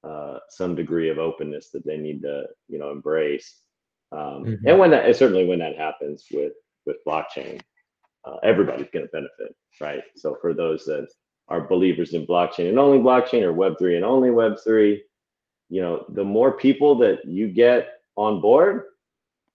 uh, 0.04 0.40
some 0.50 0.76
degree 0.76 1.10
of 1.10 1.18
openness 1.18 1.70
that 1.70 1.86
they 1.86 1.98
need 1.98 2.22
to 2.22 2.46
you 2.68 2.80
know 2.80 2.92
embrace. 2.92 3.60
Um, 4.12 4.44
mm-hmm. 4.46 4.68
and 4.68 4.78
when 4.78 4.92
that 4.92 5.16
certainly 5.16 5.46
when 5.46 5.60
that 5.60 5.78
happens 5.78 6.26
with 6.32 6.54
with 6.86 6.98
blockchain 7.08 7.62
uh, 8.26 8.38
everybody's 8.44 8.90
going 8.94 9.06
to 9.06 9.12
benefit 9.12 9.56
right? 9.82 10.04
So 10.16 10.38
for 10.40 10.54
those 10.54 10.86
that 10.86 11.08
are 11.48 11.68
believers 11.68 12.14
in 12.14 12.26
blockchain 12.26 12.70
and 12.70 12.80
only 12.80 13.00
blockchain 13.00 13.42
or 13.42 13.54
web3 13.54 13.96
and 13.96 14.06
only 14.06 14.30
web3 14.30 15.00
you 15.70 15.82
know 15.82 16.06
the 16.10 16.24
more 16.24 16.52
people 16.52 16.96
that 16.96 17.26
you 17.26 17.48
get 17.48 17.94
on 18.16 18.42
board 18.42 18.84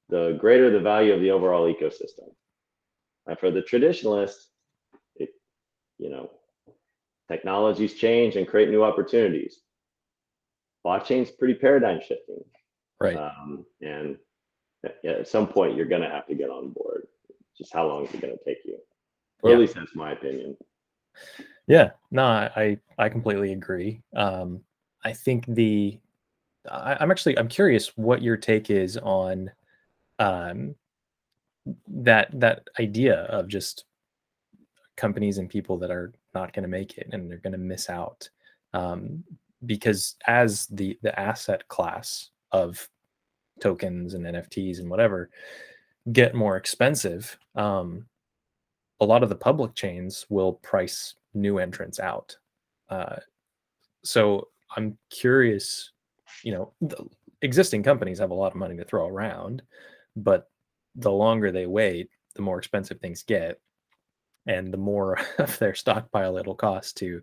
the 0.09 0.37
greater 0.41 0.71
the 0.71 0.81
value 0.81 1.13
of 1.13 1.21
the 1.21 1.31
overall 1.31 1.73
ecosystem. 1.73 2.33
And 3.27 3.39
for 3.39 3.51
the 3.51 3.63
traditionalists 3.63 4.49
it 5.17 5.31
you 5.99 6.11
know 6.11 6.31
technologies 7.29 7.95
change 7.95 8.37
and 8.37 8.49
create 8.49 8.71
new 8.71 8.83
opportunities 8.83 9.61
blockchain's 10.89 11.31
pretty 11.31 11.55
paradigm 11.55 12.01
shifting. 12.01 12.43
Right. 13.01 13.17
Um, 13.17 13.67
and 13.81 14.17
at 15.05 15.29
some 15.29 15.47
point, 15.47 15.77
you're 15.77 15.87
going 15.87 16.03
to 16.03 16.09
have 16.09 16.27
to 16.27 16.35
get 16.35 16.51
on 16.51 16.71
board. 16.71 17.07
Just 17.57 17.73
how 17.73 17.87
long 17.87 18.07
is 18.07 18.15
it 18.15 18.21
going 18.21 18.37
to 18.37 18.45
take 18.45 18.65
you? 18.65 18.79
Or 19.43 19.51
Yeah. 19.51 19.57
at 19.57 19.61
least 19.61 19.75
that's 19.75 19.95
my 19.95 20.13
opinion. 20.13 20.57
Yeah, 21.67 21.91
no, 22.11 22.25
I 22.25 22.79
I 22.97 23.09
completely 23.09 23.53
agree. 23.53 24.01
Um, 24.17 24.63
I 25.05 25.13
think 25.13 25.45
the 25.47 25.99
I, 26.71 26.97
I'm 27.01 27.11
actually 27.11 27.39
I'm 27.39 27.49
curious 27.49 27.97
what 27.97 28.23
your 28.23 28.37
take 28.37 28.71
is 28.71 28.97
on 28.97 29.51
um, 30.19 30.77
that 31.89 32.29
that 32.41 32.69
idea 32.79 33.23
of 33.25 33.49
just 33.49 33.85
companies 34.97 35.39
and 35.39 35.51
people 35.51 35.77
that 35.79 35.91
are 35.91 36.13
not 36.35 36.53
going 36.53 36.63
to 36.63 36.69
make 36.69 36.99
it 36.99 37.09
and 37.13 37.31
they're 37.31 37.39
going 37.39 37.53
to 37.53 37.59
miss 37.59 37.89
out 37.91 38.29
um, 38.73 39.25
because 39.67 40.17
as 40.27 40.67
the 40.67 40.99
the 41.03 41.19
asset 41.19 41.67
class 41.69 42.31
of 42.53 42.89
tokens 43.61 44.15
and 44.15 44.25
NFTs 44.25 44.79
and 44.79 44.89
whatever 44.89 45.31
get 46.13 46.35
more 46.35 46.57
expensive, 46.57 47.39
um, 47.55 48.07
a 49.01 49.05
lot 49.05 49.23
of 49.23 49.29
the 49.29 49.35
public 49.35 49.75
chains 49.75 50.27
will 50.29 50.55
price 50.55 51.15
new 51.35 51.59
entrants 51.59 52.01
out. 52.01 52.37
Uh, 52.89 53.17
so 54.05 54.49
I'm 54.77 54.97
curious, 55.11 55.93
you 56.43 56.53
know, 56.53 56.73
existing 57.43 57.83
companies 57.83 58.19
have 58.19 58.31
a 58.31 58.35
lot 58.35 58.53
of 58.53 58.59
money 58.59 58.77
to 58.77 58.85
throw 58.85 59.07
around, 59.07 59.63
but 60.17 60.51
the 60.95 61.13
longer 61.13 61.53
they 61.53 61.67
wait, 61.67 62.09
the 62.35 62.43
more 62.43 62.59
expensive 62.59 63.01
things 63.01 63.23
get, 63.23 63.61
and 64.47 64.73
the 64.73 64.79
more 64.79 65.19
of 65.39 65.59
their 65.59 65.75
stockpile 65.75 66.37
it'll 66.39 66.55
cost 66.55 66.97
to 66.99 67.21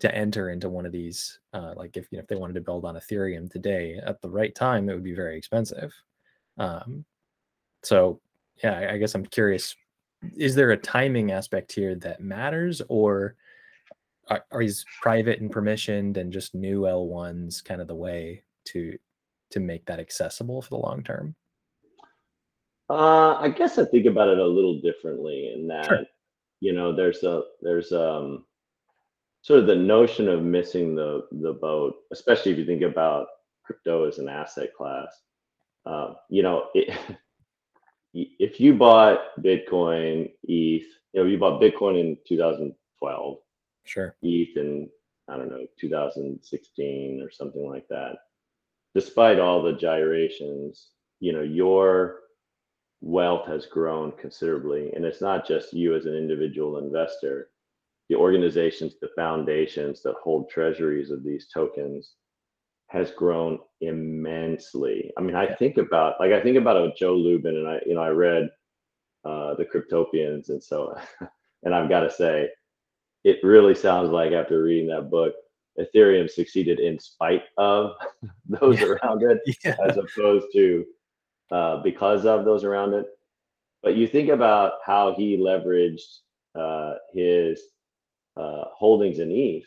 to 0.00 0.14
enter 0.14 0.50
into 0.50 0.68
one 0.68 0.86
of 0.86 0.92
these. 0.92 1.38
Uh, 1.52 1.72
like 1.76 1.96
if 1.96 2.08
you 2.10 2.18
know 2.18 2.22
if 2.22 2.28
they 2.28 2.36
wanted 2.36 2.54
to 2.54 2.60
build 2.60 2.84
on 2.84 2.96
Ethereum 2.96 3.50
today 3.50 3.98
at 4.04 4.20
the 4.20 4.30
right 4.30 4.54
time, 4.54 4.88
it 4.88 4.94
would 4.94 5.04
be 5.04 5.14
very 5.14 5.36
expensive. 5.36 5.92
Um, 6.58 7.04
so 7.82 8.20
yeah, 8.62 8.88
I, 8.90 8.96
guess 8.96 9.14
I'm 9.14 9.26
curious 9.26 9.76
is 10.36 10.54
there 10.54 10.70
a 10.70 10.76
timing 10.76 11.30
aspect 11.30 11.70
here 11.72 11.94
that 11.96 12.20
matters 12.20 12.80
or 12.88 13.36
are, 14.28 14.44
are 14.50 14.60
these 14.60 14.84
private 15.02 15.40
and 15.40 15.52
permissioned 15.52 16.16
and 16.16 16.32
just 16.32 16.54
new 16.54 16.80
l1s 16.82 17.62
kind 17.62 17.80
of 17.80 17.86
the 17.86 17.94
way 17.94 18.42
to 18.64 18.96
to 19.50 19.60
make 19.60 19.84
that 19.84 20.00
accessible 20.00 20.62
for 20.62 20.70
the 20.70 20.76
long 20.76 21.02
term 21.02 21.34
Uh, 22.88 23.34
I 23.34 23.50
guess 23.50 23.78
I 23.78 23.84
think 23.84 24.06
about 24.06 24.28
it 24.28 24.38
a 24.38 24.46
little 24.46 24.80
differently 24.80 25.52
in 25.54 25.66
that, 25.68 25.86
Sure. 25.86 26.04
you 26.60 26.72
know, 26.72 26.94
there's 26.94 27.22
a 27.24 27.42
there's 27.60 27.92
um 27.92 28.44
sort 29.46 29.60
of 29.60 29.66
the 29.68 29.76
notion 29.76 30.28
of 30.28 30.42
missing 30.42 30.96
the 30.96 31.24
the 31.30 31.52
boat, 31.52 31.94
especially 32.10 32.50
if 32.50 32.58
you 32.58 32.66
think 32.66 32.82
about 32.82 33.28
crypto 33.62 34.04
as 34.08 34.18
an 34.18 34.28
asset 34.28 34.74
class. 34.76 35.22
Uh, 35.86 36.14
you 36.28 36.42
know, 36.42 36.66
it, 36.74 36.92
if 38.12 38.58
you 38.58 38.74
bought 38.74 39.20
Bitcoin, 39.40 40.32
ETH, 40.42 40.82
you 41.12 41.20
know, 41.20 41.24
you 41.26 41.38
bought 41.38 41.62
Bitcoin 41.62 42.00
in 42.00 42.18
2012, 42.26 43.36
sure 43.84 44.16
ETH 44.20 44.56
in 44.56 44.88
I 45.28 45.36
don't 45.36 45.48
know 45.48 45.64
2016 45.78 47.22
or 47.22 47.30
something 47.30 47.68
like 47.68 47.86
that. 47.88 48.16
Despite 48.96 49.38
all 49.38 49.62
the 49.62 49.74
gyrations, 49.74 50.88
you 51.20 51.32
know, 51.32 51.42
your 51.42 52.22
wealth 53.00 53.46
has 53.46 53.66
grown 53.66 54.10
considerably, 54.10 54.92
and 54.92 55.04
it's 55.04 55.20
not 55.20 55.46
just 55.46 55.72
you 55.72 55.94
as 55.94 56.06
an 56.06 56.16
individual 56.16 56.78
investor. 56.78 57.50
The 58.08 58.16
organizations, 58.16 58.94
the 59.00 59.10
foundations 59.16 60.02
that 60.02 60.14
hold 60.22 60.48
treasuries 60.48 61.10
of 61.10 61.24
these 61.24 61.48
tokens 61.52 62.14
has 62.88 63.10
grown 63.10 63.58
immensely. 63.80 65.12
I 65.18 65.22
mean, 65.22 65.34
I 65.34 65.52
think 65.54 65.76
about 65.76 66.20
like 66.20 66.32
I 66.32 66.40
think 66.40 66.56
about 66.56 66.76
a 66.76 66.92
Joe 66.96 67.14
Lubin, 67.16 67.56
and 67.56 67.68
I 67.68 67.80
you 67.84 67.94
know 67.94 68.02
I 68.02 68.10
read 68.10 68.48
uh, 69.24 69.54
the 69.54 69.64
Cryptopians, 69.64 70.50
and 70.50 70.62
so 70.62 70.96
and 71.64 71.74
I've 71.74 71.88
got 71.88 72.00
to 72.00 72.10
say, 72.10 72.48
it 73.24 73.38
really 73.42 73.74
sounds 73.74 74.10
like 74.10 74.32
after 74.32 74.62
reading 74.62 74.88
that 74.90 75.10
book, 75.10 75.34
Ethereum 75.80 76.30
succeeded 76.30 76.78
in 76.78 76.98
spite 76.98 77.42
of 77.58 77.92
those 78.48 78.80
Yeah. 78.80 78.86
around 78.86 79.22
it, 79.24 79.40
yeah 79.64 79.76
as 79.84 79.96
opposed 79.96 80.46
to 80.52 80.84
uh, 81.50 81.82
because 81.82 82.24
of 82.24 82.44
those 82.44 82.62
around 82.64 82.94
it. 82.94 83.06
But 83.82 83.96
you 83.96 84.06
think 84.06 84.30
about 84.30 84.74
how 84.84 85.14
he 85.14 85.36
leveraged 85.36 86.18
uh, 86.54 86.94
his 87.12 87.60
uh, 88.36 88.64
holdings 88.74 89.18
in 89.18 89.30
ETH 89.30 89.64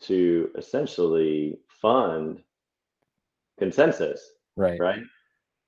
to 0.00 0.50
essentially 0.56 1.58
fund 1.82 2.42
ConsenSys, 3.60 4.20
right 4.56 4.80
right? 4.80 5.02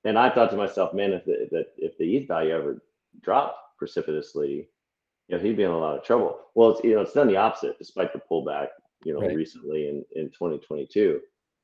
And 0.03 0.17
I 0.17 0.29
thought 0.33 0.49
to 0.51 0.57
myself, 0.57 0.93
man, 0.93 1.13
if 1.13 1.25
the, 1.25 1.47
that 1.51 1.67
if 1.77 1.97
the 1.97 2.17
ETH 2.17 2.27
value 2.27 2.53
ever 2.53 2.83
dropped 3.21 3.57
precipitously, 3.77 4.69
you 5.27 5.37
know, 5.37 5.43
he'd 5.43 5.57
be 5.57 5.63
in 5.63 5.71
a 5.71 5.77
lot 5.77 5.97
of 5.97 6.03
trouble. 6.03 6.39
Well, 6.55 6.71
it's 6.71 6.83
you 6.83 6.95
know, 6.95 7.01
it's 7.01 7.13
done 7.13 7.27
the 7.27 7.37
opposite, 7.37 7.77
despite 7.77 8.13
the 8.13 8.21
pullback, 8.29 8.67
you 9.05 9.13
know, 9.13 9.21
Right. 9.21 9.35
recently 9.35 9.89
in 9.89 10.05
in 10.15 10.29
2022. 10.31 11.21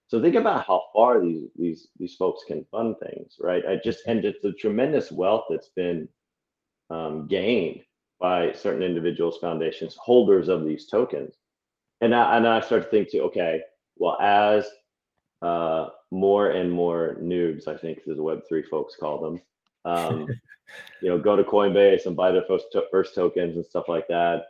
So 0.07 0.21
think 0.21 0.35
about 0.35 0.65
how 0.65 0.83
far 0.93 1.21
these 1.21 1.49
these 1.57 1.87
these 1.99 2.15
folks 2.15 2.43
can 2.47 2.65
fund 2.71 2.95
things, 2.99 3.37
right? 3.39 3.63
I 3.67 3.77
just 3.83 4.05
and 4.07 4.21
just 4.21 4.41
the 4.41 4.53
tremendous 4.53 5.11
wealth 5.11 5.45
that's 5.49 5.69
been 5.69 6.07
um, 6.89 7.27
gained 7.27 7.81
by 8.19 8.51
certain 8.53 8.83
individuals, 8.83 9.37
foundations, 9.39 9.95
holders 9.95 10.47
of 10.47 10.65
these 10.65 10.87
tokens. 10.87 11.35
And 12.01 12.13
I, 12.13 12.37
and 12.37 12.47
I 12.47 12.61
start 12.61 12.83
to 12.83 12.89
think 12.89 13.11
too, 13.11 13.21
okay, 13.23 13.61
well, 13.97 14.17
as 14.19 14.67
uh, 15.41 15.89
more 16.11 16.51
and 16.51 16.71
more 16.71 17.17
noobs, 17.21 17.67
I 17.67 17.77
think 17.77 17.99
is 18.05 18.19
Web 18.19 18.41
three 18.47 18.63
folks 18.63 18.95
call 18.95 19.19
them, 19.19 19.41
um, 19.85 20.27
you 21.01 21.09
know, 21.09 21.17
go 21.17 21.35
to 21.35 21.43
Coinbase 21.43 22.05
and 22.05 22.15
buy 22.15 22.31
their 22.31 22.43
first, 22.47 22.67
to- 22.73 22.85
first 22.91 23.15
tokens 23.15 23.55
and 23.55 23.65
stuff 23.65 23.85
like 23.87 24.07
that. 24.07 24.45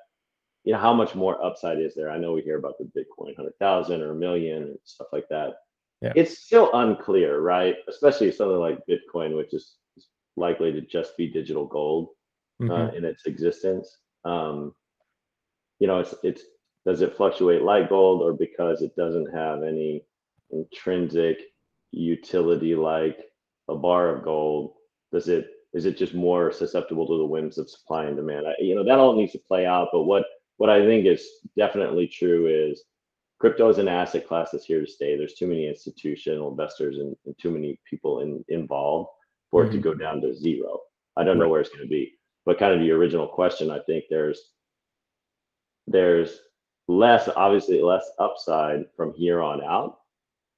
You 0.63 0.73
know, 0.73 0.79
how 0.79 0.93
much 0.93 1.15
more 1.15 1.43
upside 1.43 1.79
is 1.79 1.95
there? 1.95 2.09
I 2.09 2.17
know 2.17 2.33
we 2.33 2.41
hear 2.41 2.57
about 2.57 2.77
the 2.77 2.85
Bitcoin 2.85 3.35
hundred 3.35 3.57
thousand 3.57 4.01
or 4.01 4.11
a 4.11 4.15
million 4.15 4.63
and 4.63 4.77
stuff 4.83 5.07
like 5.13 5.27
that. 5.29 5.59
Yeah. 6.01 6.11
It's 6.15 6.39
still 6.39 6.69
unclear, 6.73 7.39
right? 7.39 7.75
Especially 7.87 8.31
something 8.31 8.59
like 8.59 8.79
Bitcoin, 8.85 9.35
which 9.35 9.53
is 9.53 9.75
likely 10.35 10.73
to 10.73 10.81
just 10.81 11.15
be 11.15 11.27
digital 11.27 11.65
gold 11.65 12.09
Mhm. 12.61 12.71
uh, 12.93 12.95
in 12.95 13.05
its 13.05 13.25
existence. 13.25 13.99
Um, 14.25 14.75
you 15.79 15.87
know, 15.87 15.99
it's 15.99 16.15
it's 16.23 16.43
does 16.85 17.01
it 17.01 17.15
fluctuate 17.15 17.61
like 17.61 17.89
gold 17.89 18.21
or 18.21 18.33
because 18.33 18.81
it 18.81 18.95
doesn't 18.95 19.33
have 19.33 19.63
any 19.63 20.03
intrinsic 20.51 21.39
utility 21.91 22.75
like 22.75 23.19
a 23.67 23.75
bar 23.75 24.09
of 24.15 24.23
gold? 24.23 24.73
Does 25.11 25.27
it 25.27 25.49
is 25.73 25.85
it 25.85 25.97
just 25.97 26.13
more 26.13 26.51
susceptible 26.51 27.05
to 27.07 27.17
the 27.17 27.25
whims 27.25 27.57
of 27.57 27.69
supply 27.69 28.05
and 28.05 28.15
demand? 28.15 28.47
I, 28.47 28.55
you 28.59 28.73
know, 28.75 28.83
that 28.83 28.99
all 28.99 29.15
needs 29.15 29.33
to 29.33 29.39
play 29.39 29.65
out. 29.65 29.89
But 29.91 30.03
what 30.03 30.25
what 30.57 30.69
I 30.69 30.83
think 30.85 31.05
is 31.05 31.27
definitely 31.55 32.07
true 32.07 32.47
is 32.47 32.83
crypto 33.39 33.69
is 33.69 33.77
an 33.77 33.87
asset 33.87 34.25
class 34.27 34.49
that's 34.51 34.65
here 34.65 34.81
to 34.81 34.87
stay. 34.91 35.15
There's 35.15 35.35
too 35.35 35.45
many 35.47 35.67
institutional 35.67 36.49
investors 36.49 36.97
and, 36.97 37.15
and 37.25 37.37
too 37.37 37.51
many 37.51 37.79
people 37.87 38.21
in, 38.21 38.43
involved 38.47 39.09
for 39.51 39.65
it 39.65 39.71
to 39.71 39.77
Mhm. 39.77 39.81
go 39.83 39.93
down 39.93 40.21
to 40.21 40.33
zero. 40.33 40.79
I 41.17 41.23
don't 41.23 41.37
know 41.37 41.47
where 41.47 41.61
it's 41.61 41.69
going 41.69 41.83
to 41.83 41.87
be 41.89 42.16
but 42.47 42.57
kind 42.57 42.73
of 42.73 42.79
the 42.79 42.91
original 42.91 43.27
question 43.27 43.69
i 43.69 43.79
think 43.81 44.05
there's 44.09 44.53
there's 45.85 46.39
less 46.87 47.29
obviously 47.35 47.81
less 47.81 48.09
upside 48.19 48.85
from 48.95 49.13
here 49.13 49.41
on 49.43 49.61
out 49.63 49.99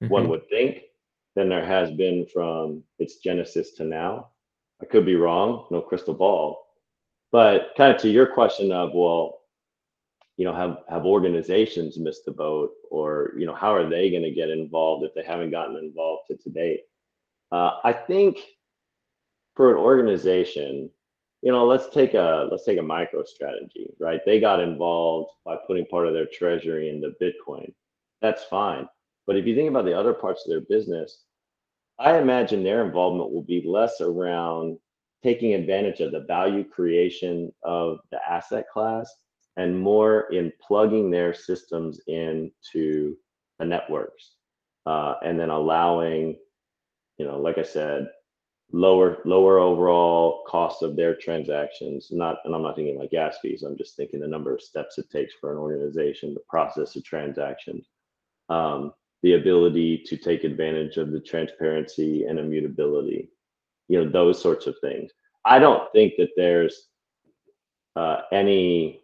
one 0.08 0.26
Mhm. 0.26 0.30
would 0.30 0.50
think 0.50 0.84
than 1.36 1.50
there 1.50 1.66
has 1.66 1.92
been 1.92 2.26
from 2.26 2.84
its 3.00 3.18
genesis 3.18 3.72
to 3.74 3.84
now. 3.84 4.30
I 4.82 4.86
could 4.86 5.06
be 5.06 5.16
wrong 5.16 5.68
no 5.72 5.82
crystal 5.82 6.14
ball. 6.14 6.66
But 7.32 7.72
kind 7.78 7.94
of 7.94 8.02
to 8.02 8.10
your 8.10 8.28
question 8.28 8.72
of 8.72 8.94
well 8.94 9.42
you 10.38 10.46
know 10.46 10.54
have 10.54 10.84
have 10.88 11.06
organizations 11.06 11.98
missed 12.00 12.26
the 12.26 12.32
boat? 12.32 12.72
Or 12.92 13.34
you 13.38 13.46
know 13.46 13.54
how 13.64 13.74
are 13.74 13.90
they 13.90 14.10
going 14.10 14.24
to 14.24 14.32
get 14.32 14.50
involved 14.50 15.04
if 15.04 15.14
they 15.14 15.24
haven't 15.24 15.52
gotten 15.52 15.76
involved 15.78 16.24
to, 16.28 16.38
to 16.38 16.50
date? 16.50 16.82
Uh, 17.52 17.72
i 17.84 17.92
think 17.94 18.40
for 19.56 19.72
an 19.72 19.78
organization 19.78 20.90
you 21.42 21.52
know 21.52 21.66
let's 21.66 21.90
take 21.90 22.14
a 22.14 22.48
let's 22.52 22.66
take 22.66 22.78
a 22.78 22.82
MicroStrategy 22.82 23.94
right? 24.00 24.22
They 24.26 24.40
got 24.40 24.60
involved 24.60 25.32
by 25.46 25.58
putting 25.68 25.86
part 25.86 26.08
of 26.08 26.14
their 26.14 26.28
treasury 26.28 26.90
into 26.90 27.14
bitcoin. 27.22 27.74
That's 28.22 28.44
fine. 28.44 28.88
But 29.28 29.38
if 29.38 29.46
you 29.46 29.56
think 29.56 29.70
about 29.70 29.86
the 29.86 29.98
other 29.98 30.14
parts 30.14 30.46
of 30.46 30.50
their 30.50 30.62
business 30.62 31.24
i 32.00 32.18
imagine 32.18 32.64
their 32.64 32.86
involvement 32.86 33.32
will 33.32 33.44
be 33.44 33.62
less 33.66 34.02
around 34.02 34.78
taking 35.22 35.54
advantage 35.54 36.00
of 36.00 36.12
the 36.12 36.22
value 36.22 36.64
creation 36.64 37.52
of 37.64 38.00
the 38.12 38.20
asset 38.28 38.66
class 38.72 39.14
and 39.58 39.78
more 39.78 40.32
in 40.32 40.52
plugging 40.66 41.12
their 41.12 41.34
systems 41.34 42.00
into 42.08 43.18
the 43.60 43.66
networks 43.66 44.36
uh, 44.86 45.16
and 45.24 45.38
then 45.38 45.50
allowing 45.50 46.38
you 47.18 47.26
know 47.26 47.38
like 47.38 47.58
i 47.58 47.64
said 47.64 48.08
lower 48.72 49.18
lower 49.26 49.58
overall 49.58 50.44
cost 50.48 50.84
of 50.84 50.96
their 50.96 51.16
transactions 51.16 52.10
not 52.12 52.38
and 52.46 52.54
i'm 52.54 52.62
not 52.62 52.76
thinking 52.76 53.00
like 53.00 53.10
gas 53.10 53.38
fees 53.42 53.64
i'm 53.64 53.76
just 53.76 53.96
thinking 53.96 54.20
the 54.20 54.28
number 54.28 54.54
of 54.54 54.62
steps 54.62 55.00
it 55.00 55.10
takes 55.10 55.34
for 55.42 55.52
an 55.52 55.58
organization 55.58 56.36
to 56.36 56.42
process 56.48 56.96
a 56.96 57.02
transaction 57.02 57.82
um, 58.50 58.94
the 59.22 59.34
ability 59.34 60.04
to 60.06 60.18
take 60.18 60.44
advantage 60.44 60.98
of 60.98 61.12
the 61.12 61.20
transparency 61.20 62.26
and 62.26 62.40
immutability, 62.40 63.30
you 63.88 64.04
know, 64.04 64.10
those 64.10 64.42
sorts 64.42 64.66
of 64.68 64.76
things. 64.80 65.12
I 65.46 65.60
don't 65.60 65.92
think 65.92 66.14
that 66.18 66.30
there's 66.36 66.88
uh, 67.96 68.22
any, 68.32 69.02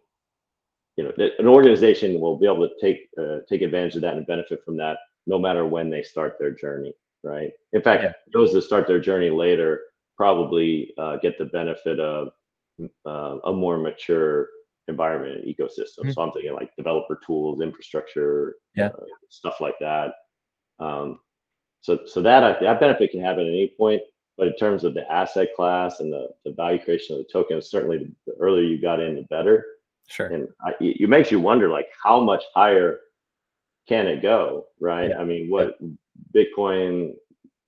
you 0.96 1.04
know, 1.04 1.12
an 1.38 1.46
organization 1.46 2.20
will 2.20 2.38
be 2.38 2.46
able 2.46 2.68
to 2.68 2.74
take 2.80 3.08
uh, 3.18 3.38
take 3.48 3.62
advantage 3.62 3.96
of 3.96 4.02
that 4.02 4.14
and 4.14 4.26
benefit 4.26 4.64
from 4.64 4.76
that 4.78 4.98
no 5.26 5.38
matter 5.38 5.66
when 5.66 5.90
they 5.90 6.02
start 6.02 6.36
their 6.38 6.52
journey, 6.52 6.94
right? 7.26 7.50
In 7.72 7.82
fact, 7.82 8.04
yeah. 8.04 8.12
those 8.32 8.52
that 8.52 8.62
start 8.62 8.86
their 8.86 9.00
journey 9.00 9.30
later 9.30 9.80
probably 10.16 10.92
uh, 10.98 11.16
get 11.16 11.36
the 11.38 11.46
benefit 11.46 11.98
of 12.00 12.28
uh, 13.06 13.38
a 13.44 13.52
more 13.52 13.78
mature 13.78 14.48
environment 14.88 15.44
and 15.44 15.44
ecosystem. 15.44 16.00
Mm-hmm. 16.00 16.12
So 16.12 16.22
I'm 16.22 16.32
thinking 16.32 16.54
like 16.54 16.70
developer 16.76 17.18
tools, 17.26 17.60
infrastructure, 17.60 18.56
yeah, 18.74 18.86
uh, 18.86 19.04
stuff 19.28 19.60
like 19.60 19.74
that. 19.80 20.12
Um, 20.78 21.18
so 21.80 22.00
so 22.06 22.22
that 22.22 22.60
that 22.60 22.80
benefit 22.80 23.10
can 23.10 23.20
happen 23.20 23.46
at 23.46 23.48
any 23.48 23.72
point. 23.76 24.02
But 24.38 24.48
in 24.48 24.56
terms 24.56 24.84
of 24.84 24.92
the 24.92 25.10
asset 25.10 25.48
class 25.56 26.00
and 26.00 26.12
the, 26.12 26.28
the 26.44 26.52
value 26.52 26.78
creation 26.78 27.16
of 27.16 27.22
the 27.22 27.32
token, 27.32 27.60
certainly 27.62 28.14
the 28.26 28.34
earlier 28.38 28.64
you 28.64 28.80
got 28.80 29.00
in, 29.00 29.16
the 29.16 29.22
better. 29.22 29.64
Sure. 30.08 30.26
And 30.26 30.48
I, 30.60 30.74
it 30.80 31.08
makes 31.08 31.30
you 31.32 31.40
wonder 31.40 31.70
like 31.70 31.88
how 32.04 32.20
much 32.20 32.44
higher 32.54 33.00
can 33.88 34.06
it 34.06 34.20
go, 34.20 34.66
right? 34.78 35.10
Yeah. 35.10 35.18
I 35.18 35.24
mean, 35.24 35.50
what. 35.50 35.78
Bitcoin 36.34 37.14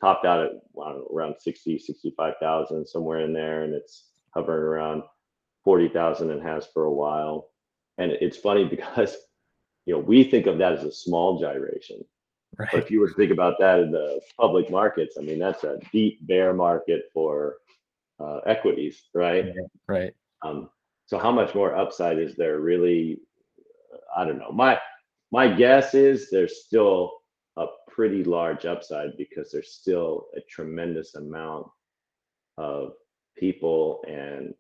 topped 0.00 0.24
out 0.24 0.44
at 0.44 0.52
know, 0.74 1.08
around 1.12 1.36
60, 1.38 1.78
65,000, 1.78 2.86
somewhere 2.86 3.20
in 3.20 3.32
there, 3.32 3.64
and 3.64 3.74
it's 3.74 4.10
hovering 4.34 4.62
around 4.62 5.02
40,000 5.64 6.30
and 6.30 6.42
has 6.42 6.66
for 6.72 6.84
a 6.84 6.92
while. 6.92 7.50
And 7.98 8.12
it's 8.12 8.36
funny 8.36 8.64
because, 8.68 9.16
you 9.86 9.94
know, 9.94 10.00
we 10.00 10.24
think 10.24 10.46
of 10.46 10.58
that 10.58 10.72
as 10.72 10.84
a 10.84 10.92
small 10.92 11.40
gyration. 11.40 12.04
Right. 12.58 12.68
But 12.72 12.82
if 12.82 12.90
you 12.90 13.00
were 13.00 13.08
to 13.08 13.14
think 13.14 13.30
about 13.30 13.58
that 13.60 13.80
in 13.80 13.90
the 13.90 14.20
public 14.38 14.70
markets, 14.70 15.16
I 15.18 15.22
mean, 15.22 15.38
that's 15.38 15.64
a 15.64 15.78
deep 15.92 16.26
bear 16.26 16.54
market 16.54 17.10
for 17.12 17.56
uh, 18.18 18.38
equities, 18.46 19.02
right? 19.14 19.46
Yeah, 19.46 19.62
right. 19.86 20.14
Um, 20.42 20.70
so 21.06 21.18
how 21.18 21.30
much 21.30 21.54
more 21.54 21.76
upside 21.76 22.18
is 22.18 22.36
there 22.36 22.60
really? 22.60 23.20
I 24.16 24.24
don't 24.24 24.38
know. 24.38 24.50
My 24.50 24.78
my 25.30 25.48
guess 25.48 25.94
is 25.94 26.30
there's 26.30 26.64
still 26.64 27.17
pretty 27.98 28.22
large 28.22 28.64
upside 28.64 29.16
because 29.16 29.50
there's 29.50 29.72
still 29.72 30.26
a 30.36 30.40
tremendous 30.42 31.16
amount 31.16 31.66
of 32.56 32.92
people 33.36 34.00
and 34.06 34.54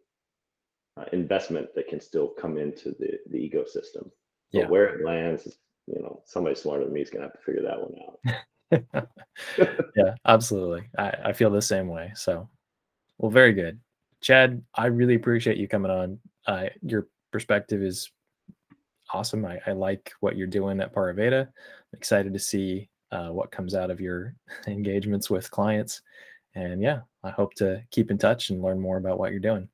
uh, 0.96 1.04
investment 1.12 1.72
that 1.76 1.86
can 1.86 2.00
still 2.00 2.26
come 2.26 2.58
into 2.58 2.90
the, 2.98 3.16
the 3.30 3.38
ecosystem. 3.38 4.10
But 4.52 4.62
yeah. 4.62 4.66
where 4.66 4.86
it 4.86 5.04
lands, 5.04 5.56
you 5.86 6.02
know, 6.02 6.20
somebody 6.26 6.56
smarter 6.56 6.82
than 6.82 6.92
me 6.92 7.00
is 7.00 7.10
going 7.10 7.20
to 7.22 7.28
have 7.28 7.38
to 7.38 7.44
figure 7.44 7.62
that 7.62 7.80
one 7.80 8.98
out. 8.98 9.08
yeah, 9.96 10.14
absolutely. 10.26 10.88
I, 10.98 11.14
I 11.26 11.32
feel 11.32 11.50
the 11.50 11.62
same 11.62 11.86
way. 11.86 12.10
So, 12.16 12.48
well, 13.18 13.30
very 13.30 13.52
good. 13.52 13.78
Chad, 14.20 14.60
I 14.74 14.86
really 14.86 15.14
appreciate 15.14 15.58
you 15.58 15.68
coming 15.68 15.92
on. 15.92 16.18
Uh, 16.44 16.70
your 16.82 17.06
perspective 17.30 17.84
is 17.84 18.10
awesome. 19.14 19.44
I, 19.44 19.60
I 19.64 19.74
like 19.74 20.12
what 20.18 20.36
you're 20.36 20.48
doing 20.48 20.80
at 20.80 20.92
Pariveda. 20.92 21.42
I'm 21.42 21.96
excited 21.96 22.32
to 22.34 22.40
see 22.40 22.88
uh, 23.10 23.28
what 23.28 23.50
comes 23.50 23.74
out 23.74 23.90
of 23.90 24.00
your 24.00 24.34
engagements 24.66 25.30
with 25.30 25.50
clients. 25.50 26.02
And 26.54 26.82
yeah, 26.82 27.00
I 27.22 27.30
hope 27.30 27.54
to 27.54 27.82
keep 27.90 28.10
in 28.10 28.18
touch 28.18 28.50
and 28.50 28.62
learn 28.62 28.80
more 28.80 28.96
about 28.96 29.18
what 29.18 29.30
you're 29.30 29.40
doing. 29.40 29.68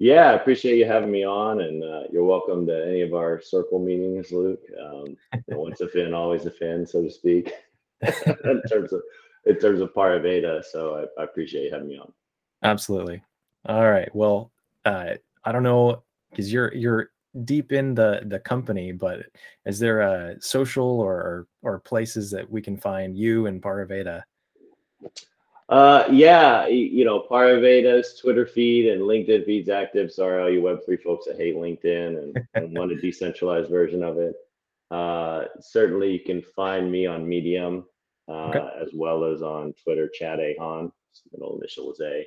Yeah, 0.00 0.30
I 0.30 0.34
appreciate 0.34 0.78
you 0.78 0.86
having 0.86 1.10
me 1.10 1.24
on, 1.24 1.60
and 1.60 1.82
uh, 1.82 2.02
you're 2.12 2.24
welcome 2.24 2.64
to 2.68 2.86
any 2.86 3.00
of 3.00 3.14
our 3.14 3.40
circle 3.40 3.80
meetings, 3.80 4.30
Luke. 4.30 4.62
Um, 4.80 5.16
once 5.48 5.80
a 5.80 5.88
fin, 5.88 6.14
always 6.14 6.46
a 6.46 6.52
fin, 6.52 6.86
so 6.86 7.02
to 7.02 7.10
speak. 7.10 7.52
in 8.02 8.62
terms 8.70 8.92
of 8.92 9.02
in 9.46 9.58
terms 9.58 9.80
of 9.80 9.92
Pariveda, 9.92 10.62
so 10.64 11.08
I, 11.18 11.20
I, 11.20 11.24
appreciate 11.24 11.64
you 11.64 11.72
having 11.72 11.88
me 11.88 11.98
on. 11.98 12.12
Absolutely. 12.62 13.24
All 13.66 13.90
right. 13.90 14.08
Well, 14.14 14.52
uh, 14.84 15.14
I 15.44 15.52
don't 15.52 15.64
know 15.64 16.04
because 16.30 16.52
you're 16.52 16.72
you're 16.74 17.10
deep 17.44 17.72
in 17.72 17.94
the 17.94 18.22
the 18.26 18.38
company, 18.40 18.92
but 18.92 19.26
is 19.66 19.78
there 19.78 20.00
a 20.00 20.40
social 20.40 21.00
or 21.00 21.46
or 21.62 21.80
places 21.80 22.30
that 22.30 22.48
we 22.48 22.62
can 22.62 22.76
find 22.76 23.16
you 23.16 23.46
and 23.46 23.62
Pariveda? 23.62 24.22
Uh, 25.68 26.04
yeah, 26.10 26.66
you 26.66 27.04
know, 27.04 27.26
Pariveda's 27.30 28.18
Twitter 28.18 28.46
feed 28.46 28.90
and 28.90 29.02
LinkedIn 29.02 29.44
feed's 29.44 29.68
active. 29.68 30.10
Sorry, 30.10 30.42
all 30.42 30.50
you 30.50 30.62
Web3 30.62 31.02
folks 31.02 31.26
that 31.26 31.36
hate 31.36 31.56
LinkedIn 31.56 32.22
and, 32.22 32.46
and 32.54 32.78
want 32.78 32.92
a 32.92 32.96
decentralized 32.96 33.68
version 33.68 34.02
of 34.02 34.16
it. 34.18 34.34
Uh, 34.90 35.44
certainly, 35.60 36.10
you 36.10 36.20
can 36.20 36.40
find 36.40 36.90
me 36.90 37.04
on 37.06 37.28
Medium 37.28 37.84
uh, 38.28 38.48
okay. 38.48 38.66
as 38.80 38.88
well 38.94 39.24
as 39.24 39.42
on 39.42 39.74
Twitter, 39.82 40.08
Chad 40.08 40.40
A. 40.40 40.56
Hahn. 40.58 40.90
Middle 41.32 41.58
initial 41.58 41.92
is 41.92 42.00
A 42.00 42.24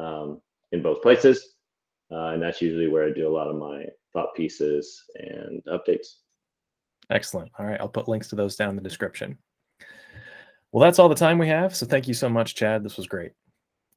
um, 0.00 0.40
in 0.72 0.82
both 0.82 1.02
places. 1.02 1.53
Uh, 2.14 2.28
and 2.28 2.42
that's 2.42 2.62
usually 2.62 2.88
where 2.88 3.04
I 3.04 3.10
do 3.10 3.26
a 3.26 3.34
lot 3.36 3.48
of 3.48 3.56
my 3.56 3.84
thought 4.12 4.34
pieces 4.36 5.02
and 5.16 5.60
updates. 5.64 6.06
Excellent. 7.10 7.50
All 7.58 7.66
right. 7.66 7.80
I'll 7.80 7.88
put 7.88 8.08
links 8.08 8.28
to 8.28 8.36
those 8.36 8.56
down 8.56 8.70
in 8.70 8.76
the 8.76 8.82
description. 8.82 9.36
Well, 10.72 10.82
that's 10.82 10.98
all 10.98 11.08
the 11.08 11.14
time 11.14 11.38
we 11.38 11.48
have. 11.48 11.74
So 11.74 11.86
thank 11.86 12.08
you 12.08 12.14
so 12.14 12.28
much, 12.28 12.54
Chad. 12.54 12.84
This 12.84 12.96
was 12.96 13.06
great. 13.06 13.32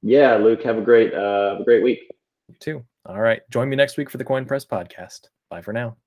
Yeah, 0.02 0.36
Luke, 0.36 0.64
have 0.64 0.78
a 0.78 0.82
great 0.82 1.14
uh, 1.14 1.52
have 1.52 1.62
a 1.62 1.64
great 1.64 1.84
week. 1.84 2.00
You 2.48 2.56
too. 2.60 2.86
All 3.06 3.20
right. 3.20 3.42
Join 3.50 3.70
me 3.70 3.76
next 3.76 3.98
week 3.98 4.10
for 4.10 4.18
the 4.18 4.26
Koin 4.26 4.48
Press 4.48 4.66
podcast. 4.66 5.28
Bye 5.50 5.62
for 5.62 5.74
now. 5.74 5.98